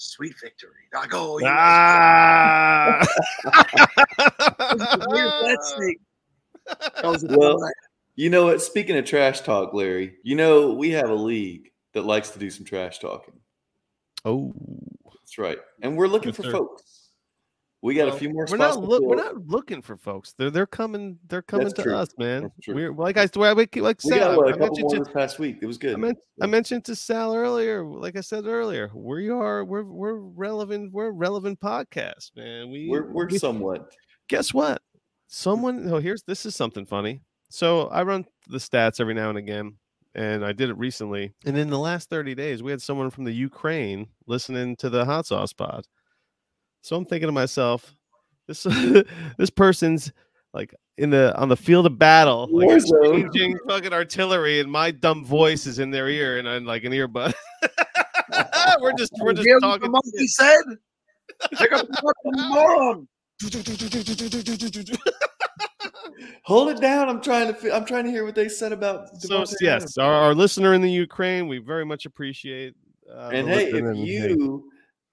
"Sweet 0.00 0.34
victory." 0.40 0.70
They're 0.90 1.00
like, 1.02 1.14
"Oh, 1.14 1.38
you 1.38 1.46
Ah. 1.48 3.00
That 6.66 7.04
was 7.04 7.24
Well. 7.28 7.58
You 8.16 8.28
know 8.30 8.44
what? 8.46 8.60
Speaking 8.62 8.96
of 8.98 9.04
trash 9.04 9.40
talk, 9.40 9.72
Larry, 9.72 10.16
you 10.22 10.36
know 10.36 10.72
we 10.72 10.90
have 10.90 11.08
a 11.10 11.14
league 11.14 11.70
that 11.94 12.02
likes 12.04 12.30
to 12.30 12.38
do 12.38 12.50
some 12.50 12.64
trash 12.66 12.98
talking. 12.98 13.34
oh, 14.24 14.52
That's 15.06 15.38
right, 15.38 15.58
and 15.82 15.96
we're 15.96 16.06
looking 16.08 16.28
Yes, 16.30 16.36
for 16.36 16.42
sir. 16.44 16.52
folks. 16.52 16.99
We 17.82 17.94
got 17.94 18.08
Well, 18.08 18.16
a 18.16 18.18
few 18.18 18.28
more 18.30 18.46
we're 18.50 18.58
not 18.58 18.78
look. 18.78 19.02
We're 19.02 19.16
not 19.16 19.46
looking 19.46 19.80
for 19.80 19.96
folks. 19.96 20.34
They're 20.36 20.50
they're 20.50 20.66
coming. 20.66 21.18
They're 21.28 21.40
coming 21.40 21.64
That's 21.64 21.76
to 21.78 21.82
true. 21.84 21.94
us, 21.96 22.08
man. 22.18 22.50
We're 22.68 22.92
like 22.92 23.16
I 23.16 23.26
like 23.34 23.74
like 23.76 24.00
We 24.04 24.10
Sal. 24.10 24.18
got 24.18 24.36
what, 24.36 24.48
I 24.48 24.50
a 24.50 24.58
couple 24.58 24.76
mentioned 24.82 25.14
past 25.14 25.38
week. 25.38 25.58
It 25.62 25.66
was 25.66 25.78
good. 25.78 25.94
I, 25.94 25.96
meant, 25.96 26.18
I 26.42 26.46
mentioned 26.46 26.84
to 26.86 26.96
Sal 26.96 27.34
earlier, 27.34 27.82
like 27.84 28.16
I 28.16 28.20
said 28.20 28.44
earlier, 28.46 28.90
we 28.94 29.30
are 29.30 29.64
we're 29.64 29.84
we're 29.84 30.16
relevant. 30.18 30.92
We're 30.92 31.06
a 31.06 31.12
relevant 31.12 31.58
podcast, 31.60 32.32
man. 32.36 32.70
We 32.70 32.88
we're 32.90 33.10
we're 33.10 33.28
we- 33.28 33.38
somewhat. 33.38 33.90
guess 34.28 34.52
what? 34.52 34.82
Someone. 35.28 35.90
Oh, 35.90 35.98
here's 36.00 36.22
this 36.24 36.44
is 36.44 36.54
something 36.54 36.84
funny. 36.84 37.22
So 37.48 37.86
I 37.88 38.02
run 38.02 38.26
the 38.48 38.58
stats 38.58 39.00
every 39.00 39.14
now 39.14 39.30
and 39.30 39.38
again, 39.38 39.76
and 40.14 40.44
I 40.44 40.52
did 40.52 40.68
it 40.68 40.76
recently. 40.76 41.32
And 41.46 41.56
in 41.56 41.70
the 41.70 41.78
last 41.78 42.10
30 42.10 42.34
days, 42.34 42.62
we 42.62 42.70
had 42.72 42.82
someone 42.82 43.10
from 43.10 43.24
the 43.24 43.32
Ukraine 43.32 44.06
listening 44.26 44.76
to 44.76 44.90
the 44.90 45.04
hot 45.06 45.24
sauce 45.26 45.52
pod. 45.54 45.84
So 46.82 46.96
I'm 46.96 47.04
thinking 47.04 47.28
to 47.28 47.32
myself, 47.32 47.94
this 48.46 48.62
this 49.38 49.50
person's 49.50 50.12
like 50.52 50.74
in 50.98 51.10
the 51.10 51.36
on 51.36 51.48
the 51.48 51.56
field 51.56 51.86
of 51.86 51.98
battle, 51.98 52.48
like 52.50 52.68
Warzone. 52.68 53.24
exchanging 53.24 53.58
fucking 53.68 53.92
artillery, 53.92 54.60
and 54.60 54.70
my 54.70 54.90
dumb 54.90 55.24
voice 55.24 55.66
is 55.66 55.78
in 55.78 55.90
their 55.90 56.08
ear, 56.08 56.38
and 56.38 56.48
I'm 56.48 56.64
like 56.64 56.84
an 56.84 56.92
earbud. 56.92 57.32
we're 58.80 58.92
just 58.94 59.12
we're 59.20 59.32
just 59.32 59.46
Hear 59.46 59.56
what 59.56 59.80
talking. 59.80 59.82
The 59.82 59.88
monkey 59.90 60.26
said, 60.26 60.62
"Pick 61.58 61.72
up 61.72 61.86
the 61.86 61.94
fucking 61.94 62.48
moron." 62.48 63.08
Hold 66.44 66.68
it 66.70 66.80
down. 66.80 67.08
I'm 67.08 67.20
trying 67.20 67.54
to. 67.54 67.74
I'm 67.74 67.84
trying 67.84 68.04
to 68.04 68.10
hear 68.10 68.24
what 68.24 68.34
they 68.34 68.48
said 68.48 68.72
about. 68.72 69.08
So 69.20 69.40
Devontae 69.40 69.54
yes, 69.60 69.96
our, 69.98 70.12
our 70.12 70.34
listener 70.34 70.74
in 70.74 70.82
the 70.82 70.90
Ukraine, 70.90 71.48
we 71.48 71.58
very 71.58 71.84
much 71.84 72.06
appreciate. 72.06 72.74
Uh, 73.10 73.30
And 73.32 73.48
hey, 73.48 73.66
listen 73.66 73.78
if 73.78 73.84
and, 73.84 73.96
hey, 73.96 74.04
you, 74.04 74.70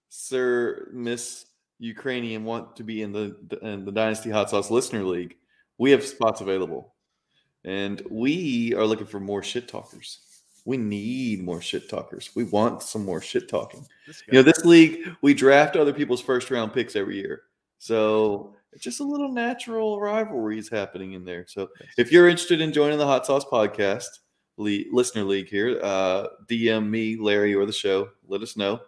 Sir 0.10 0.90
Miss 0.94 1.46
Ukrainian, 1.80 2.44
want 2.44 2.76
to 2.78 2.84
be 2.84 3.02
in 3.02 3.12
the 3.12 3.36
in 3.62 3.86
the 3.86 3.92
Dynasty 3.92 4.30
Hot 4.30 4.50
Sauce 4.50 4.72
Listener 4.72 5.04
League, 5.04 5.38
we 5.78 5.92
have 5.92 6.04
spots 6.04 6.42
available, 6.42 6.94
and 7.64 8.02
we 8.10 8.74
are 8.76 8.86
looking 8.86 9.08
for 9.08 9.20
more 9.20 9.44
shit 9.44 9.68
talkers. 9.68 10.20
We 10.66 10.78
need 10.78 11.44
more 11.44 11.62
shit 11.62 11.90
talkers. 11.90 12.32
We 12.36 12.44
want 12.44 12.84
some 12.84 13.06
more 13.06 13.22
shit 13.22 13.48
talking. 13.48 13.86
You 14.28 14.34
know, 14.34 14.42
this 14.42 14.66
league 14.66 15.16
we 15.22 15.34
draft 15.34 15.76
other 15.76 15.94
people's 15.94 16.22
first 16.22 16.52
round 16.52 16.74
picks 16.74 16.96
every 16.96 17.18
year. 17.18 17.44
So 17.78 18.56
it's 18.74 18.84
just 18.84 19.00
a 19.00 19.04
little 19.04 19.32
natural 19.32 20.00
rivalries 20.00 20.70
happening 20.70 21.14
in 21.14 21.24
there. 21.24 21.46
So 21.48 21.70
if 21.98 22.12
you're 22.12 22.28
interested 22.28 22.60
in 22.60 22.74
joining 22.74 22.98
the 22.98 23.06
Hot 23.06 23.26
Sauce 23.26 23.46
Podcast 23.46 24.08
listener 24.58 25.24
league 25.24 25.48
here, 25.48 25.80
uh, 25.82 26.28
DM 26.48 26.90
me, 26.90 27.16
Larry, 27.16 27.56
or 27.56 27.66
the 27.66 27.72
show. 27.72 28.10
Let 28.28 28.42
us 28.42 28.58
know. 28.58 28.82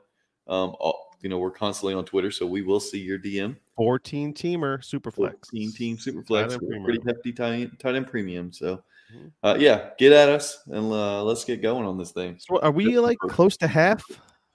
Um, 0.48 0.76
all, 0.80 1.09
you 1.22 1.30
know, 1.30 1.38
we're 1.38 1.52
constantly 1.52 1.94
on 1.94 2.06
Twitter, 2.06 2.32
so 2.32 2.46
we 2.46 2.62
will 2.62 2.80
see 2.80 3.00
your 3.00 3.20
DM. 3.20 3.56
14 3.76 4.34
teamer 4.34 4.80
Superflex. 4.80 5.48
14 5.52 5.72
team 5.74 5.98
Superflex, 5.98 6.60
pretty 6.84 7.00
hefty 7.06 7.32
tight, 7.32 7.78
tight 7.80 7.96
end 7.96 8.08
premium. 8.08 8.52
So, 8.52 8.82
Mhm. 9.14 9.32
uh, 9.44 9.58
yeah, 9.60 9.90
get 9.98 10.12
at 10.12 10.30
us 10.30 10.60
and 10.68 10.92
uh, 10.92 11.24
let's 11.24 11.44
get 11.46 11.62
going 11.62 11.86
on 11.86 11.98
this 11.98 12.12
thing. 12.12 12.38
So 12.40 12.60
are 12.60 12.72
we 12.72 13.00
like 13.00 13.18
close 13.20 13.58
to 13.58 13.68
half 13.68 14.04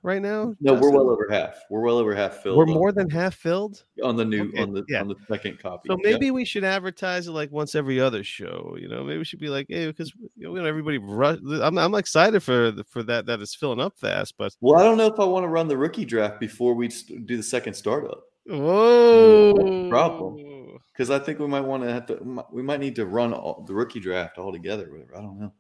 right 0.05 0.23
now? 0.23 0.55
No, 0.61 0.75
we're 0.75 0.91
well 0.91 1.11
over 1.11 1.27
half. 1.31 1.57
We're 1.71 1.81
well 1.81 1.99
over 1.99 2.15
half 2.15 2.43
filled. 2.43 2.57
We're 2.59 2.65
on- 2.69 2.75
more 2.75 2.93
than 2.93 3.11
half 3.11 3.35
filled. 3.35 3.85
on 4.05 4.15
the 4.17 4.25
new 4.25 4.49
Okay, 4.51 4.63
on 4.63 4.73
the 4.73 4.85
yeah. 4.89 5.01
on 5.01 5.09
the 5.09 5.17
second 5.27 5.59
copy. 5.59 5.89
So 5.89 5.97
maybe 6.03 6.31
we 6.31 6.45
should 6.45 6.63
advertise 6.63 7.27
it 7.27 7.33
like 7.33 7.51
once 7.51 7.75
every 7.75 7.99
other 8.01 8.23
show. 8.23 8.77
You 8.79 8.87
know, 8.89 9.03
maybe 9.03 9.19
we 9.19 9.25
should 9.25 9.41
be 9.41 9.49
like, 9.49 9.67
hey, 9.69 9.87
because 9.87 10.13
you 10.37 10.53
know, 10.53 10.65
everybody 10.65 10.99
rush. 10.99 11.39
I'm 11.61 11.77
I'm 11.79 11.95
excited 11.97 12.41
for 12.43 12.71
the- 12.71 12.85
for 12.85 13.03
that 13.05 13.27
that 13.27 13.41
is 13.41 13.55
filling 13.55 13.81
up 13.81 13.99
fast, 13.99 14.35
but 14.39 14.55
Well, 14.61 14.79
I 14.79 14.85
don't 14.85 14.99
know 14.99 15.07
if 15.07 15.19
I 15.19 15.25
want 15.25 15.43
to 15.45 15.49
run 15.49 15.67
the 15.67 15.77
rookie 15.77 16.05
draft 16.05 16.39
before 16.39 16.75
we 16.75 16.89
do 16.89 17.37
the 17.37 17.43
second 17.43 17.75
startup 17.75 18.23
whoa, 18.47 19.89
problem. 19.89 20.79
because 20.93 21.11
I 21.11 21.19
think 21.19 21.39
we 21.39 21.47
might 21.47 21.63
want 21.63 21.83
to 21.83 21.91
have 21.93 22.07
to. 22.07 22.45
We 22.53 22.63
might 22.63 22.81
need 22.81 22.97
to 22.97 23.07
run 23.07 23.33
all, 23.33 23.65
the 23.67 23.75
rookie 23.75 24.01
draft 24.01 24.39
all 24.39 24.53
together. 24.53 24.91
Whatever. 24.93 25.17
I 25.17 25.21
don't 25.23 25.41
know. 25.41 25.53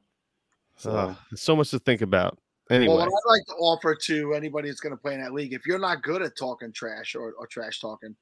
So 0.76 0.90
Uh, 0.90 1.14
so 1.34 1.56
much 1.56 1.70
to 1.70 1.78
think 1.78 2.02
about. 2.02 2.38
Anyway, 2.70 2.94
Well, 2.94 3.06
what 3.06 3.08
I'd 3.08 3.30
like 3.30 3.44
to 3.46 3.54
offer 3.54 3.94
to 3.94 4.34
anybody 4.34 4.68
that's 4.68 4.80
going 4.80 4.94
to 4.94 5.00
play 5.00 5.14
in 5.14 5.20
that 5.20 5.34
league, 5.34 5.52
if 5.52 5.66
you're 5.66 5.78
not 5.78 6.02
good 6.02 6.22
at 6.22 6.36
talking 6.36 6.72
trash 6.72 7.14
or, 7.14 7.32
or 7.32 7.46
trash 7.46 7.80
talking, 7.80 8.16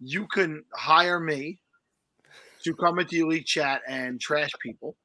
you 0.00 0.26
can 0.28 0.62
hire 0.74 1.18
me 1.18 1.58
to 2.64 2.74
come 2.74 2.98
into 2.98 3.16
your 3.16 3.28
league 3.28 3.46
chat 3.46 3.80
and 3.88 4.20
trash 4.20 4.50
people. 4.60 4.96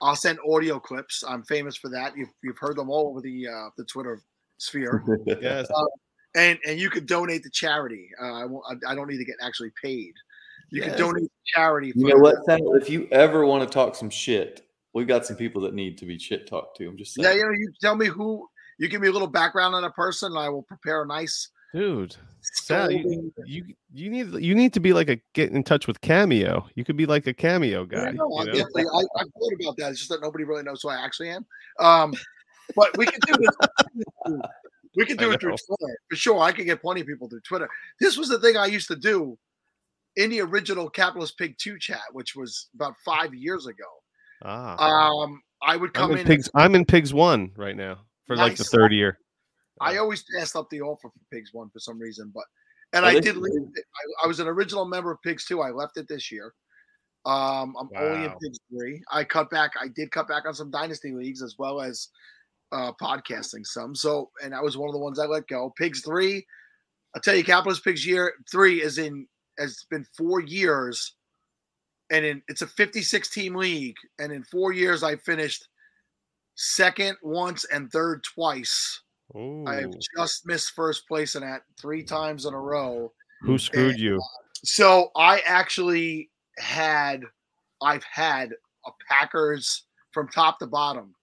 I'll 0.00 0.16
send 0.16 0.38
audio 0.48 0.78
clips. 0.78 1.22
I'm 1.26 1.42
famous 1.44 1.76
for 1.76 1.88
that. 1.90 2.16
You've, 2.16 2.30
you've 2.42 2.58
heard 2.58 2.76
them 2.76 2.90
all 2.90 3.08
over 3.08 3.20
the 3.20 3.48
uh, 3.48 3.70
the 3.76 3.84
Twitter 3.84 4.20
sphere, 4.58 5.02
yes, 5.40 5.68
and 6.34 6.58
and 6.66 6.78
you 6.78 6.90
could 6.90 7.06
donate 7.06 7.42
to 7.44 7.50
charity. 7.50 8.08
Uh, 8.20 8.32
I, 8.32 8.44
won't, 8.44 8.64
I 8.68 8.92
I 8.92 8.94
don't 8.94 9.08
need 9.08 9.18
to 9.18 9.24
get 9.24 9.36
actually 9.40 9.70
paid. 9.82 10.12
You 10.70 10.80
Yes. 10.80 10.90
can 10.90 10.98
donate 10.98 11.24
to 11.24 11.30
charity. 11.46 11.92
you 11.94 12.08
know 12.08 12.16
what, 12.16 12.36
Sal? 12.44 12.74
If 12.74 12.90
you 12.90 13.08
ever 13.12 13.46
want 13.46 13.62
to 13.68 13.72
talk 13.72 13.94
some 13.94 14.10
shit, 14.10 14.66
we've 14.94 15.06
got 15.08 15.26
some 15.26 15.36
people 15.36 15.60
that 15.62 15.74
need 15.74 15.98
to 15.98 16.06
be 16.06 16.18
shit 16.18 16.46
talked 16.46 16.76
to. 16.78 16.86
I'm 16.88 16.96
just 16.96 17.14
saying. 17.14 17.24
Yeah, 17.24 17.34
you 17.34 17.44
know, 17.44 17.50
you 17.50 17.72
tell 17.80 17.96
me 17.96 18.06
who. 18.06 18.48
You 18.78 18.88
give 18.88 19.00
me 19.00 19.08
a 19.08 19.12
little 19.12 19.28
background 19.28 19.74
on 19.74 19.84
a 19.84 19.90
person, 19.90 20.32
and 20.32 20.38
I 20.38 20.48
will 20.48 20.62
prepare 20.62 21.02
a 21.02 21.06
nice. 21.06 21.48
dude. 21.72 22.16
Sal, 22.40 22.90
you, 22.90 23.32
you 23.46 23.64
you 23.92 24.10
need 24.10 24.32
you 24.34 24.54
need 24.54 24.72
to 24.74 24.80
be 24.80 24.92
like 24.92 25.08
a 25.08 25.18
get 25.32 25.50
in 25.52 25.62
touch 25.62 25.86
with 25.86 26.00
Cameo. 26.00 26.66
You 26.74 26.84
could 26.84 26.96
be 26.96 27.06
like 27.06 27.26
a 27.26 27.32
Cameo 27.34 27.86
Yeah, 27.90 28.04
guy. 28.06 28.10
no, 28.12 28.28
you 28.28 28.38
I 28.40 28.44
know? 28.44 28.52
definitely, 28.52 28.84
I, 28.84 28.98
I 29.20 29.22
thought 29.22 29.52
about 29.60 29.76
that. 29.78 29.90
It's 29.90 30.00
just 30.00 30.10
that 30.10 30.20
nobody 30.22 30.44
really 30.44 30.62
knows 30.62 30.82
who 30.82 30.88
I 30.88 30.96
actually 31.02 31.30
am. 31.30 31.46
Um, 31.80 32.14
but 32.76 32.96
we 32.98 33.06
can 33.06 33.20
do 33.26 33.34
this. 33.38 34.36
We 34.96 35.04
can 35.04 35.16
do 35.16 35.32
I 35.32 35.34
it 35.34 35.40
through. 35.40 35.50
Twitter 35.56 35.96
for 36.08 36.14
sure. 36.16 36.40
I 36.40 36.52
can 36.52 36.66
get 36.66 36.80
plenty 36.80 37.00
of 37.00 37.08
people 37.08 37.28
through 37.28 37.40
Twitter. 37.40 37.68
This 37.98 38.16
was 38.16 38.28
the 38.28 38.38
thing 38.38 38.56
I 38.56 38.66
used 38.66 38.86
to 38.88 38.94
do 38.94 39.36
in 40.14 40.30
the 40.30 40.40
original 40.40 40.88
Capitalist 40.88 41.36
Pig 41.36 41.56
Two 41.58 41.80
chat, 41.80 42.02
which 42.12 42.36
was 42.36 42.68
about 42.76 42.94
five 43.04 43.34
years 43.34 43.66
ago. 43.66 43.84
Ah, 44.44 44.76
Um, 45.22 45.40
I 45.62 45.76
would 45.76 45.92
come 45.94 46.10
I'm 46.10 46.12
in 46.12 46.18
in. 46.20 46.26
pigs. 46.26 46.50
I'm 46.54 46.74
in 46.74 46.84
pigs 46.84 47.14
one 47.14 47.50
right 47.56 47.76
now 47.76 47.98
for 48.26 48.36
like 48.36 48.56
the 48.56 48.64
third 48.64 48.92
year. 48.92 49.18
I 49.80 49.96
always 49.96 50.24
passed 50.36 50.54
up 50.56 50.68
the 50.70 50.80
offer 50.82 51.08
for 51.08 51.20
Pigs 51.32 51.50
One 51.52 51.68
for 51.70 51.80
some 51.80 51.98
reason, 51.98 52.30
but 52.34 52.44
and 52.92 53.04
Oh, 53.04 53.08
I 53.08 53.18
did 53.18 53.36
leave. 53.36 53.52
it. 53.74 53.84
I, 54.22 54.24
I 54.24 54.26
was 54.28 54.38
an 54.40 54.46
original 54.46 54.84
member 54.84 55.10
of 55.10 55.20
Pigs 55.22 55.46
Two. 55.46 55.62
I 55.62 55.70
left 55.70 55.96
it 55.96 56.06
this 56.08 56.30
year. 56.30 56.54
Um, 57.26 57.74
I'm 57.80 57.88
only 57.96 58.24
in 58.24 58.30
Pigs 58.42 58.58
Three. 58.70 59.02
I 59.10 59.24
cut 59.24 59.50
back. 59.50 59.72
I 59.80 59.88
did 59.88 60.10
cut 60.10 60.28
back 60.28 60.44
on 60.46 60.54
some 60.54 60.70
dynasty 60.70 61.12
leagues 61.12 61.42
as 61.42 61.56
well 61.58 61.80
as 61.80 62.08
uh, 62.70 62.92
podcasting 63.00 63.64
some. 63.66 63.94
So, 63.94 64.30
and 64.42 64.52
that 64.52 64.62
was 64.62 64.76
one 64.76 64.88
of 64.88 64.92
the 64.92 65.00
ones 65.00 65.18
I 65.18 65.26
let 65.26 65.48
go. 65.48 65.72
Pigs 65.76 66.02
Three. 66.02 66.44
I'll 67.16 67.22
tell 67.22 67.34
you, 67.34 67.44
Capitalist 67.44 67.82
Pigs 67.84 68.06
Year 68.06 68.32
Three 68.50 68.82
is 68.82 68.98
in 68.98 69.26
has 69.58 69.84
been 69.90 70.06
four 70.16 70.40
years, 70.40 71.16
and 72.10 72.24
in 72.24 72.42
it's 72.48 72.62
a 72.62 72.66
56 72.66 73.30
team 73.30 73.54
league, 73.54 73.96
and 74.18 74.32
in 74.32 74.42
four 74.44 74.72
years 74.72 75.02
I 75.02 75.16
finished 75.16 75.68
second 76.54 77.16
once 77.22 77.64
and 77.64 77.90
third 77.90 78.22
twice. 78.24 79.00
I 79.66 79.76
have 79.76 79.94
just 80.16 80.46
missed 80.46 80.72
first 80.72 81.08
place 81.08 81.34
in 81.34 81.42
that 81.42 81.62
three 81.80 82.04
times 82.04 82.44
in 82.44 82.54
a 82.54 82.60
row. 82.60 83.12
who 83.42 83.58
screwed 83.58 83.98
you? 83.98 84.20
So 84.62 85.10
I 85.16 85.40
actually 85.44 86.30
had, 86.58 87.22
I've 87.82 88.04
had 88.04 88.52
a 88.86 88.90
Packers 89.08 89.84
from 90.12 90.28
top 90.28 90.58
to 90.60 90.66
bottom. 90.66 91.14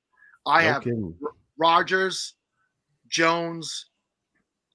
I 0.45 0.63
No 0.63 0.73
have 0.73 0.84
kidding. 0.84 1.15
Rodgers, 1.57 2.34
Jones, 3.07 3.86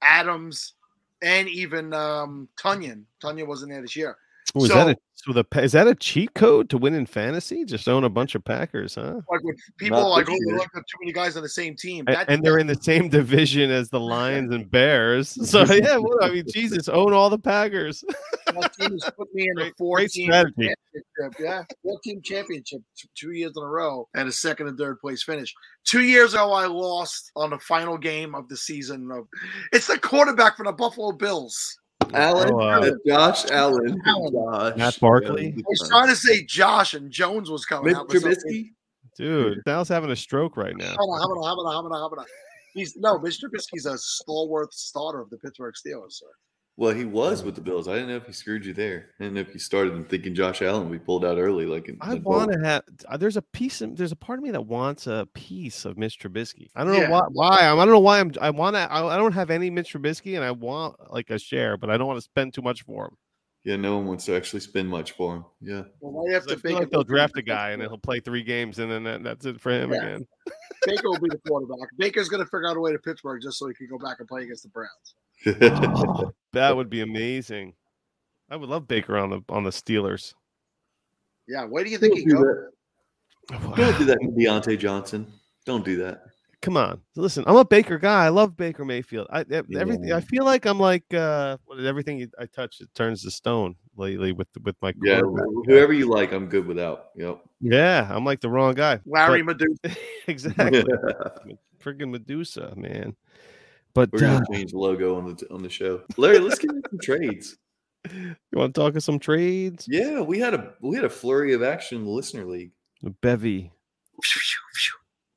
Adams, 0.02 0.74
and 1.22 1.48
even 1.48 1.92
um, 1.92 2.48
Tonyan. 2.58 3.04
Tonyan 3.22 3.46
wasn't 3.46 3.72
there 3.72 3.82
this 3.82 3.96
year. 3.96 4.16
Oh, 4.56 4.64
is 4.64 4.68
so- 4.70 4.74
that 4.74 4.88
a 4.88 4.96
so 5.18 5.32
the 5.32 5.44
is 5.60 5.72
that 5.72 5.88
a 5.88 5.94
cheat 5.94 6.34
code 6.34 6.70
to 6.70 6.78
win 6.78 6.94
in 6.94 7.04
fantasy? 7.04 7.64
Just 7.64 7.88
own 7.88 8.04
a 8.04 8.08
bunch 8.08 8.36
of 8.36 8.44
Packers, 8.44 8.94
huh? 8.94 9.14
Like 9.28 9.42
when 9.42 9.56
people 9.76 9.98
Not 9.98 10.08
like, 10.10 10.26
this 10.26 10.34
oh, 10.34 10.38
they 10.44 10.50
year. 10.52 10.58
looked 10.58 10.76
up 10.76 10.82
too 10.86 10.98
many 11.00 11.12
guys 11.12 11.36
on 11.36 11.42
the 11.42 11.48
same 11.48 11.74
team. 11.74 12.04
That- 12.04 12.30
and 12.30 12.44
they're 12.44 12.58
in 12.58 12.68
the 12.68 12.80
same 12.80 13.08
division 13.08 13.72
as 13.72 13.88
the 13.90 13.98
Lions 14.14 14.52
and 14.54 14.70
Bears. 14.70 15.36
So 15.46 15.64
yeah, 15.64 15.96
well, 15.96 16.18
I 16.22 16.30
mean, 16.30 16.44
Jesus, 16.52 16.88
own 16.88 17.12
all 17.12 17.28
the 17.28 17.38
Packers. 17.40 18.04
that 18.46 18.72
team 18.78 18.92
has 18.92 19.10
put 19.18 19.34
me 19.34 19.48
in 19.48 19.54
the 19.56 19.62
Great- 19.62 19.76
four 19.78 19.96
great 19.96 20.10
team 20.10 20.26
strategy. 20.30 20.54
championship. 20.94 21.40
Yeah, 21.40 21.62
four 21.82 21.98
team 22.04 22.22
championship 22.22 22.82
t- 22.96 23.08
two 23.16 23.32
years 23.32 23.52
in 23.56 23.62
a 23.64 23.66
row 23.66 24.06
and 24.14 24.28
a 24.28 24.32
second 24.32 24.68
and 24.68 24.78
third 24.78 25.00
place 25.00 25.24
finish. 25.24 25.52
Two 25.84 26.02
years 26.02 26.34
ago, 26.34 26.52
I 26.52 26.66
lost 26.66 27.32
on 27.34 27.50
the 27.50 27.58
final 27.58 27.98
game 27.98 28.34
of 28.36 28.48
the 28.48 28.56
season. 28.56 29.10
Of 29.10 29.26
it's 29.72 29.88
the 29.88 29.98
quarterback 29.98 30.56
for 30.56 30.64
the 30.66 30.72
Buffalo 30.72 31.10
Bills. 31.10 31.78
Allen, 32.14 32.50
Oh, 32.52 32.60
uh, 32.60 32.80
uh, 32.80 32.90
Josh 33.06 33.50
Allen, 33.50 34.00
Allen. 34.06 34.32
Josh, 34.32 34.76
Matt 34.76 34.98
Barkley? 35.00 35.54
I 35.56 35.62
was 35.66 35.88
trying 35.88 36.08
to 36.08 36.16
say 36.16 36.44
Josh 36.44 36.94
and 36.94 37.10
Jones 37.10 37.50
was 37.50 37.64
coming 37.64 37.86
Mitch 37.86 37.96
out. 37.96 38.10
for. 38.10 38.18
Trubisky. 38.18 38.70
Dude, 39.16 39.62
Sal's 39.66 39.88
having 39.88 40.10
a 40.10 40.16
stroke 40.16 40.56
right 40.56 40.76
now. 40.76 40.94
Hold 40.98 41.14
on, 41.14 41.20
hold 41.20 41.38
on, 41.38 41.54
hold 41.54 41.66
on, 41.66 41.72
hold 41.74 41.92
on, 41.92 42.00
hold 42.00 42.18
on. 42.18 42.24
He's 42.74 42.96
no, 42.96 43.18
Mitch 43.18 43.40
Trubisky's 43.40 43.86
a 43.86 43.96
stalwart 43.96 44.74
starter 44.74 45.20
of 45.20 45.30
the 45.30 45.38
Pittsburgh 45.38 45.74
Steelers, 45.74 46.12
sir. 46.12 46.26
Well, 46.78 46.94
he 46.94 47.06
was 47.06 47.42
with 47.42 47.54
the 47.54 47.62
Bills. 47.62 47.88
I 47.88 47.94
didn't 47.94 48.10
know 48.10 48.16
if 48.16 48.26
he 48.26 48.32
screwed 48.32 48.66
you 48.66 48.74
there. 48.74 49.06
I 49.18 49.24
didn't 49.24 49.34
know 49.36 49.40
if 49.40 49.54
you 49.54 49.58
started 49.58 50.10
thinking 50.10 50.34
Josh 50.34 50.60
Allen 50.60 50.90
we 50.90 50.98
pulled 50.98 51.24
out 51.24 51.38
early. 51.38 51.64
Like 51.64 51.88
in, 51.88 51.96
I 52.02 52.14
want 52.16 52.52
to 52.52 52.58
have. 52.58 52.82
uh, 53.08 53.16
There's 53.16 53.38
a 53.38 53.42
piece. 53.42 53.80
Of, 53.80 53.96
there's 53.96 54.12
a 54.12 54.16
part 54.16 54.38
of 54.38 54.42
me 54.42 54.50
that 54.50 54.66
wants 54.66 55.06
a 55.06 55.26
piece 55.32 55.86
of 55.86 55.96
Mitch 55.96 56.18
Trubisky. 56.18 56.68
I 56.74 56.84
don't 56.84 56.92
Yeah. 56.94 57.06
know 57.06 57.12
why. 57.12 57.20
Why 57.32 57.58
I'm, 57.70 57.78
I 57.78 57.84
don't 57.86 57.94
know 57.94 58.00
why 58.00 58.20
I'm. 58.20 58.30
I 58.42 58.50
want 58.50 58.76
to. 58.76 58.92
I, 58.92 59.14
I 59.14 59.16
don't 59.16 59.32
have 59.32 59.48
any 59.50 59.70
Mitch 59.70 59.94
Trubisky, 59.94 60.36
and 60.36 60.44
I 60.44 60.50
want 60.50 60.96
like 61.10 61.30
a 61.30 61.38
share, 61.38 61.78
but 61.78 61.88
I 61.88 61.96
don't 61.96 62.06
want 62.08 62.18
to 62.18 62.22
spend 62.24 62.52
too 62.52 62.62
much 62.62 62.82
for 62.82 63.06
him. 63.06 63.16
Yeah, 63.64 63.76
no 63.76 63.96
one 63.96 64.06
wants 64.06 64.26
to 64.26 64.36
actually 64.36 64.60
spend 64.60 64.88
much 64.88 65.12
for 65.12 65.34
him. 65.36 65.44
Yeah. 65.62 65.82
Well, 66.00 66.24
right 66.26 66.34
'Cause 66.34 66.42
after 66.42 66.52
I 66.52 66.56
feel 66.56 66.62
Baker, 66.62 66.80
like 66.80 66.90
they'll 66.90 67.02
draft 67.04 67.36
a 67.38 67.42
guy, 67.42 67.70
and 67.70 67.80
then 67.80 67.88
he'll 67.88 67.98
play 67.98 68.20
three 68.20 68.42
games, 68.44 68.78
and 68.78 68.92
then 68.92 69.02
that, 69.04 69.24
that's 69.24 69.46
it 69.46 69.60
for 69.60 69.72
him 69.72 69.92
Yeah. 69.92 70.04
again. 70.04 70.26
Baker 70.84 71.08
will 71.10 71.18
be 71.20 71.30
the 71.30 71.38
quarterback. 71.48 71.88
Baker's 71.98 72.28
going 72.28 72.44
to 72.44 72.46
figure 72.46 72.68
out 72.68 72.76
a 72.76 72.80
way 72.80 72.92
to 72.92 72.98
Pittsburgh 72.98 73.40
just 73.42 73.58
so 73.58 73.66
he 73.66 73.74
can 73.74 73.88
go 73.88 73.98
back 73.98 74.18
and 74.20 74.28
play 74.28 74.42
against 74.44 74.62
the 74.62 74.68
Browns. 74.68 75.14
Oh, 75.46 76.32
that 76.52 76.76
would 76.76 76.88
be 76.90 77.00
amazing. 77.00 77.74
I 78.50 78.56
would 78.56 78.68
love 78.68 78.86
Baker 78.88 79.16
on 79.18 79.30
the 79.30 79.40
on 79.48 79.64
the 79.64 79.70
Steelers. 79.70 80.34
Yeah, 81.48 81.64
where 81.64 81.84
do 81.84 81.90
you 81.90 81.98
think 81.98 82.14
Don't 82.14 82.20
he 82.20 82.24
do 82.26 82.34
goes? 82.34 82.44
that. 83.50 83.76
Don't 83.76 83.98
do 83.98 84.04
that 84.06 84.18
to 84.20 84.28
Diontae 84.28 84.78
Johnson. 84.78 85.26
Don't 85.64 85.84
do 85.84 85.96
that. 85.98 86.22
Come 86.62 86.76
on, 86.76 87.00
listen. 87.14 87.44
I'm 87.46 87.56
a 87.56 87.64
Baker 87.64 87.98
guy. 87.98 88.24
I 88.24 88.28
love 88.30 88.56
Baker 88.56 88.84
Mayfield. 88.84 89.28
I 89.30 89.44
everything. 89.50 90.04
Yeah. 90.08 90.16
I 90.16 90.20
feel 90.20 90.44
like 90.44 90.64
I'm 90.64 90.80
like 90.80 91.04
uh, 91.12 91.58
what 91.64 91.78
is 91.78 91.86
everything 91.86 92.28
I 92.40 92.46
touch 92.46 92.80
it 92.80 92.88
turns 92.94 93.22
to 93.22 93.30
stone 93.30 93.76
lately 93.96 94.32
with 94.32 94.48
with 94.64 94.74
my 94.80 94.92
Yeah, 95.02 95.20
whoever 95.66 95.92
you 95.92 96.08
like, 96.08 96.32
I'm 96.32 96.46
good 96.48 96.66
without. 96.66 97.10
Yep. 97.14 97.40
Yeah, 97.60 98.08
I'm 98.10 98.24
like 98.24 98.40
the 98.40 98.48
wrong 98.50 98.74
guy. 98.74 99.00
Larry 99.06 99.42
But- 99.42 99.58
Medusa. 99.60 100.00
exactly. 100.26 100.84
We're 101.84 102.06
Medusa, 102.06 102.72
man. 102.74 103.14
But 103.96 104.10
gonna 104.12 104.36
uh, 104.36 104.52
change 104.52 104.72
the 104.72 104.78
logo 104.78 105.16
on 105.16 105.34
the 105.34 105.46
on 105.50 105.62
the 105.62 105.70
show. 105.70 106.02
Larry, 106.18 106.38
let's 106.38 106.58
get 106.58 106.70
into 106.70 106.88
some 106.90 106.98
trades. 107.00 107.56
you 108.12 108.36
want 108.52 108.74
to 108.74 108.80
talk 108.80 108.94
of 108.94 109.02
some 109.02 109.18
trades? 109.18 109.86
Yeah, 109.88 110.20
we 110.20 110.38
had 110.38 110.52
a 110.52 110.74
we 110.82 110.94
had 110.96 111.04
a 111.06 111.10
flurry 111.10 111.54
of 111.54 111.62
action 111.62 111.98
in 111.98 112.04
the 112.04 112.10
listener 112.10 112.44
league. 112.44 112.72
Bevy. 113.22 113.72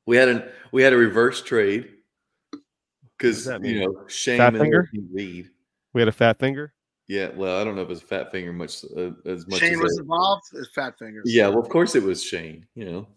We 0.06 0.16
had 0.16 0.28
an 0.28 0.44
we 0.72 0.82
had 0.82 0.92
a 0.92 0.96
reverse 0.96 1.42
trade 1.42 1.88
because 3.16 3.46
you 3.62 3.80
know 3.80 4.04
Shane 4.08 4.38
Fat 4.38 4.54
and 4.54 4.58
finger? 4.62 4.90
Reed. 5.12 5.48
We 5.94 6.00
had 6.02 6.08
a 6.08 6.12
fat 6.12 6.38
finger. 6.38 6.72
Yeah, 7.08 7.30
well, 7.34 7.60
I 7.60 7.64
don't 7.64 7.74
know 7.74 7.82
if 7.82 7.90
it's 7.90 8.00
fat 8.02 8.30
finger 8.30 8.52
much 8.52 8.84
uh, 8.96 9.10
as 9.26 9.48
much. 9.48 9.60
Shane 9.60 9.72
as 9.72 9.80
was 9.80 9.98
I- 9.98 10.02
involved. 10.02 10.42
It's 10.52 10.68
Fat 10.74 10.98
Fingers. 10.98 11.24
yeah, 11.26 11.48
well, 11.48 11.58
of 11.58 11.68
course 11.68 11.94
it 11.96 12.02
was 12.02 12.22
Shane. 12.22 12.66
You 12.74 12.84
know, 12.84 13.08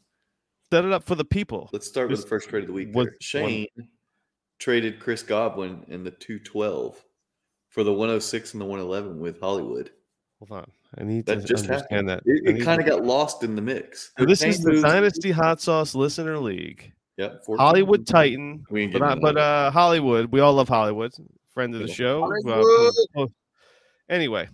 Set 0.71 0.85
it 0.85 0.91
up 0.91 1.03
for 1.03 1.15
the 1.15 1.25
people. 1.25 1.69
let's 1.73 1.85
start 1.87 2.09
with 2.09 2.21
the 2.21 2.27
first 2.27 2.49
trade 2.49 2.63
of 2.63 2.67
the 2.67 2.73
week. 2.73 2.95
was 2.95 3.05
there. 3.05 3.15
Shane 3.21 3.67
traded 4.63 4.99
Chris 4.99 5.21
Godwin 5.23 5.83
in 5.89 6.03
the 6.05 6.11
two 6.11 6.39
twelve 6.39 7.03
for 7.69 7.83
the 7.83 7.91
106 7.91 8.53
and 8.53 8.61
the 8.61 8.65
111 8.65 9.19
with 9.19 9.39
Hollywood. 9.41 9.89
Hold 10.39 10.51
on. 10.61 10.71
I 10.99 11.03
need 11.03 11.25
That 11.25 11.41
to 11.41 11.47
just 11.47 11.63
understand 11.69 12.07
that. 12.07 12.21
It, 12.25 12.43
I 12.47 12.57
it 12.59 12.63
kind 12.63 12.79
of 12.79 12.85
to- 12.85 12.91
got 12.91 13.03
lost 13.03 13.43
in 13.43 13.55
the 13.55 13.61
mix. 13.61 14.11
So 14.17 14.25
this 14.25 14.43
is 14.43 14.61
the 14.61 14.71
moves- 14.71 14.83
Dynasty 14.83 15.31
Hot 15.31 15.59
Sauce 15.59 15.95
Listener 15.95 16.37
League. 16.37 16.93
Yep, 17.17 17.43
14. 17.45 17.59
Hollywood 17.59 18.07
Titan. 18.07 18.63
We 18.69 18.87
But, 18.87 18.99
getting 18.99 19.07
I, 19.07 19.15
but 19.21 19.37
uh, 19.37 19.71
Hollywood, 19.71 20.31
we 20.31 20.39
all 20.39 20.53
love 20.53 20.69
Hollywood. 20.69 21.11
Friend 21.53 21.73
of 21.75 21.81
the 21.81 21.87
show. 21.87 22.23
Uh, 22.23 22.27
Hollywood. 22.45 22.93
oh, 23.17 23.27
anyway, 24.09 24.45
So 24.45 24.51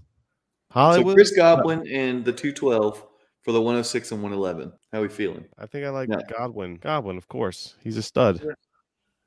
Hollywood. 0.71 1.15
Chris 1.15 1.31
Godwin 1.35 1.87
and 1.87 2.23
the 2.25 2.33
212 2.33 3.05
for 3.43 3.51
the 3.51 3.61
106 3.61 4.11
and 4.11 4.21
111. 4.23 4.71
How 4.91 4.99
are 4.99 5.01
we 5.03 5.09
feeling? 5.09 5.45
I 5.57 5.65
think 5.65 5.85
I 5.85 5.89
like 5.89 6.09
Yeah. 6.09 6.19
Godwin. 6.37 6.75
Godwin, 6.77 7.17
of 7.17 7.27
course. 7.27 7.75
He's 7.83 7.97
a 7.97 8.01
stud. 8.01 8.41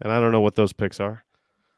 Yeah. 0.03 0.09
And 0.09 0.13
I 0.13 0.21
don't 0.21 0.33
know 0.33 0.41
what 0.41 0.55
those 0.55 0.73
picks 0.73 1.01
are. 1.01 1.25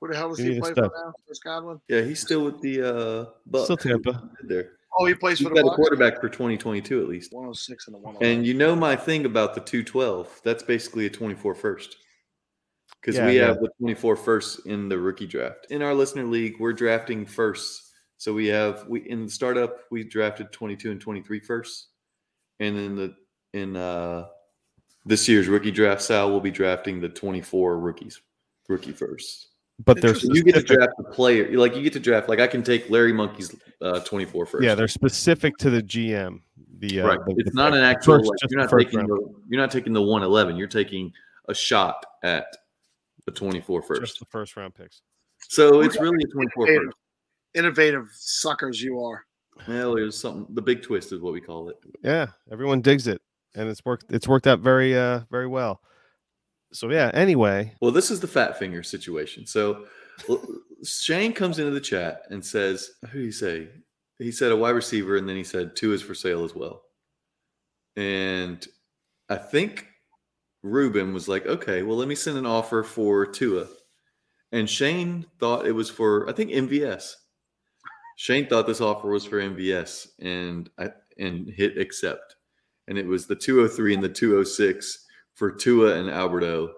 Who 0.01 0.09
the 0.09 0.17
hell 0.17 0.31
does 0.31 0.39
You 0.39 0.47
he 0.47 0.51
need 0.53 0.59
a 0.59 0.61
play 0.63 0.73
step. 0.73 0.85
for 0.91 1.05
now? 1.07 1.13
Chris 1.27 1.39
Godwin? 1.39 1.81
Yeah, 1.89 2.03
he's 2.03 2.21
still 2.21 2.45
with 2.45 2.61
the 2.61 2.83
uh 2.83 3.27
Bucs. 3.51 3.65
Still 3.65 3.77
Tampa. 3.77 4.29
There. 4.43 4.73
Oh, 4.97 5.07
he 5.07 5.15
plays 5.15 5.39
He's 5.39 5.49
for 5.49 5.55
the 5.55 5.63
got 5.63 5.73
a 5.73 5.75
quarterback 5.75 6.21
for 6.21 6.29
2022 6.29 7.01
at 7.03 7.09
least. 7.09 7.33
106 7.33 7.87
and 7.89 7.95
the 7.95 7.99
111. 7.99 8.39
And 8.39 8.47
you 8.47 8.55
know 8.55 8.77
my 8.77 8.95
thing 8.95 9.25
about 9.27 9.55
the 9.55 9.61
212. 9.61 10.41
That's 10.45 10.63
basically 10.63 11.07
a 11.07 11.11
24 11.11 11.55
first. 11.57 11.97
Because 13.01 13.17
Yeah, 13.17 13.27
we 13.27 13.39
yeah. 13.39 13.47
have 13.47 13.61
the 13.61 13.71
24 13.81 14.15
first 14.17 14.67
in 14.67 14.89
the 14.89 14.97
rookie 14.99 15.27
draft. 15.27 15.67
In 15.71 15.83
our 15.83 15.95
listener 15.95 16.25
league, 16.25 16.55
we're 16.61 16.73
drafting 16.73 17.27
first. 17.27 17.91
So 18.19 18.33
we 18.33 18.47
have 18.47 18.87
we 18.89 19.01
in 19.09 19.25
the 19.25 19.31
startup, 19.31 19.79
we 19.91 20.05
drafted 20.05 20.53
22 20.53 20.93
and 20.93 21.01
23 21.01 21.41
first. 21.41 21.89
And 22.61 22.77
then 22.77 22.95
the 22.97 23.15
in 23.53 23.77
uh 23.77 24.27
this 25.07 25.29
year's 25.29 25.49
rookie 25.49 25.71
draft, 25.71 26.03
Sal 26.03 26.31
will 26.31 26.41
be 26.41 26.51
drafting 26.51 27.01
the 27.01 27.09
24 27.09 27.79
rookies, 27.79 28.21
rookie 28.69 28.93
first. 28.93 29.49
But 29.85 30.01
they're 30.01 30.15
So 30.15 30.33
you 30.33 30.45
get 30.45 30.55
to 30.55 30.63
draft 30.63 30.93
the 30.99 31.05
player. 31.05 31.51
Like 31.59 31.75
you 31.75 31.83
get 31.83 31.93
to 31.95 32.01
draft. 32.01 32.29
Like 32.29 32.39
I 32.39 32.47
can 32.47 32.63
take 32.63 32.89
Larry 32.91 33.13
Monkey's 33.13 33.55
uh, 33.83 34.01
24 34.01 34.47
first. 34.47 34.65
Yeah, 34.65 34.75
they're 34.77 34.87
specific 34.87 35.57
to 35.59 35.69
the 35.71 35.83
GM. 35.83 36.41
The 36.79 37.01
uh, 37.01 37.07
right. 37.09 37.19
the- 37.27 37.35
it's 37.39 37.51
the 37.51 37.57
not 37.61 37.75
an 37.75 37.83
actual. 37.83 38.19
First- 38.19 38.31
like, 38.31 38.51
you're 38.51 38.61
not 38.61 38.71
taking 38.79 38.99
round. 39.01 39.09
the. 39.11 39.35
You're 39.49 39.61
not 39.61 39.71
taking 39.73 39.93
the 39.93 40.01
111. 40.01 40.57
You're 40.57 40.69
taking 40.69 41.13
a 41.49 41.55
shot 41.55 42.07
at 42.23 42.47
the 43.27 43.33
24 43.33 43.81
just 43.81 43.89
first. 43.89 44.19
the 44.21 44.27
first 44.27 44.57
round 44.57 44.75
picks. 44.75 45.03
So 45.49 45.81
it's 45.81 46.01
really 46.01 46.23
a 46.23 46.27
24 46.33 46.67
Innovative. 46.69 46.85
first. 46.87 46.97
Innovative 47.55 48.09
suckers 48.13 48.81
you 48.81 49.01
are. 49.05 49.25
Well, 49.69 49.95
there's 49.97 50.17
something. 50.17 50.47
The 50.55 50.63
big 50.63 50.83
twist 50.83 51.13
is 51.13 51.21
what 51.21 51.33
we 51.33 51.41
call 51.41 51.69
it. 51.69 51.77
Yeah, 52.03 52.29
everyone 52.51 52.81
digs 52.81 53.07
it, 53.09 53.21
and 53.55 53.69
it's 53.69 53.85
worked. 53.85 54.07
It's 54.11 54.29
worked 54.29 54.47
out 54.47 54.61
very, 54.61 54.97
uh, 54.97 55.21
very 55.31 55.47
well. 55.47 55.81
So 56.73 56.91
yeah. 56.91 57.11
Anyway, 57.15 57.73
Well, 57.81 57.93
this 57.93 58.11
is 58.11 58.21
the 58.21 58.27
fat 58.27 58.59
finger 58.59 58.83
situation. 58.83 59.47
So 59.47 59.87
Shane 60.85 61.33
comes 61.33 61.59
into 61.59 61.71
the 61.71 61.81
chat 61.81 62.23
and 62.31 62.45
says, 62.45 62.91
"Who 63.11 63.21
do 63.21 63.25
you 63.25 63.33
say?" 63.33 63.69
He 64.19 64.33
said 64.33 64.53
a 64.53 64.57
wide 64.57 64.71
receiver, 64.71 65.17
and 65.17 65.29
then 65.29 65.37
he 65.37 65.45
said 65.45 65.77
Tua 65.77 65.95
is 65.95 66.03
for 66.03 66.15
sale 66.15 66.45
as 66.45 66.55
well. 66.55 66.83
And 67.97 68.67
I 69.29 69.37
think 69.37 69.87
Ruben 70.63 71.13
was 71.15 71.29
like, 71.29 71.47
"Okay, 71.47 71.83
well, 71.83 71.97
let 71.97 72.09
me 72.09 72.15
send 72.15 72.39
an 72.39 72.47
offer 72.47 72.83
for 72.83 73.27
Tua." 73.27 73.69
And 74.53 74.69
Shane 74.71 75.27
thought 75.41 75.67
it 75.67 75.73
was 75.73 75.91
for 75.91 76.29
I 76.29 76.33
think 76.33 76.51
MVS. 76.51 77.15
Shane 78.17 78.47
thought 78.49 78.67
this 78.67 78.81
offer 78.81 79.09
was 79.09 79.25
for 79.25 79.41
MVS, 79.41 80.09
and 80.21 80.71
I 80.79 80.91
and 81.19 81.49
hit 81.49 81.79
accept, 81.79 82.34
and 82.89 82.99
it 82.99 83.07
was 83.07 83.27
the 83.27 83.37
203 83.37 83.95
and 83.95 84.03
the 84.03 84.09
206 84.09 85.07
for 85.35 85.51
Tua 85.51 85.95
and 85.97 86.11
Alberto. 86.11 86.73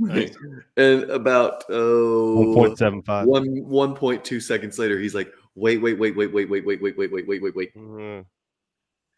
Nice. 0.00 0.36
and 0.76 1.04
about 1.10 1.64
one 1.68 1.80
oh, 1.80 2.54
point 2.54 2.78
seven 2.78 3.02
five. 3.02 3.26
one 3.26 3.46
one 3.68 3.96
point 3.96 4.24
two 4.24 4.38
seconds 4.38 4.78
later, 4.78 4.98
he's 4.98 5.14
like, 5.14 5.32
"Wait, 5.56 5.78
wait, 5.78 5.98
wait, 5.98 6.16
wait, 6.16 6.32
wait, 6.32 6.48
wait, 6.48 6.64
wait, 6.64 6.80
wait, 6.80 6.96
wait, 6.96 7.12
wait, 7.12 7.26
wait, 7.26 7.42
wait, 7.42 7.56
wait. 7.56 7.74
Mm, 7.74 8.24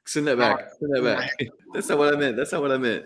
Send 0.07 0.27
that 0.27 0.39
back. 0.39 0.71
Send 0.79 0.95
that 0.95 1.03
back. 1.03 1.31
That's 1.75 1.91
not 1.91 1.99
what 1.99 2.15
I 2.15 2.17
meant. 2.17 2.37
That's 2.37 2.53
not 2.53 2.63
what 2.63 2.73
I 2.73 2.79
meant." 2.79 3.05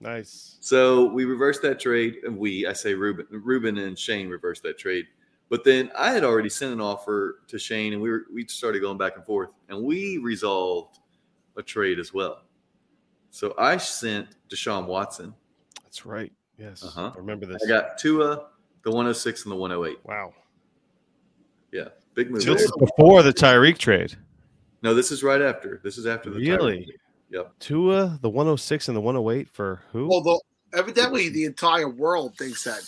Nice. 0.00 0.58
So 0.60 1.06
we 1.12 1.24
reversed 1.24 1.62
that 1.62 1.80
trade, 1.80 2.18
and 2.24 2.38
we, 2.38 2.66
I 2.66 2.74
say 2.74 2.94
Ruben, 2.94 3.26
Ruben 3.30 3.78
and 3.78 3.98
Shane 3.98 4.28
reversed 4.28 4.62
that 4.62 4.78
trade. 4.78 5.06
But 5.50 5.62
then 5.64 5.90
I 5.96 6.10
had 6.10 6.24
already 6.24 6.48
sent 6.48 6.72
an 6.72 6.80
offer 6.80 7.40
to 7.48 7.58
Shane, 7.58 7.92
and 7.92 8.02
we 8.02 8.10
were 8.10 8.24
we 8.32 8.46
started 8.46 8.80
going 8.80 8.98
back 8.98 9.16
and 9.16 9.24
forth, 9.24 9.50
and 9.68 9.82
we 9.82 10.18
resolved 10.18 10.98
a 11.56 11.62
trade 11.62 11.98
as 11.98 12.12
well. 12.12 12.42
So 13.30 13.54
I 13.58 13.76
sent 13.76 14.28
Deshaun 14.48 14.86
Watson. 14.86 15.34
That's 15.82 16.06
right. 16.06 16.32
Yes. 16.58 16.82
Uh-huh. 16.84 17.12
I 17.14 17.18
remember 17.18 17.46
this. 17.46 17.62
I 17.64 17.68
got 17.68 17.98
Tua, 17.98 18.46
the 18.84 18.90
106 18.90 19.44
and 19.44 19.52
the 19.52 19.56
108. 19.56 19.98
wow. 20.04 20.32
Yeah, 21.72 21.88
big 22.14 22.30
move. 22.30 22.44
This 22.44 22.62
is 22.62 22.72
before 22.78 23.22
the 23.24 23.32
Tyreek 23.32 23.78
trade. 23.78 24.16
No, 24.82 24.94
this 24.94 25.10
is 25.10 25.22
right 25.24 25.42
after. 25.42 25.80
This 25.82 25.98
is 25.98 26.06
after 26.06 26.30
the 26.30 26.38
Really? 26.38 26.78
Tyreek. 26.78 26.88
Yep. 27.30 27.52
Tua, 27.58 28.18
the 28.22 28.28
106 28.30 28.88
and 28.88 28.96
the 28.96 29.00
108 29.00 29.48
for 29.48 29.82
who? 29.90 30.08
Although 30.10 30.40
evidently 30.72 31.28
the 31.30 31.44
entire 31.44 31.88
world 31.88 32.36
thinks 32.38 32.62
that 32.64 32.82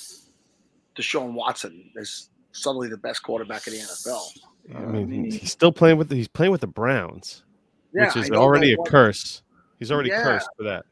Deshaun 0.95 1.33
Watson 1.33 1.91
is 1.97 2.31
suddenly 2.57 2.89
the 2.89 2.97
best 2.97 3.23
quarterback 3.23 3.67
in 3.67 3.75
the 3.75 3.81
NFL. 3.81 4.23
I 4.75 4.81
mean, 4.81 5.31
he's 5.31 5.53
still 5.53 5.73
playing 5.73 5.97
with 5.99 6.09
the, 6.09 6.17
he's 6.17 6.29
playing 6.29 6.53
with 6.53 6.61
the 6.63 6.67
Browns, 6.67 7.45
Yeah, 7.95 8.07
which 8.07 8.17
is 8.17 8.31
already 8.31 8.73
a 8.73 8.77
curse. 8.87 9.43
He's 9.79 9.93
already 9.93 10.11
Yeah. 10.11 10.23
cursed 10.23 10.49
for 10.57 10.65
that. 10.65 10.85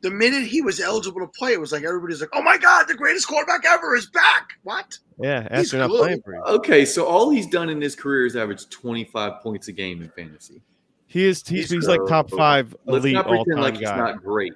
The 0.00 0.10
minute 0.12 0.44
he 0.44 0.62
was 0.62 0.78
eligible 0.80 1.20
to 1.20 1.26
play, 1.26 1.52
it 1.52 1.60
was 1.60 1.72
like 1.72 1.82
everybody's 1.82 2.20
like, 2.20 2.30
"Oh 2.32 2.40
my 2.40 2.56
God, 2.56 2.86
the 2.86 2.94
greatest 2.94 3.26
quarterback 3.26 3.64
ever 3.66 3.96
is 3.96 4.06
back!" 4.10 4.50
What? 4.62 4.96
Yeah, 5.20 5.58
He's 5.58 5.74
not 5.74 5.88
good. 5.90 5.98
playing 5.98 6.22
for 6.22 6.34
you. 6.34 6.40
Okay, 6.42 6.84
so 6.84 7.04
all 7.04 7.30
he's 7.30 7.48
done 7.48 7.68
in 7.68 7.80
his 7.80 7.96
career 7.96 8.24
is 8.24 8.36
average 8.36 8.68
25 8.70 9.42
points 9.42 9.66
a 9.66 9.72
game 9.72 10.00
in 10.00 10.08
fantasy. 10.10 10.62
He 11.08 11.26
is 11.26 11.42
he's, 11.46 11.62
He's 11.62 11.70
he's 11.70 11.88
like 11.88 12.00
top 12.08 12.30
five 12.30 12.76
Let's 12.84 13.04
elite 13.04 13.16
all 13.16 13.44
time 13.44 13.56
like 13.60 13.74
he's 13.78 13.88
guy. 13.88 13.96
not 13.96 14.22
great. 14.22 14.52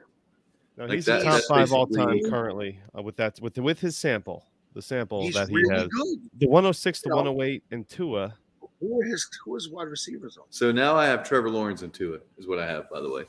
No, 0.76 0.84
like 0.84 0.94
he's 0.94 1.06
that- 1.06 1.18
the 1.18 1.24
top 1.24 1.42
five 1.48 1.72
all 1.72 1.88
time 1.88 2.20
currently 2.30 2.78
uh, 2.96 3.02
with 3.02 3.16
that 3.16 3.40
with 3.42 3.58
with 3.58 3.80
his 3.80 3.96
sample, 3.96 4.46
the 4.74 4.82
sample 4.82 5.22
He's 5.22 5.34
that 5.34 5.48
he 5.48 5.56
really 5.56 5.74
has. 5.74 5.88
good. 5.88 6.18
The 6.38 6.48
106, 6.48 7.00
the 7.02 7.08
You 7.08 7.10
know. 7.10 7.16
108, 7.32 7.62
and 7.70 7.88
Tua. 7.88 8.34
Who 8.80 9.00
are 9.00 9.04
his 9.04 9.28
Who 9.44 9.54
are 9.54 9.60
wide 9.70 9.88
receivers 9.88 10.36
on? 10.36 10.44
So 10.50 10.72
now 10.72 10.96
I 10.96 11.06
have 11.06 11.22
Trevor 11.22 11.50
Lawrence 11.50 11.82
and 11.82 11.92
Tua 11.94 12.18
is 12.38 12.46
what 12.48 12.58
I 12.58 12.66
have, 12.66 12.90
by 12.90 13.00
the 13.00 13.10
way. 13.10 13.24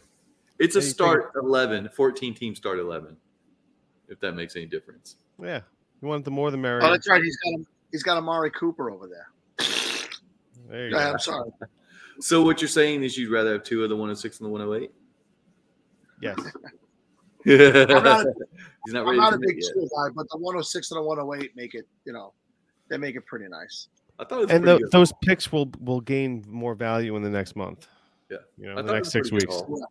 It's 0.60 0.76
a 0.76 0.80
Yeah, 0.80 0.86
you 0.86 0.91
start 0.91 1.32
11, 1.36 1.89
14 1.89 2.34
team 2.34 2.56
start 2.56 2.80
11, 2.80 3.18
if 4.08 4.20
that 4.20 4.34
makes 4.34 4.56
any 4.56 4.66
difference. 4.66 5.18
Yeah, 5.41 5.62
you 6.02 6.08
want 6.08 6.26
the 6.26 6.32
more 6.32 6.50
the 6.52 6.58
merrier. 6.58 6.84
Oh, 6.86 6.91
that's 6.91 7.08
right. 7.08 7.22
He's 7.24 7.38
got 7.38 7.60
he's 7.91 8.04
got 8.04 8.18
Amari 8.18 8.52
Cooper 8.52 8.89
over 8.91 9.08
there. 9.08 9.28
there 10.70 10.88
you 10.88 10.96
Yeah, 10.96 11.04
go. 11.06 11.12
I'm 11.14 11.20
sorry. 11.20 11.50
So 12.20 12.44
what 12.44 12.62
you're 12.62 12.68
saying 12.70 13.04
is 13.04 13.18
you'd 13.18 13.32
rather 13.32 13.54
have 13.54 13.64
two 13.64 13.84
of 13.84 13.89
the 13.89 13.96
106 13.96 14.39
and 14.39 14.46
the 14.46 14.52
108? 14.52 14.91
Yes. 16.22 16.38
He's 17.46 17.88
not 17.88 18.26
not 18.88 19.00
I'm 19.02 19.06
ready 19.06 19.18
not 19.20 19.34
a 19.34 19.38
big 19.39 19.56
yet. 19.58 19.64
school 19.66 19.88
guy, 19.96 20.10
but 20.14 20.28
the 20.30 20.38
106 20.38 20.91
and 20.91 20.98
the 20.98 21.04
108 21.04 21.56
make 21.56 21.74
it. 21.74 21.88
You 22.06 22.14
know, 22.14 22.34
they 22.89 22.98
make 22.98 23.16
it 23.16 23.26
pretty 23.26 23.48
nice. 23.48 23.88
I 24.20 24.26
thought 24.26 24.39
it 24.39 24.41
was 24.44 24.52
and 24.52 24.64
pretty 24.64 24.78
tho- 24.80 24.84
good. 24.86 24.91
those 24.91 25.14
picks 25.24 25.52
will 25.52 25.70
will 25.80 26.02
gain 26.02 26.44
more 26.48 26.76
value 26.76 27.16
in 27.16 27.24
the 27.24 27.30
next 27.30 27.56
month. 27.56 27.88
Yeah. 28.30 28.38
you 28.58 28.68
know, 28.74 28.78
in 28.80 28.86
the 28.86 28.94
next 28.94 29.12
six 29.12 29.32
weeks. 29.32 29.46
call. 29.46 29.86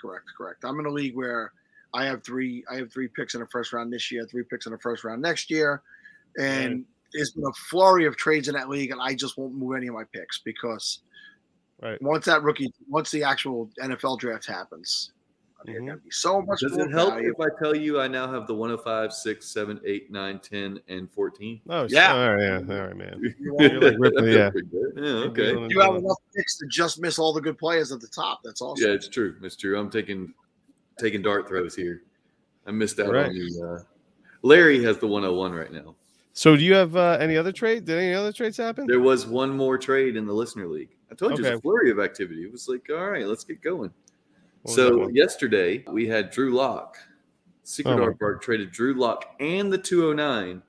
Correct, 0.00 0.24
correct. 0.36 0.64
I'm 0.64 0.78
in 0.80 0.86
a 0.86 0.90
league 0.90 1.16
where 1.16 1.52
I 1.94 2.04
have 2.04 2.22
three. 2.22 2.64
I 2.70 2.76
have 2.76 2.92
three 2.92 3.08
picks 3.08 3.34
in 3.34 3.40
the 3.40 3.46
first 3.46 3.72
round 3.72 3.92
this 3.92 4.10
year, 4.12 4.26
three 4.30 4.42
picks 4.44 4.66
in 4.66 4.72
the 4.72 4.78
first 4.78 5.02
round 5.04 5.22
next 5.22 5.50
year, 5.50 5.82
and 6.38 6.84
there's 7.12 7.30
been 7.32 7.44
a 7.44 7.52
flurry 7.70 8.06
of 8.06 8.16
trades 8.16 8.48
in 8.48 8.54
that 8.54 8.68
league, 8.68 8.90
and 8.90 9.00
I 9.00 9.14
just 9.14 9.38
won't 9.38 9.54
move 9.54 9.76
any 9.76 9.86
of 9.86 9.94
my 9.94 10.04
picks 10.12 10.40
because 10.40 11.00
Right. 11.82 12.00
once 12.02 12.24
that 12.26 12.42
rookie, 12.42 12.72
once 12.88 13.10
the 13.10 13.22
actual 13.24 13.68
NFL 13.80 14.18
draft 14.18 14.46
happens, 14.46 15.12
there's 15.64 15.82
Mhm. 15.82 15.86
going 15.86 15.98
to 15.98 16.04
be 16.04 16.10
so 16.10 16.42
much 16.42 16.60
Does 16.60 16.72
more 16.76 16.86
it 16.86 16.92
help 16.92 17.14
value. 17.14 17.30
if 17.32 17.40
I 17.40 17.48
tell 17.58 17.74
you 17.74 18.00
I 18.00 18.06
now 18.08 18.30
have 18.30 18.46
the 18.46 18.54
105, 18.54 19.12
6, 19.12 19.46
7, 19.46 19.80
8, 19.84 20.10
9, 20.10 20.38
10, 20.38 20.80
and 20.88 21.10
14? 21.10 21.60
Oh, 21.68 21.82
Yeah. 21.82 21.88
yeah. 21.88 22.14
All 22.14 22.34
right, 22.34 22.42
yeah. 22.68 22.74
All 22.80 22.86
right, 22.86 22.96
man. 22.96 23.20
You, 23.20 23.34
You're 23.58 23.80
like 23.80 23.94
ripping- 23.98 24.24
yeah. 24.28 24.50
Pretty 24.50 24.68
good. 24.68 24.92
Yeah, 24.96 25.02
okay. 25.30 25.66
You 25.68 25.80
have 25.80 25.94
enough 25.96 26.18
picks 26.36 26.56
to 26.58 26.66
just 26.66 27.00
miss 27.00 27.18
all 27.18 27.32
the 27.32 27.40
good 27.40 27.58
players 27.58 27.92
at 27.92 28.00
the 28.00 28.08
top. 28.08 28.40
That's 28.44 28.60
awesome. 28.62 28.86
Yeah, 28.86 28.94
it's 28.94 29.08
true. 29.08 29.34
It's 29.42 29.56
true. 29.56 29.78
I'm 29.78 29.90
taking 29.90 30.32
taking 30.98 31.22
dart 31.22 31.48
throws 31.48 31.74
here. 31.74 32.02
I 32.66 32.70
missed 32.70 33.00
out 33.00 33.12
Right. 33.12 33.26
on 33.26 33.34
the. 33.34 33.62
Uh, 33.80 33.82
Larry 34.42 34.82
has 34.84 34.98
the 34.98 35.06
101 35.08 35.52
right 35.52 35.72
now. 35.72 35.96
So, 36.34 36.56
do 36.56 36.64
you 36.64 36.74
have 36.74 36.96
uh, 36.96 37.16
any 37.20 37.36
other 37.36 37.52
trade? 37.52 37.84
Did 37.84 37.98
any 37.98 38.12
other 38.12 38.32
trades 38.32 38.56
happen? 38.56 38.86
There 38.86 39.00
was 39.00 39.26
one 39.26 39.50
more 39.50 39.78
trade 39.78 40.16
in 40.16 40.26
the 40.26 40.32
listener 40.32 40.66
league. 40.66 40.90
I 41.10 41.14
told 41.14 41.38
you 41.38 41.44
it 41.44 41.50
was 41.50 41.58
a 41.58 41.60
flurry 41.62 41.90
of 41.92 42.00
activity. 42.00 42.42
It 42.42 42.50
was 42.50 42.68
like, 42.68 42.88
all 42.90 43.08
right, 43.10 43.24
let's 43.26 43.44
get 43.44 43.62
going. 43.62 43.92
What 44.64 44.76
was 44.76 44.76
that 44.76 44.82
So 44.82 45.08
yesterday 45.10 45.84
we 45.88 46.08
had 46.08 46.30
Drew 46.30 46.54
Lock. 46.54 46.96
Secret 47.62 47.98
Oh, 47.98 48.02
Art 48.02 48.18
Park 48.18 48.42
traded 48.42 48.70
Drew 48.72 48.94
Lock 48.94 49.36
and 49.40 49.72
the 49.72 49.78
209 49.78 50.62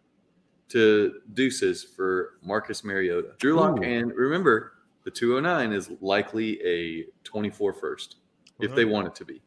to 0.70 1.20
Deuces 1.34 1.84
for 1.84 2.38
Marcus 2.42 2.84
Mariota. 2.84 3.32
Drew 3.38 3.56
Lock 3.56 3.84
and 3.84 4.14
remember 4.14 4.74
the 5.04 5.12
209 5.12 5.74
is 5.74 5.92
likely 6.02 6.62
a 6.66 7.06
24 7.24 7.74
first 7.74 8.18
if 8.60 8.74
they 8.76 8.86
want 8.86 9.08
it 9.08 9.16
to 9.16 9.26
be. 9.26 9.42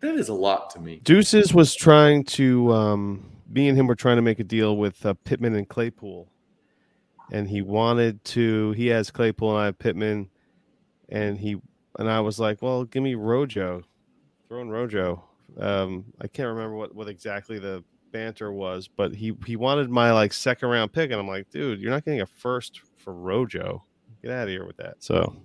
That 0.00 0.14
is 0.14 0.28
a 0.28 0.34
lot 0.34 0.70
to 0.70 0.80
me. 0.80 1.00
Deuces 1.04 1.52
was 1.52 1.74
trying 1.74 2.24
to 2.24 2.72
um, 2.72 3.30
me 3.48 3.68
and 3.68 3.76
him 3.76 3.86
were 3.86 3.94
trying 3.94 4.16
to 4.16 4.22
make 4.22 4.40
a 4.40 4.44
deal 4.44 4.76
with 4.76 5.04
uh, 5.04 5.14
Pittman 5.24 5.54
and 5.54 5.68
Claypool, 5.68 6.28
and 7.32 7.48
he 7.48 7.62
wanted 7.62 8.24
to. 8.26 8.72
He 8.72 8.86
has 8.88 9.10
Claypool 9.10 9.50
and 9.50 9.58
I 9.58 9.64
have 9.66 9.78
Pittman, 9.78 10.30
and 11.10 11.38
he 11.38 11.60
and 12.00 12.10
I 12.10 12.20
was 12.20 12.40
like, 12.40 12.62
"Well, 12.62 12.84
give 12.84 13.02
me 13.02 13.14
Rojo, 13.14 13.82
throw 14.48 14.62
in 14.62 14.70
Rojo." 14.70 15.22
Um, 15.58 16.06
I 16.20 16.26
can't 16.26 16.48
remember 16.48 16.74
what 16.74 16.94
what 16.94 17.08
exactly 17.08 17.58
the 17.58 17.84
banter 18.10 18.52
was, 18.52 18.88
but 18.88 19.14
he 19.14 19.36
he 19.46 19.56
wanted 19.56 19.90
my 19.90 20.10
like 20.10 20.32
second 20.32 20.70
round 20.70 20.92
pick, 20.92 21.10
and 21.10 21.20
I'm 21.20 21.28
like, 21.28 21.50
"Dude, 21.50 21.78
you're 21.80 21.90
not 21.90 22.04
getting 22.04 22.22
a 22.22 22.26
first 22.26 22.80
for 22.96 23.12
Rojo. 23.12 23.84
Get 24.22 24.32
out 24.32 24.44
of 24.44 24.48
here 24.48 24.66
with 24.66 24.78
that." 24.78 24.96
So 25.00 25.36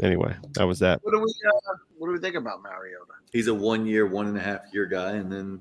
anyway, 0.00 0.36
that 0.52 0.64
was 0.64 0.78
that. 0.78 1.00
What 1.02 1.12
do 1.12 1.18
we 1.18 1.32
uh, 1.46 1.76
What 1.98 2.06
do 2.06 2.12
we 2.12 2.20
think 2.20 2.36
about 2.36 2.62
Mariota? 2.62 3.04
He's 3.32 3.48
a 3.48 3.54
one 3.54 3.84
year, 3.84 4.06
one 4.06 4.28
and 4.28 4.38
a 4.38 4.40
half 4.40 4.60
year 4.72 4.86
guy, 4.86 5.12
and 5.12 5.30
then, 5.30 5.60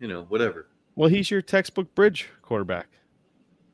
you 0.00 0.08
know, 0.08 0.22
whatever. 0.24 0.68
Well, 0.96 1.10
he's 1.10 1.30
your 1.30 1.42
textbook 1.42 1.94
bridge 1.94 2.30
quarterback. 2.40 2.88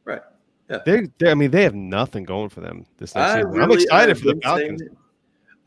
Right. 0.05 0.23
Yeah. 0.69 0.79
They, 0.85 1.09
they 1.19 1.31
I 1.31 1.35
mean, 1.35 1.53
they 1.53 1.63
have 1.63 1.75
nothing 1.75 2.25
going 2.25 2.49
for 2.49 2.61
them 2.61 2.85
this 2.99 3.15
next 3.15 3.31
I 3.31 3.43
season. 3.43 3.63
I'm 3.63 3.71
excited 3.71 4.19
for 4.19 4.25
the 4.25 4.35
been 4.35 4.43
saying 4.43 4.59
Falcons. 4.59 4.83
it. 4.83 4.93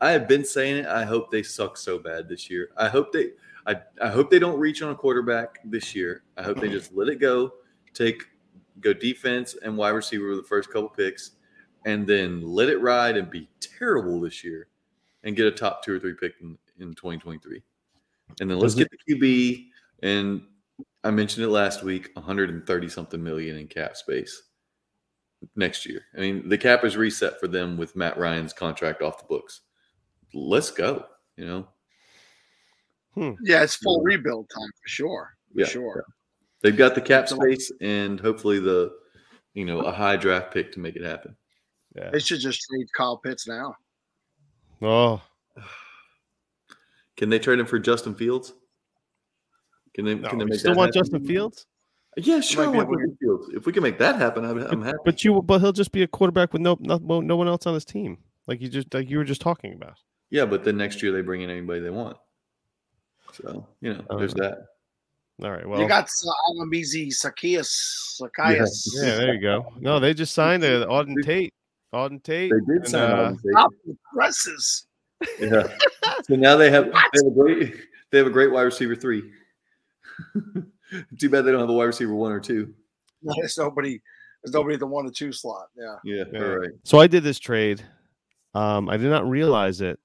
I 0.00 0.10
have 0.12 0.28
been 0.28 0.44
saying 0.44 0.78
it. 0.78 0.86
I 0.86 1.04
hope 1.04 1.30
they 1.30 1.42
suck 1.42 1.76
so 1.76 1.98
bad 1.98 2.28
this 2.28 2.48
year. 2.48 2.70
I 2.76 2.88
hope 2.88 3.12
they. 3.12 3.30
I, 3.66 3.76
I 4.00 4.08
hope 4.08 4.30
they 4.30 4.38
don't 4.38 4.58
reach 4.58 4.80
on 4.82 4.90
a 4.90 4.94
quarterback 4.94 5.58
this 5.64 5.94
year. 5.94 6.22
I 6.38 6.42
hope 6.42 6.58
they 6.58 6.70
just 6.70 6.94
let 6.94 7.08
it 7.08 7.20
go. 7.20 7.52
Take 7.92 8.24
go 8.80 8.92
defense 8.92 9.56
and 9.62 9.76
wide 9.76 9.90
receiver 9.90 10.28
with 10.28 10.38
the 10.38 10.48
first 10.48 10.70
couple 10.70 10.88
picks, 10.88 11.32
and 11.84 12.06
then 12.06 12.40
let 12.42 12.68
it 12.68 12.78
ride 12.78 13.16
and 13.16 13.30
be 13.30 13.48
terrible 13.60 14.20
this 14.20 14.44
year, 14.44 14.68
and 15.24 15.36
get 15.36 15.46
a 15.46 15.50
top 15.50 15.84
two 15.84 15.96
or 15.96 15.98
three 15.98 16.14
pick 16.14 16.34
in, 16.40 16.56
in 16.78 16.94
2023. 16.94 17.62
And 18.40 18.50
then 18.50 18.58
let's 18.58 18.74
get 18.74 18.88
the 18.90 19.14
QB. 19.14 19.66
And 20.02 20.42
I 21.04 21.10
mentioned 21.10 21.44
it 21.44 21.50
last 21.50 21.82
week 21.82 22.10
130 22.14 22.88
something 22.88 23.22
million 23.22 23.56
in 23.56 23.66
cap 23.66 23.96
space 23.96 24.42
next 25.56 25.86
year. 25.86 26.02
I 26.16 26.20
mean, 26.20 26.48
the 26.48 26.58
cap 26.58 26.84
is 26.84 26.96
reset 26.96 27.38
for 27.40 27.48
them 27.48 27.76
with 27.76 27.96
Matt 27.96 28.18
Ryan's 28.18 28.52
contract 28.52 29.02
off 29.02 29.18
the 29.18 29.24
books. 29.24 29.62
Let's 30.34 30.70
go. 30.70 31.06
You 31.36 31.46
know, 31.46 31.68
hmm. 33.14 33.32
Yeah, 33.42 33.62
it's 33.62 33.76
full 33.76 34.02
rebuild 34.02 34.50
time 34.54 34.70
for 34.82 34.88
sure. 34.88 35.36
For 35.54 35.60
Yeah, 35.60 35.66
sure. 35.66 36.04
they've 36.62 36.76
got 36.76 36.94
the 36.94 37.00
cap 37.00 37.28
space 37.28 37.70
and 37.80 38.18
hopefully 38.18 38.58
the, 38.58 38.92
you 39.54 39.64
know, 39.64 39.80
a 39.80 39.92
high 39.92 40.16
draft 40.16 40.52
pick 40.52 40.72
to 40.72 40.80
make 40.80 40.96
it 40.96 41.04
happen. 41.04 41.36
Yeah. 41.94 42.10
They 42.10 42.18
should 42.18 42.40
just 42.40 42.60
trade 42.62 42.86
Kyle 42.96 43.16
Pitts 43.16 43.46
now. 43.46 43.76
Oh, 44.82 45.20
Can 47.16 47.30
they 47.30 47.38
trade 47.38 47.58
him 47.58 47.66
for 47.66 47.78
Justin 47.78 48.14
Fields? 48.14 48.52
Can 49.94 50.04
they? 50.04 50.14
no, 50.14 50.28
can 50.28 50.38
they 50.38 50.44
make 50.44 50.58
still 50.60 50.72
that 50.74 50.78
want 50.78 50.94
happen? 50.94 51.10
Justin 51.10 51.26
Fields? 51.26 51.66
Yeah, 52.16 52.40
sure. 52.40 52.64
I 52.64 52.68
want 52.68 52.88
Justin 52.90 53.16
Fields. 53.20 53.48
If 53.54 53.66
we 53.66 53.72
can 53.72 53.82
make 53.82 53.98
that 53.98 54.16
happen, 54.16 54.44
I'm, 54.44 54.58
I'm 54.58 54.82
happy. 54.82 54.98
But 55.04 55.24
you, 55.24 55.42
but 55.42 55.60
he'll 55.60 55.72
just 55.72 55.92
be 55.92 56.02
a 56.02 56.06
quarterback 56.08 56.52
with 56.52 56.62
no, 56.62 56.76
no, 56.80 56.98
no 57.20 57.36
one 57.36 57.48
else 57.48 57.66
on 57.66 57.74
his 57.74 57.84
team, 57.84 58.18
like 58.46 58.60
you 58.60 58.68
just, 58.68 58.92
like 58.94 59.08
you 59.10 59.18
were 59.18 59.24
just 59.24 59.40
talking 59.40 59.72
about. 59.72 59.98
Yeah, 60.30 60.44
but 60.44 60.64
then 60.64 60.76
next 60.76 61.02
year 61.02 61.12
they 61.12 61.22
bring 61.22 61.42
in 61.42 61.50
anybody 61.50 61.80
they 61.80 61.90
want. 61.90 62.16
So 63.32 63.66
you 63.80 63.94
know, 63.94 64.04
there's 64.18 64.34
Uh, 64.34 64.38
that. 64.38 64.58
All 65.42 65.52
right, 65.52 65.66
well, 65.68 65.80
you 65.80 65.86
got 65.86 66.08
Olamide 66.50 67.08
Zaccheaus. 67.12 68.20
Zaccheaus. 68.20 68.88
yeah, 68.94 69.16
there 69.16 69.34
you 69.34 69.40
go. 69.40 69.72
No, 69.78 70.00
they 70.00 70.12
just 70.12 70.34
signed 70.34 70.64
the 70.64 70.84
Auden 70.88 71.14
Tate. 71.22 71.54
Auden 71.94 72.20
Tate. 72.22 72.50
They 72.50 72.72
did 72.72 72.82
and, 72.82 72.88
sign 72.88 73.02
uh, 73.02 73.16
Alvin 73.16 73.36
Tate. 73.36 73.72
The 73.86 73.96
presses. 74.12 74.86
Yeah. 75.40 75.76
so 76.24 76.34
now 76.34 76.56
they 76.56 76.70
have 76.70 76.86
they 76.86 77.20
have 77.24 77.26
a 77.26 77.30
great 77.30 77.74
they 78.10 78.18
have 78.18 78.26
a 78.26 78.30
great 78.30 78.50
wide 78.50 78.62
receiver 78.62 78.96
three. 78.96 79.30
Too 81.18 81.28
bad 81.30 81.42
they 81.42 81.50
don't 81.52 81.60
have 81.60 81.68
a 81.68 81.72
wide 81.72 81.84
receiver 81.84 82.14
one 82.14 82.32
or 82.32 82.40
two. 82.40 82.74
There's 83.22 83.58
nobody. 83.58 84.00
There's 84.42 84.54
nobody 84.54 84.74
at 84.74 84.80
the 84.80 84.86
one 84.86 85.06
or 85.06 85.10
two 85.10 85.32
slot. 85.32 85.66
Yeah. 85.76 85.96
Yeah, 86.04 86.24
Yeah. 86.32 86.40
all 86.40 86.58
right. 86.58 86.70
So 86.84 86.98
I 86.98 87.06
did 87.06 87.22
this 87.24 87.38
trade. 87.38 87.84
Um, 88.54 88.88
I 88.88 88.96
did 88.96 89.10
not 89.10 89.28
realize 89.28 89.80
it 89.80 89.98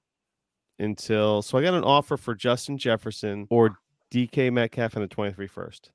until 0.78 1.42
so 1.42 1.58
I 1.58 1.62
got 1.62 1.74
an 1.74 1.84
offer 1.84 2.16
for 2.16 2.34
Justin 2.34 2.78
Jefferson 2.78 3.46
or 3.50 3.76
DK 4.12 4.52
Metcalf 4.52 4.94
in 4.94 5.02
the 5.02 5.08
23 5.08 5.46
first. 5.46 5.90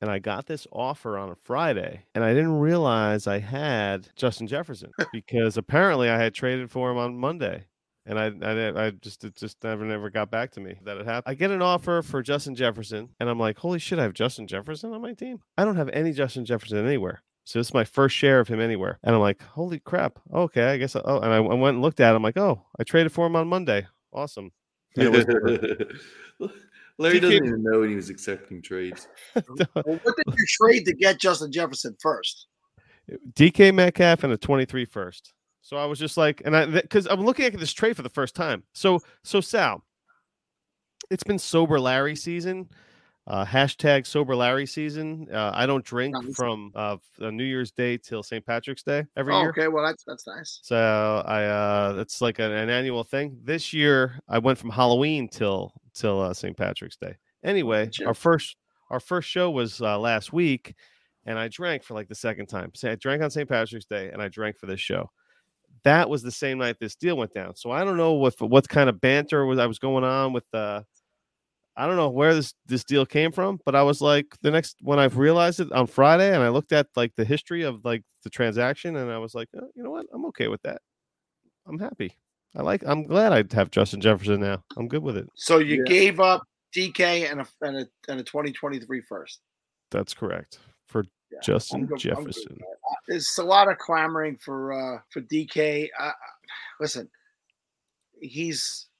And 0.00 0.10
I 0.10 0.18
got 0.18 0.46
this 0.46 0.66
offer 0.72 1.16
on 1.16 1.30
a 1.30 1.36
Friday, 1.36 2.04
and 2.14 2.24
I 2.24 2.34
didn't 2.34 2.58
realize 2.58 3.28
I 3.28 3.38
had 3.38 4.08
Justin 4.16 4.48
Jefferson 4.48 4.90
because 5.12 5.56
apparently 5.56 6.10
I 6.10 6.18
had 6.18 6.34
traded 6.34 6.72
for 6.72 6.90
him 6.90 6.98
on 6.98 7.16
Monday, 7.16 7.66
and 8.04 8.18
I 8.18 8.32
I, 8.42 8.86
I 8.86 8.90
just 8.90 9.22
it 9.22 9.36
just 9.36 9.62
never 9.62 9.84
never 9.84 10.10
got 10.10 10.28
back 10.28 10.50
to 10.52 10.60
me 10.60 10.74
that 10.84 10.96
it 10.96 11.06
happened. 11.06 11.30
I 11.30 11.34
get 11.34 11.52
an 11.52 11.62
offer 11.62 12.02
for 12.02 12.20
Justin 12.20 12.56
Jefferson, 12.56 13.10
and 13.20 13.28
I'm 13.28 13.38
like, 13.38 13.58
holy 13.58 13.78
shit, 13.78 14.00
I 14.00 14.02
have 14.02 14.12
Justin 14.12 14.48
Jefferson 14.48 14.92
on 14.92 15.02
my 15.02 15.12
team. 15.12 15.38
I 15.56 15.64
don't 15.64 15.76
have 15.76 15.90
any 15.90 16.12
Justin 16.12 16.44
Jefferson 16.44 16.84
anywhere. 16.84 17.22
So 17.44 17.58
this 17.58 17.68
is 17.68 17.74
my 17.74 17.84
first 17.84 18.14
share 18.14 18.40
of 18.40 18.48
him 18.48 18.60
anywhere. 18.60 18.98
And 19.02 19.14
I'm 19.14 19.20
like, 19.20 19.42
holy 19.42 19.80
crap. 19.80 20.18
Okay, 20.32 20.64
I 20.64 20.76
guess. 20.76 20.94
Oh, 20.96 21.18
and 21.18 21.32
I, 21.32 21.36
I 21.36 21.40
went 21.40 21.74
and 21.74 21.82
looked 21.82 22.00
at 22.00 22.10
him. 22.10 22.16
I'm 22.16 22.22
like, 22.22 22.38
oh, 22.38 22.62
I 22.78 22.84
traded 22.84 23.12
for 23.12 23.26
him 23.26 23.36
on 23.36 23.48
Monday. 23.48 23.86
Awesome. 24.12 24.52
Was- 24.96 25.26
Larry 26.98 27.18
DK 27.18 27.22
doesn't 27.22 27.46
even 27.46 27.62
know 27.62 27.80
when 27.80 27.88
he 27.88 27.96
was 27.96 28.10
accepting 28.10 28.62
trades. 28.62 29.08
Well, 29.34 29.98
what 30.02 30.16
did 30.16 30.34
you 30.38 30.46
trade 30.48 30.84
to 30.84 30.94
get 30.94 31.18
Justin 31.18 31.50
Jefferson 31.50 31.96
first? 32.00 32.46
DK 33.32 33.74
Metcalf 33.74 34.22
and 34.24 34.32
a 34.32 34.36
23 34.36 34.84
first. 34.84 35.32
So 35.62 35.76
I 35.76 35.86
was 35.86 35.98
just 35.98 36.16
like, 36.16 36.42
and 36.44 36.56
I 36.56 36.66
because 36.66 37.06
I'm 37.06 37.22
looking 37.24 37.46
at 37.46 37.58
this 37.58 37.72
trade 37.72 37.96
for 37.96 38.02
the 38.02 38.08
first 38.08 38.34
time. 38.34 38.64
So 38.74 39.00
so 39.24 39.40
Sal, 39.40 39.84
it's 41.10 41.22
been 41.22 41.38
sober 41.38 41.80
Larry 41.80 42.16
season. 42.16 42.68
Uh, 43.28 43.44
hashtag 43.44 44.04
sober 44.04 44.34
Larry 44.34 44.66
season. 44.66 45.28
Uh, 45.32 45.52
I 45.54 45.64
don't 45.64 45.84
drink 45.84 46.14
Nice. 46.20 46.34
from 46.34 46.72
uh, 46.74 46.96
New 47.20 47.44
Year's 47.44 47.70
Day 47.70 47.96
till 47.96 48.20
St. 48.22 48.44
Patrick's 48.44 48.82
Day 48.82 49.04
every 49.16 49.32
Oh, 49.32 49.42
year. 49.42 49.50
okay, 49.50 49.68
well 49.68 49.84
that's 49.86 50.02
that's 50.04 50.26
nice. 50.26 50.58
So 50.62 51.22
I 51.24 51.44
uh 51.44 51.94
it's 51.98 52.20
like 52.20 52.40
an, 52.40 52.50
an 52.50 52.68
annual 52.68 53.04
thing. 53.04 53.38
This 53.44 53.72
year 53.72 54.18
I 54.28 54.38
went 54.38 54.58
from 54.58 54.70
Halloween 54.70 55.28
till 55.28 55.72
till 55.94 56.20
uh, 56.20 56.34
St. 56.34 56.56
Patrick's 56.56 56.96
Day. 56.96 57.14
Anyway, 57.44 57.84
Gotcha. 57.86 58.06
our 58.06 58.14
first 58.14 58.56
our 58.90 58.98
first 59.00 59.28
show 59.28 59.50
was 59.52 59.80
uh, 59.80 59.98
last 60.00 60.32
week 60.32 60.74
and 61.24 61.38
I 61.38 61.46
drank 61.46 61.84
for 61.84 61.94
like 61.94 62.08
the 62.08 62.16
second 62.16 62.46
time. 62.46 62.72
So 62.74 62.90
I 62.90 62.96
drank 62.96 63.22
on 63.22 63.30
St. 63.30 63.48
Patrick's 63.48 63.86
Day 63.86 64.10
and 64.12 64.20
I 64.20 64.26
drank 64.28 64.58
for 64.58 64.66
this 64.66 64.80
show. 64.80 65.08
That 65.84 66.10
was 66.10 66.22
the 66.22 66.30
same 66.32 66.58
night 66.58 66.76
this 66.80 66.96
deal 66.96 67.16
went 67.16 67.32
down. 67.32 67.54
So 67.54 67.70
I 67.70 67.84
don't 67.84 67.96
know 67.96 68.14
what 68.14 68.34
what 68.40 68.68
kind 68.68 68.88
of 68.90 69.00
banter 69.00 69.46
was 69.46 69.60
I 69.60 69.66
was 69.66 69.78
going 69.78 70.02
on 70.02 70.32
with 70.32 70.52
uh 70.52 70.82
I 71.76 71.86
don't 71.86 71.96
know 71.96 72.10
where 72.10 72.34
this 72.34 72.52
this 72.66 72.84
deal 72.84 73.06
came 73.06 73.32
from, 73.32 73.58
but 73.64 73.74
I 73.74 73.82
was 73.82 74.00
like 74.00 74.26
the 74.42 74.50
next 74.50 74.76
when 74.82 74.98
I've 74.98 75.16
realized 75.16 75.60
it 75.60 75.72
on 75.72 75.86
Friday 75.86 76.34
and 76.34 76.42
I 76.42 76.48
looked 76.50 76.72
at 76.72 76.86
like 76.96 77.12
the 77.16 77.24
history 77.24 77.62
of 77.62 77.84
like 77.84 78.02
the 78.24 78.30
transaction 78.30 78.96
and 78.96 79.10
I 79.10 79.18
was 79.18 79.34
like, 79.34 79.48
oh, 79.56 79.68
you 79.74 79.82
know 79.82 79.90
what? 79.90 80.06
I'm 80.12 80.26
okay 80.26 80.48
with 80.48 80.62
that. 80.62 80.82
I'm 81.66 81.78
happy. 81.78 82.16
I 82.54 82.62
like 82.62 82.82
I'm 82.86 83.04
glad 83.04 83.32
I 83.32 83.44
have 83.56 83.70
Justin 83.70 84.00
Jefferson 84.02 84.40
now. 84.40 84.62
I'm 84.76 84.86
good 84.88 85.02
with 85.02 85.16
it. 85.16 85.26
So 85.34 85.58
you 85.58 85.78
Yeah. 85.78 85.84
gave 85.86 86.20
up 86.20 86.42
DK 86.76 87.30
and 87.30 87.40
a 87.40 87.46
and 87.62 87.76
a 87.78 87.86
and 88.08 88.20
a 88.20 88.22
2023 88.22 89.00
first. 89.08 89.40
That's 89.90 90.12
correct. 90.12 90.58
For 90.88 91.04
Yeah, 91.30 91.38
Justin 91.42 91.86
good- 91.86 91.92
I'm 92.06 92.14
good 92.16 92.26
with 92.26 92.34
Jefferson. 92.36 92.58
There's 93.08 93.38
a 93.38 93.44
lot 93.44 93.68
of 93.70 93.78
clamoring 93.78 94.36
for 94.36 94.74
uh 94.74 95.00
for 95.08 95.22
DK. 95.22 95.88
Uh, 95.98 96.12
listen, 96.80 97.08
he's 98.20 98.88
I- 98.88 98.91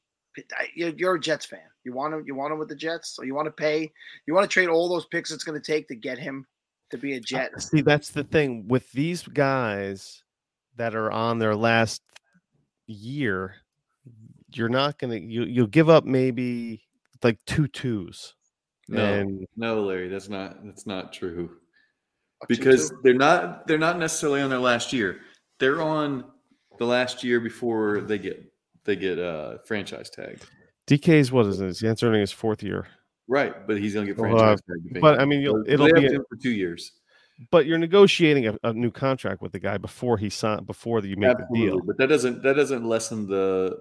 you're, 0.75 0.91
you're 0.91 1.15
a 1.17 1.21
Jets 1.21 1.47
fan. 1.47 1.61
You 1.85 1.93
want 1.93 2.15
him. 2.15 2.25
You 2.27 2.35
want 2.35 2.53
him 2.53 2.59
with 2.59 2.69
the 2.69 2.77
Jets. 2.77 3.17
So 3.17 3.23
you 3.23 3.35
want 3.35 3.47
to 3.47 3.53
pay. 3.53 3.93
You 4.27 4.35
want 4.35 4.49
to 4.49 4.53
trade 4.53 4.69
all 4.69 4.89
those 4.89 5.07
picks 5.07 5.31
it's 5.31 5.45
going 5.45 5.61
to 5.61 5.73
take 5.73 5.89
to 5.89 5.95
get 5.95 6.19
him 6.19 6.47
to 6.91 6.99
be 6.99 7.15
a 7.15 7.21
Jet. 7.21 7.51
See, 7.61 7.81
that's 7.81 8.11
the 8.11 8.25
thing 8.25 8.69
with 8.69 8.91
these 8.93 9.23
guys 9.23 10.23
that 10.77 10.95
are 10.95 11.11
on 11.11 11.39
their 11.39 11.57
last 11.57 12.03
year. 12.87 13.57
You're 14.55 14.69
not 14.69 14.99
gonna 14.99 15.17
you 15.17 15.45
you'll 15.45 15.67
give 15.67 15.89
up 15.89 16.05
maybe 16.05 16.83
like 17.23 17.39
two 17.47 17.67
twos. 17.67 18.35
No, 18.89 19.03
And 19.03 19.47
no, 19.57 19.83
Larry, 19.83 20.09
that's 20.09 20.29
not 20.29 20.65
that's 20.65 20.87
not 20.87 21.13
true. 21.13 21.51
A 22.43 22.47
two-two. 22.47 22.59
Because 22.59 22.93
they're 23.03 23.15
not 23.15 23.67
they're 23.67 23.79
not 23.79 23.99
necessarily 23.99 24.43
on 24.43 24.51
their 24.51 24.59
last 24.59 24.93
year. 24.93 25.21
They're 25.59 25.81
on 25.81 26.25
the 26.79 26.85
last 26.85 27.25
year 27.25 27.41
before 27.41 28.03
they 28.03 28.19
get 28.19 28.52
they 28.85 28.97
get 28.97 29.19
uh 29.19 29.59
franchise 29.67 30.11
tagged. 30.11 30.47
DK's 30.87 31.31
what 31.33 31.47
is 31.47 31.61
it? 31.61 31.67
He's 31.69 31.85
entering 31.85 32.21
his 32.21 32.33
fourth 32.33 32.63
year. 32.63 32.87
Right, 33.29 33.67
but 33.67 33.79
he's 33.79 33.95
gonna 33.95 34.07
get 34.07 34.19
Well, 34.19 34.31
franchise 34.31 34.61
tagged. 34.69 35.01
But 35.01 35.21
I 35.21 35.25
mean, 35.25 35.41
you'll, 35.41 35.65
So 35.65 35.71
it'll 35.73 35.87
be. 35.93 36.03
have 36.03 36.11
a- 36.11 36.15
him 36.17 36.25
for 36.29 36.37
two 36.37 36.51
years. 36.51 36.93
but 37.51 37.67
you're 37.67 37.79
negotiating 37.79 38.47
a, 38.49 38.59
a 38.65 38.73
new 38.73 38.91
contract 38.91 39.41
with 39.43 39.53
the 39.53 39.59
guy 39.59 39.79
before 39.79 40.19
he 40.19 40.29
signed 40.29 40.67
before 40.67 41.01
you 41.01 41.17
make 41.17 41.37
the 41.39 41.47
deal. 41.55 41.81
but 41.81 41.97
that 41.99 42.09
doesn't 42.09 42.43
that 42.43 42.55
doesn't 42.57 42.85
lessen 42.85 43.27
the 43.27 43.81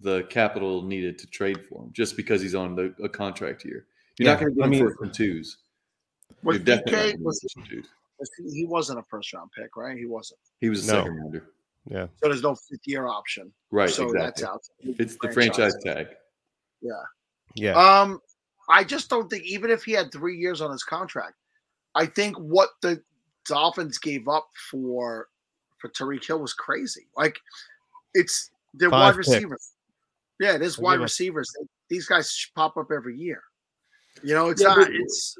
the 0.00 0.22
capital 0.30 0.82
needed 0.82 1.18
to 1.18 1.26
trade 1.26 1.58
for 1.66 1.82
him 1.84 1.90
just 1.92 2.16
because 2.16 2.40
he's 2.40 2.54
on 2.54 2.76
the, 2.76 2.94
a 3.02 3.08
contract 3.08 3.64
year. 3.64 3.86
You're 4.18 4.28
not 4.30 4.40
going 4.40 4.54
to 4.54 4.62
I 4.62 4.68
get 4.68 4.74
him 4.78 4.84
mean- 4.86 4.94
for 4.96 5.04
some 5.04 5.12
twos. 5.12 5.58
was 6.44 6.56
You're 6.56 6.64
definitely 6.64 7.12
DK 7.14 7.20
was, 7.20 7.40
get 7.40 7.50
some 7.50 7.64
twos. 7.64 7.86
was 8.18 8.30
he, 8.38 8.50
he 8.60 8.64
wasn't 8.66 8.98
a 9.00 9.02
first 9.10 9.32
round 9.34 9.50
pick, 9.56 9.76
right? 9.76 9.96
He 9.98 10.06
wasn't. 10.06 10.38
He 10.60 10.68
was 10.68 10.88
a 10.88 10.92
No. 10.92 10.98
second 11.00 11.16
rounder. 11.16 11.50
Yeah. 11.90 12.06
So 12.22 12.28
there's 12.28 12.42
no 12.42 12.54
fifth 12.54 12.80
year 12.86 13.06
option. 13.06 13.52
Right, 13.70 13.88
so 13.90 14.04
exactly. 14.04 14.24
that's 14.24 14.42
out. 14.44 14.62
It's 14.80 15.16
the 15.20 15.30
franchise 15.32 15.74
tag. 15.84 16.08
Yeah. 16.80 16.92
Yeah. 17.54 17.72
Um, 17.72 18.20
I 18.68 18.84
just 18.84 19.08
don't 19.08 19.28
think 19.30 19.44
even 19.44 19.70
if 19.70 19.84
he 19.84 19.92
had 19.92 20.12
three 20.12 20.36
years 20.36 20.60
on 20.60 20.70
his 20.70 20.84
contract, 20.84 21.34
I 21.94 22.06
think 22.06 22.36
what 22.36 22.68
the 22.82 23.02
Dolphins 23.46 23.98
gave 23.98 24.28
up 24.28 24.48
for 24.70 25.28
for 25.78 25.88
Tyreek 25.90 26.26
Hill 26.26 26.40
was 26.40 26.52
crazy. 26.52 27.06
Like 27.16 27.38
it's 28.14 28.50
they're 28.74 28.90
Five 28.90 29.14
wide 29.14 29.16
picks. 29.16 29.28
receivers. 29.28 29.72
Yeah, 30.40 30.54
it 30.54 30.62
is 30.62 30.76
They 30.76 30.82
wide 30.82 30.94
give 30.94 31.00
up- 31.00 31.04
receivers. 31.04 31.50
These 31.88 32.06
guys 32.06 32.46
pop 32.54 32.76
up 32.76 32.90
every 32.94 33.16
year. 33.16 33.42
You 34.22 34.34
know, 34.34 34.48
it's 34.50 34.60
Yeah, 34.60 34.68
not. 34.68 34.78
but- 34.78 34.94
It's 34.94 35.38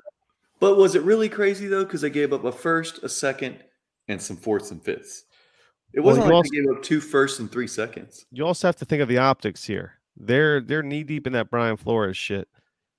But 0.60 0.76
was 0.76 0.94
it 0.94 1.02
really 1.02 1.28
crazy 1.28 1.66
though? 1.66 1.84
Because 1.84 2.00
they 2.00 2.10
gave 2.10 2.32
up 2.32 2.44
a 2.44 2.50
first, 2.52 3.02
a 3.04 3.08
second, 3.08 3.62
and 4.08 4.20
some 4.22 4.36
fourths 4.36 4.70
and 4.70 4.82
fifths. 4.82 5.24
It 5.92 6.00
wasn't 6.00 6.26
you 6.26 6.32
like 6.32 6.36
also- 6.36 6.50
they 6.52 6.60
gave 6.60 6.76
up 6.76 6.82
two 6.82 7.00
firsts 7.00 7.38
and 7.38 7.50
three 7.50 7.66
seconds. 7.66 8.26
You 8.30 8.46
also 8.46 8.68
have 8.68 8.76
to 8.76 8.84
think 8.84 9.02
of 9.02 9.08
the 9.08 9.18
optics 9.18 9.64
here. 9.64 9.94
They're 10.16 10.60
they're 10.60 10.82
knee 10.82 11.04
deep 11.04 11.26
in 11.26 11.32
that 11.34 11.50
Brian 11.50 11.76
Flores 11.76 12.16
shit. 12.16 12.48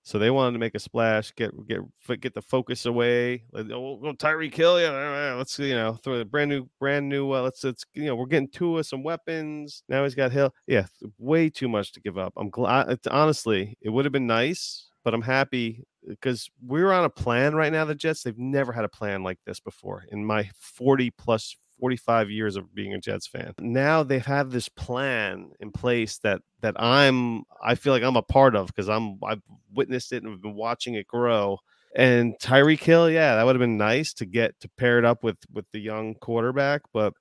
So 0.04 0.18
they 0.18 0.32
wanted 0.32 0.54
to 0.54 0.60
make 0.60 0.74
a 0.74 0.80
splash, 0.80 1.34
get 1.36 1.52
get 1.68 1.82
get 2.20 2.34
the 2.34 2.42
focus 2.42 2.86
away. 2.86 3.44
Like, 3.52 3.70
oh, 3.72 4.00
we'll 4.02 4.16
Tyreek 4.16 4.56
Hill, 4.56 4.82
yeah, 4.82 5.36
let's 5.38 5.60
you 5.60 5.76
know 5.76 6.00
throw 6.02 6.16
a 6.16 6.26
brand 6.26 6.50
new 6.50 6.68
brand 6.80 7.08
new. 7.08 7.32
Uh, 7.32 7.42
let's 7.42 7.64
let's 7.64 7.86
you 7.94 8.06
know 8.06 8.16
we're 8.16 8.26
getting 8.26 8.48
Tua 8.48 8.84
some 8.84 9.04
weapons. 9.04 9.84
Now 9.88 10.04
he's 10.04 10.16
got 10.16 10.32
Hill. 10.32 10.54
Yeah, 10.66 10.86
way 11.20 11.50
too 11.50 11.68
much 11.68 11.92
to 11.94 12.02
give 12.02 12.18
up. 12.18 12.34
I'm 12.38 12.50
glad. 12.50 12.90
It's, 12.90 13.08
honestly, 13.08 13.78
it 13.82 13.90
would 13.90 14.06
have 14.06 14.12
been 14.12 14.26
nice, 14.26 14.88
but 15.04 15.14
I'm 15.14 15.22
happy 15.22 15.84
because 16.08 16.50
we're 16.66 16.92
on 16.92 17.04
a 17.04 17.10
plan 17.10 17.54
right 17.54 17.72
now. 17.72 17.86
The 17.86 17.94
Jets 17.94 18.24
they've 18.24 18.38
never 18.38 18.72
had 18.72 18.86
a 18.86 18.90
plan 18.90 19.22
like 19.22 19.38
this 19.46 19.60
before 19.60 20.06
in 20.12 20.26
my 20.26 20.50
40 20.58 21.12
plus 21.12 21.56
45 21.80 22.30
years 22.30 22.56
of 22.56 22.74
being 22.74 22.94
a 22.94 23.00
Jets 23.00 23.28
fan. 23.28 23.54
Now 23.60 24.04
they've 24.04 24.26
this 24.52 24.70
plan 24.70 25.52
in 25.60 25.72
place 25.72 26.18
that 26.20 26.42
that 26.62 26.76
I'm 26.82 27.44
I 27.64 27.76
feel 27.76 27.94
like 27.94 28.04
I'm 28.04 28.18
a 28.18 28.22
part 28.22 28.56
of 28.56 28.68
because 28.68 28.90
I'm 28.90 29.20
I've 29.24 29.42
witnessed 29.74 30.14
it 30.14 30.24
and 30.24 30.34
I've 30.34 30.42
been 30.42 30.56
watching 30.56 30.96
it 30.96 31.08
grow. 31.08 31.60
And 31.96 32.36
Tyreek 32.40 32.82
Hill, 32.82 33.10
yeah, 33.10 33.36
that 33.36 33.46
would 33.46 33.56
have 33.56 33.60
been 33.62 33.78
nice 33.78 34.14
to 34.16 34.26
get 34.26 34.60
to 34.60 34.70
pair 34.78 35.00
it 35.00 35.06
up 35.06 35.24
with 35.24 35.38
with 35.52 35.66
the 35.72 35.80
young 35.80 36.16
quarterback, 36.16 36.82
but 36.94 37.14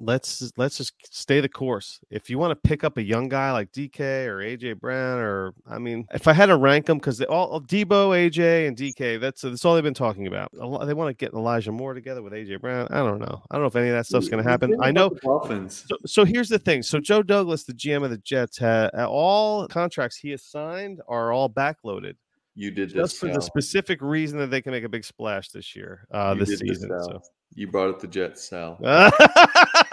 let's 0.00 0.52
let's 0.56 0.76
just 0.78 0.92
stay 1.14 1.40
the 1.40 1.48
course. 1.48 2.00
If 2.10 2.30
you 2.30 2.38
want 2.38 2.50
to 2.50 2.68
pick 2.68 2.84
up 2.84 2.96
a 2.96 3.02
young 3.02 3.28
guy 3.28 3.52
like 3.52 3.72
DK 3.72 4.26
or 4.26 4.38
AJ 4.38 4.80
Brown, 4.80 5.18
or 5.18 5.54
I 5.66 5.78
mean, 5.78 6.06
if 6.12 6.28
I 6.28 6.32
had 6.32 6.46
to 6.46 6.56
rank 6.56 6.86
them, 6.86 6.98
because 6.98 7.18
they 7.18 7.26
all 7.26 7.60
Deebo, 7.60 8.10
AJ, 8.30 8.68
and 8.68 8.76
DK, 8.76 9.20
that's 9.20 9.42
that's 9.42 9.64
all 9.64 9.74
they've 9.74 9.82
been 9.84 9.94
talking 9.94 10.26
about. 10.26 10.50
They 10.52 10.94
want 10.94 11.08
to 11.08 11.14
get 11.14 11.32
Elijah 11.34 11.72
Moore 11.72 11.94
together 11.94 12.22
with 12.22 12.32
AJ 12.32 12.60
Brown. 12.60 12.86
I 12.90 12.98
don't 12.98 13.18
know. 13.18 13.42
I 13.50 13.54
don't 13.56 13.62
know 13.62 13.68
if 13.68 13.76
any 13.76 13.88
of 13.88 13.94
that 13.94 14.06
stuff's 14.06 14.28
going 14.28 14.42
to 14.42 14.48
happen. 14.48 14.76
I 14.82 14.90
know. 14.90 15.10
Dolphins. 15.22 15.84
So, 15.88 15.96
so 16.06 16.24
here's 16.24 16.48
the 16.48 16.58
thing. 16.58 16.82
So 16.82 17.00
Joe 17.00 17.22
Douglas, 17.22 17.64
the 17.64 17.74
GM 17.74 18.04
of 18.04 18.10
the 18.10 18.18
Jets, 18.18 18.58
had 18.58 18.90
all 18.94 19.66
contracts 19.68 20.16
he 20.16 20.30
has 20.30 20.42
signed 20.42 21.00
are 21.08 21.32
all 21.32 21.48
backloaded, 21.50 22.14
You 22.54 22.70
did 22.70 22.90
this. 22.90 22.94
just 22.94 23.18
for 23.18 23.26
the 23.26 23.40
specific 23.40 24.00
reason 24.02 24.38
that 24.38 24.48
they 24.50 24.62
can 24.62 24.72
make 24.72 24.84
a 24.84 24.88
big 24.88 25.04
splash 25.04 25.48
this 25.50 25.74
year, 25.76 26.06
uh, 26.12 26.34
You 26.38 26.44
this 26.44 26.58
season. 26.58 26.88
Sal. 26.90 27.04
so. 27.04 27.22
You 27.54 27.66
brought 27.66 27.88
up 27.88 27.98
the 28.00 28.06
Jets, 28.06 28.48
Sal. 28.48 28.78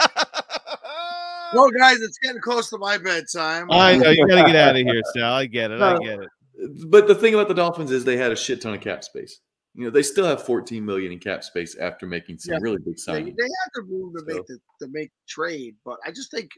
well, 1.53 1.69
guys. 1.71 2.01
It's 2.01 2.17
getting 2.19 2.41
close 2.41 2.69
to 2.69 2.77
my 2.77 2.97
bedtime. 2.97 3.69
I 3.71 3.95
know 3.97 4.09
you 4.09 4.27
got 4.27 4.45
to 4.45 4.51
get 4.51 4.55
out 4.55 4.75
of 4.75 4.81
here, 4.81 5.01
Sal. 5.15 5.33
I 5.33 5.45
get 5.45 5.71
it. 5.71 5.81
I 5.81 5.97
get 5.99 6.19
it. 6.21 6.29
But 6.89 7.07
the 7.07 7.15
thing 7.15 7.33
about 7.33 7.47
the 7.47 7.53
Dolphins 7.53 7.91
is 7.91 8.03
they 8.05 8.17
had 8.17 8.31
a 8.31 8.35
shit 8.35 8.61
ton 8.61 8.73
of 8.73 8.81
cap 8.81 9.03
space. 9.03 9.39
You 9.73 9.83
know, 9.85 9.89
they 9.89 10.03
still 10.03 10.25
have 10.25 10.41
14 10.45 10.85
million 10.85 11.11
in 11.11 11.19
cap 11.19 11.43
space 11.43 11.75
after 11.75 12.07
making 12.07 12.37
some 12.39 12.53
Yeah. 12.53 12.59
really 12.61 12.77
big 12.77 12.95
signings. 12.95 13.35
they 13.35 13.43
have 13.43 13.71
the 13.75 13.81
room 13.81 14.13
to 14.13 14.19
So- 14.21 14.25
make 14.25 14.47
the 14.47 14.59
to 14.81 14.87
make 14.89 15.11
trade, 15.27 15.75
but 15.83 15.97
I 16.05 16.11
just 16.11 16.31
think 16.31 16.51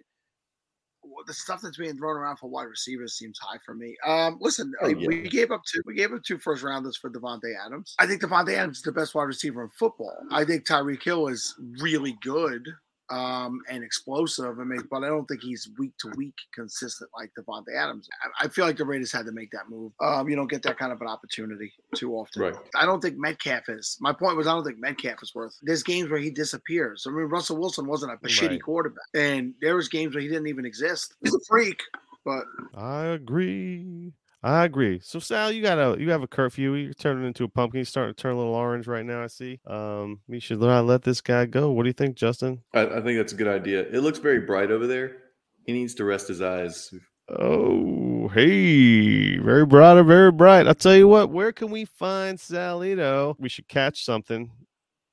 the 1.25 1.33
stuff 1.33 1.61
that's 1.63 1.77
being 1.77 1.97
thrown 1.97 2.15
around 2.17 2.37
for 2.37 2.47
wide 2.49 2.65
receivers 2.65 3.13
seems 3.17 3.39
high 3.39 3.57
for 3.65 3.73
me. 3.73 3.95
Um, 4.05 4.37
listen, 4.39 4.71
Oh, 4.81 4.87
yeah. 4.87 5.07
we 5.07 5.21
gave 5.29 5.51
up 5.51 5.61
two. 5.65 5.81
We 5.85 5.95
gave 5.95 6.13
up 6.13 6.21
two 6.23 6.37
first 6.37 6.61
rounders 6.63 6.95
for 6.97 7.09
Davante 7.09 7.55
Adams. 7.65 7.95
I 7.97 8.05
think 8.05 8.21
Davante 8.21 8.53
Adams 8.53 8.77
is 8.77 8.83
the 8.83 8.91
best 8.91 9.15
wide 9.15 9.23
receiver 9.23 9.63
in 9.63 9.69
football. 9.69 10.15
I 10.29 10.45
think 10.45 10.67
Tyreek 10.67 11.01
Hill 11.01 11.27
is 11.29 11.55
really 11.81 12.17
good 12.21 12.67
um, 13.09 13.61
and 13.69 13.83
explosive, 13.83 14.59
I 14.59 14.63
mean, 14.63 14.87
but 14.91 15.03
I 15.03 15.07
don't 15.07 15.25
think 15.27 15.41
he's 15.41 15.69
week 15.77 15.93
to 15.99 16.09
week 16.17 16.35
consistent 16.53 17.09
like 17.17 17.31
Davante 17.37 17.75
Adams. 17.75 18.07
I, 18.39 18.45
I 18.45 18.47
feel 18.49 18.65
like 18.65 18.77
the 18.77 18.85
Raiders 18.85 19.11
had 19.11 19.25
to 19.25 19.31
make 19.31 19.51
that 19.51 19.69
move. 19.69 19.91
Um, 20.01 20.29
you 20.29 20.35
don't 20.35 20.49
get 20.49 20.63
that 20.63 20.77
kind 20.77 20.91
of 20.91 21.01
an 21.01 21.07
opportunity 21.07 21.71
too 21.95 22.13
often. 22.13 22.41
Right. 22.41 22.55
I 22.75 22.85
don't 22.85 23.01
think 23.01 23.17
Metcalf 23.17 23.69
is. 23.69 23.97
My 24.01 24.13
point 24.13 24.37
was, 24.37 24.47
I 24.47 24.51
don't 24.53 24.63
think 24.63 24.79
Metcalf 24.79 25.23
is 25.23 25.33
worth. 25.33 25.57
There's 25.61 25.83
games 25.83 26.09
where 26.09 26.19
he 26.19 26.29
disappears. 26.29 27.05
I 27.07 27.11
mean, 27.11 27.25
Russell 27.25 27.57
Wilson 27.57 27.87
wasn't 27.87 28.13
a 28.13 28.17
shitty 28.27 28.49
Right. 28.49 28.61
quarterback, 28.63 29.05
and 29.13 29.53
there 29.61 29.75
was 29.75 29.87
games 29.89 30.13
where 30.15 30.21
he 30.21 30.27
didn't 30.27 30.47
even 30.47 30.65
exist. 30.65 31.15
He's 31.23 31.33
a 31.33 31.39
freak, 31.47 31.81
but 32.25 32.43
I 32.75 33.05
agree. 33.05 34.11
I 34.47 34.63
agree. 34.63 35.01
So 35.03 35.19
Sal, 35.19 35.51
you 35.51 35.61
got 35.61 35.77
a 35.77 36.01
you 36.01 36.09
have 36.11 36.23
a 36.23 36.27
curfew. 36.27 36.75
You're 36.75 36.93
turning 36.93 37.27
into 37.27 37.43
a 37.43 37.49
pumpkin. 37.49 37.79
You're 37.79 37.85
starting 37.85 38.15
to 38.15 38.21
turn 38.21 38.33
a 38.33 38.37
little 38.37 38.55
orange 38.55 38.87
right 38.87 39.05
now. 39.05 39.21
I 39.21 39.27
see. 39.27 39.59
Um, 39.67 40.21
we 40.25 40.39
should 40.39 40.61
not 40.61 40.85
let 40.85 41.01
this 41.01 41.19
guy 41.19 41.45
go. 41.45 41.71
What 41.71 41.83
do 41.83 41.89
you 41.89 41.93
think, 41.93 42.15
Justin? 42.15 42.63
I, 42.73 42.85
I 42.85 43.01
think 43.01 43.17
that's 43.17 43.33
a 43.33 43.35
good 43.35 43.49
idea. 43.49 43.81
It 43.81 43.99
looks 43.99 44.19
very 44.19 44.39
bright 44.39 44.71
over 44.71 44.87
there. 44.87 45.17
He 45.65 45.73
needs 45.73 45.95
to 45.95 46.05
rest 46.05 46.29
his 46.29 46.41
eyes. 46.41 46.93
Oh, 47.27 48.29
hey, 48.29 49.37
very 49.37 49.65
bright, 49.65 50.01
very 50.03 50.31
bright. 50.31 50.65
I'll 50.65 50.75
tell 50.75 50.95
you 50.95 51.09
what. 51.09 51.29
Where 51.29 51.51
can 51.51 51.69
we 51.69 51.83
find 51.83 52.37
Salito? 52.37 53.35
We 53.39 53.49
should 53.49 53.67
catch 53.67 54.05
something 54.05 54.49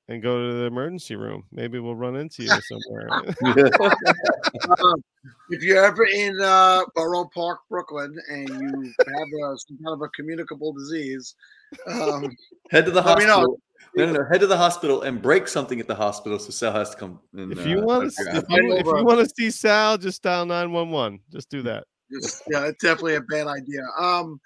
and 0.09 0.23
go 0.23 0.47
to 0.47 0.55
the 0.55 0.65
emergency 0.65 1.17
room. 1.17 1.45
Maybe 1.51 1.79
we'll 1.79 1.95
run 1.95 2.17
into 2.17 2.43
you 2.43 2.49
somewhere. 2.49 3.09
um, 4.83 5.05
if 5.51 5.63
you're 5.63 5.85
ever 5.85 6.05
in 6.05 6.39
uh, 6.41 6.83
Borough 6.95 7.31
Park, 7.35 7.61
Brooklyn, 7.71 8.15
and 8.29 8.49
you 8.49 8.93
have 8.99 9.29
uh, 9.45 9.57
some 9.57 9.79
kind 9.83 9.95
of 9.95 10.03
a 10.03 10.09
communicable 10.09 10.73
disease, 10.73 11.35
um, 11.87 12.37
Head 12.71 12.85
to 12.87 12.91
the 12.91 13.01
Let 13.01 13.19
me 13.19 13.25
know. 13.25 13.33
hospital. 13.33 13.61
No, 13.97 14.07
no, 14.07 14.13
no. 14.13 14.25
Head 14.31 14.41
to 14.41 14.47
the 14.47 14.57
hospital 14.57 15.03
and 15.03 15.23
break 15.23 15.47
something 15.47 15.79
at 15.79 15.87
the 15.87 15.95
hospital 15.95 16.39
so 16.39 16.51
Sal 16.51 16.73
has 16.73 16.91
to 16.91 16.97
come. 16.97 17.21
And, 17.33 17.53
if 17.53 17.67
you 17.67 17.81
uh, 17.81 17.85
want 17.85 18.13
to, 18.13 18.23
if 18.37 18.45
you, 18.49 18.73
if 18.75 18.87
you 18.87 19.05
want 19.05 19.21
to 19.21 19.35
see 19.37 19.51
Sal, 19.51 19.99
just 19.99 20.23
dial 20.23 20.47
nine 20.47 20.73
one 20.73 20.91
one. 20.91 21.21
Just 21.31 21.49
do 21.49 21.63
that. 21.63 21.85
Just, 22.21 22.43
yeah, 22.51 22.67
it's 22.67 22.83
definitely 22.83 23.17
a 23.17 23.21
bad 23.21 23.47
idea. 23.47 23.83
Um, 23.99 24.41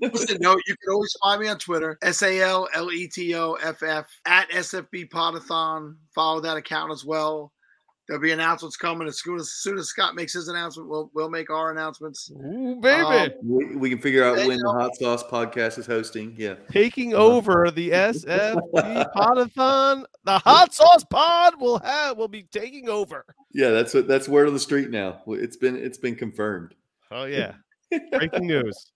listen, 0.00 0.38
no, 0.40 0.52
you 0.52 0.62
can 0.76 0.92
always 0.92 1.14
find 1.22 1.40
me 1.40 1.48
on 1.48 1.58
Twitter, 1.58 1.98
S 2.02 2.22
A 2.22 2.40
L 2.40 2.68
L 2.74 2.90
E 2.92 3.08
T 3.08 3.34
O 3.34 3.54
F 3.54 3.82
F 3.82 4.06
at 4.26 4.50
SFB 4.50 5.08
Podathon. 5.10 5.96
Follow 6.14 6.40
that 6.40 6.56
account 6.56 6.92
as 6.92 7.04
well. 7.04 7.52
There'll 8.08 8.20
be 8.22 8.32
announcements 8.32 8.76
coming 8.76 9.06
as 9.06 9.20
soon 9.20 9.36
as, 9.36 9.42
as 9.42 9.52
soon 9.52 9.78
as 9.78 9.86
Scott 9.86 10.16
makes 10.16 10.32
his 10.32 10.48
announcement. 10.48 10.88
We'll 10.88 11.12
we'll 11.14 11.30
make 11.30 11.48
our 11.48 11.70
announcements. 11.70 12.28
Ooh, 12.44 12.74
baby. 12.80 13.02
Um, 13.04 13.30
we, 13.44 13.76
we 13.76 13.88
can 13.88 14.00
figure 14.00 14.24
out 14.24 14.36
Hey, 14.36 14.48
when 14.48 14.58
the. 14.58 14.68
Hot 14.68 14.96
Sauce 14.96 15.22
podcast 15.22 15.78
is 15.78 15.86
hosting. 15.86 16.34
Yeah. 16.36 16.54
taking 16.72 17.14
Uh-huh. 17.14 17.24
over 17.24 17.70
the 17.70 17.90
SFB 17.90 19.12
Podathon. 19.14 20.04
The 20.24 20.38
hot 20.40 20.74
sauce 20.74 21.04
pod 21.04 21.60
will 21.60 21.78
have 21.78 22.16
will 22.16 22.26
be 22.28 22.42
taking 22.42 22.88
over. 22.88 23.24
Yeah, 23.52 23.70
that's 23.70 23.94
what 23.94 24.08
that's 24.08 24.28
word 24.28 24.48
on 24.48 24.54
the 24.54 24.60
street 24.60 24.90
now. 24.90 25.22
It's 25.28 25.56
been 25.56 25.76
it's 25.76 25.98
been 25.98 26.16
confirmed. 26.16 26.74
Oh 27.10 27.24
yeah. 27.26 27.52
Breaking 28.12 28.46
news. 28.46 28.92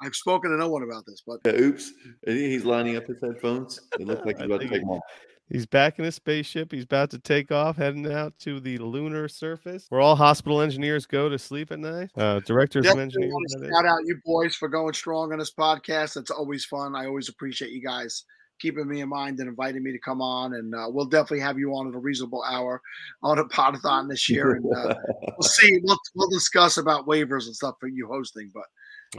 I've 0.00 0.14
spoken 0.14 0.52
to 0.52 0.56
no 0.56 0.68
one 0.68 0.84
about 0.84 1.04
this, 1.06 1.22
but 1.26 1.40
Yeah, 1.44 1.60
oops. 1.60 1.92
He's 2.24 2.64
lining 2.64 2.96
up 2.96 3.06
his 3.06 3.18
headphones. 3.20 3.80
It 3.98 4.06
looks 4.06 4.24
like 4.24 4.36
he's 4.38 4.46
about 4.46 4.60
to 4.60 4.68
take 4.68 4.84
off. 4.84 5.02
He's 5.50 5.66
back 5.66 5.98
in 5.98 6.04
his 6.04 6.14
spaceship. 6.14 6.70
He's 6.70 6.84
about 6.84 7.10
to 7.10 7.18
take 7.18 7.50
off, 7.50 7.76
heading 7.76 8.12
out 8.12 8.38
to 8.40 8.60
the 8.60 8.76
lunar 8.78 9.28
surface, 9.28 9.86
where 9.88 10.00
all 10.00 10.14
hospital 10.14 10.60
engineers 10.60 11.06
go 11.06 11.30
to 11.30 11.38
sleep 11.38 11.72
at 11.72 11.78
night. 11.78 12.10
Uh, 12.16 12.40
directors 12.40 12.84
of 12.84 12.90
definitely 12.90 13.04
engineering. 13.04 13.32
want 13.32 13.46
to 13.48 13.58
that 13.60 13.64
is. 13.64 13.70
shout 13.70 13.86
out 13.86 13.98
you 14.04 14.20
boys 14.26 14.54
for 14.54 14.68
going 14.68 14.92
strong 14.92 15.32
on 15.32 15.38
this 15.38 15.52
podcast. 15.52 16.18
It's 16.18 16.30
always 16.30 16.66
fun. 16.66 16.94
I 16.94 17.06
always 17.06 17.30
appreciate 17.30 17.70
you 17.72 17.82
guys 17.82 18.24
keeping 18.60 18.88
me 18.88 19.00
in 19.00 19.08
mind 19.08 19.38
and 19.40 19.48
inviting 19.48 19.82
me 19.82 19.92
to 19.92 19.98
come 19.98 20.20
on. 20.20 20.54
And 20.54 20.74
uh, 20.74 20.86
we'll 20.88 21.06
definitely 21.06 21.40
have 21.40 21.58
you 21.58 21.72
on 21.72 21.88
at 21.88 21.94
a 21.94 21.98
reasonable 21.98 22.42
hour 22.44 22.80
on 23.22 23.38
a 23.38 23.44
podathon 23.48 24.08
this 24.08 24.28
year. 24.28 24.52
And 24.52 24.64
uh, 24.76 24.94
we'll 25.22 25.42
see. 25.42 25.80
We'll, 25.82 25.98
we'll 26.14 26.30
discuss 26.30 26.76
about 26.76 27.06
waivers 27.06 27.46
and 27.46 27.56
stuff 27.56 27.76
for 27.80 27.88
you 27.88 28.06
hosting. 28.06 28.50
But 28.52 28.64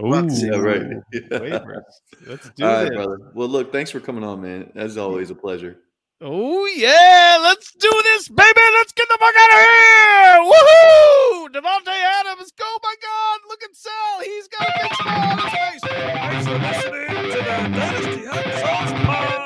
Ooh, 0.03 0.09
yeah, 0.09 0.57
right. 0.57 0.81
waivers. 1.13 1.81
Let's 2.27 2.49
do 2.51 2.65
All 2.65 2.71
right, 2.71 2.83
this. 2.83 2.95
brother. 2.95 3.17
Well, 3.33 3.47
look, 3.47 3.71
thanks 3.71 3.91
for 3.91 3.99
coming 3.99 4.23
on, 4.23 4.41
man. 4.41 4.71
As 4.75 4.97
always, 4.97 5.31
a 5.31 5.35
pleasure. 5.35 5.77
Oh 6.21 6.65
yeah, 6.75 7.39
let's 7.41 7.71
do 7.71 7.89
this, 8.03 8.27
baby. 8.27 8.59
Let's 8.73 8.91
get 8.91 9.07
the 9.07 9.17
fuck 9.21 9.33
out 9.39 9.51
of 9.51 9.59
here. 9.63 10.43
Woohoo! 10.51 11.47
Davante 11.47 11.95
Adams, 12.19 12.51
go 12.57 12.65
my 12.83 12.95
god, 13.01 13.39
look 13.47 13.63
at 13.63 13.73
Sal. 13.73 14.19
He's 14.21 14.49
got 14.49 14.67
a 14.67 14.73
big 14.83 14.93
smile 14.95 15.31
on 15.31 15.39
his 15.39 15.53
face. 15.55 15.79
Thanks 15.79 16.45
for 16.45 16.59
listening 16.59 17.07
to 17.07 17.37
the 17.37 17.43
Dynasty 17.71 18.25
Hot 18.27 18.51
Sauce 18.59 18.91
Pod. 19.07 19.39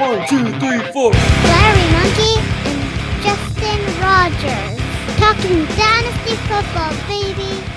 One, 0.00 0.24
two, 0.26 0.48
three, 0.58 0.80
four. 0.90 1.12
Larry 1.44 1.86
Monkey 1.92 2.40
and 2.72 2.80
Justin 3.20 3.84
Rogers 4.00 4.80
talking 5.20 5.60
Dynasty 5.76 6.40
football, 6.48 6.96
baby. 7.06 7.67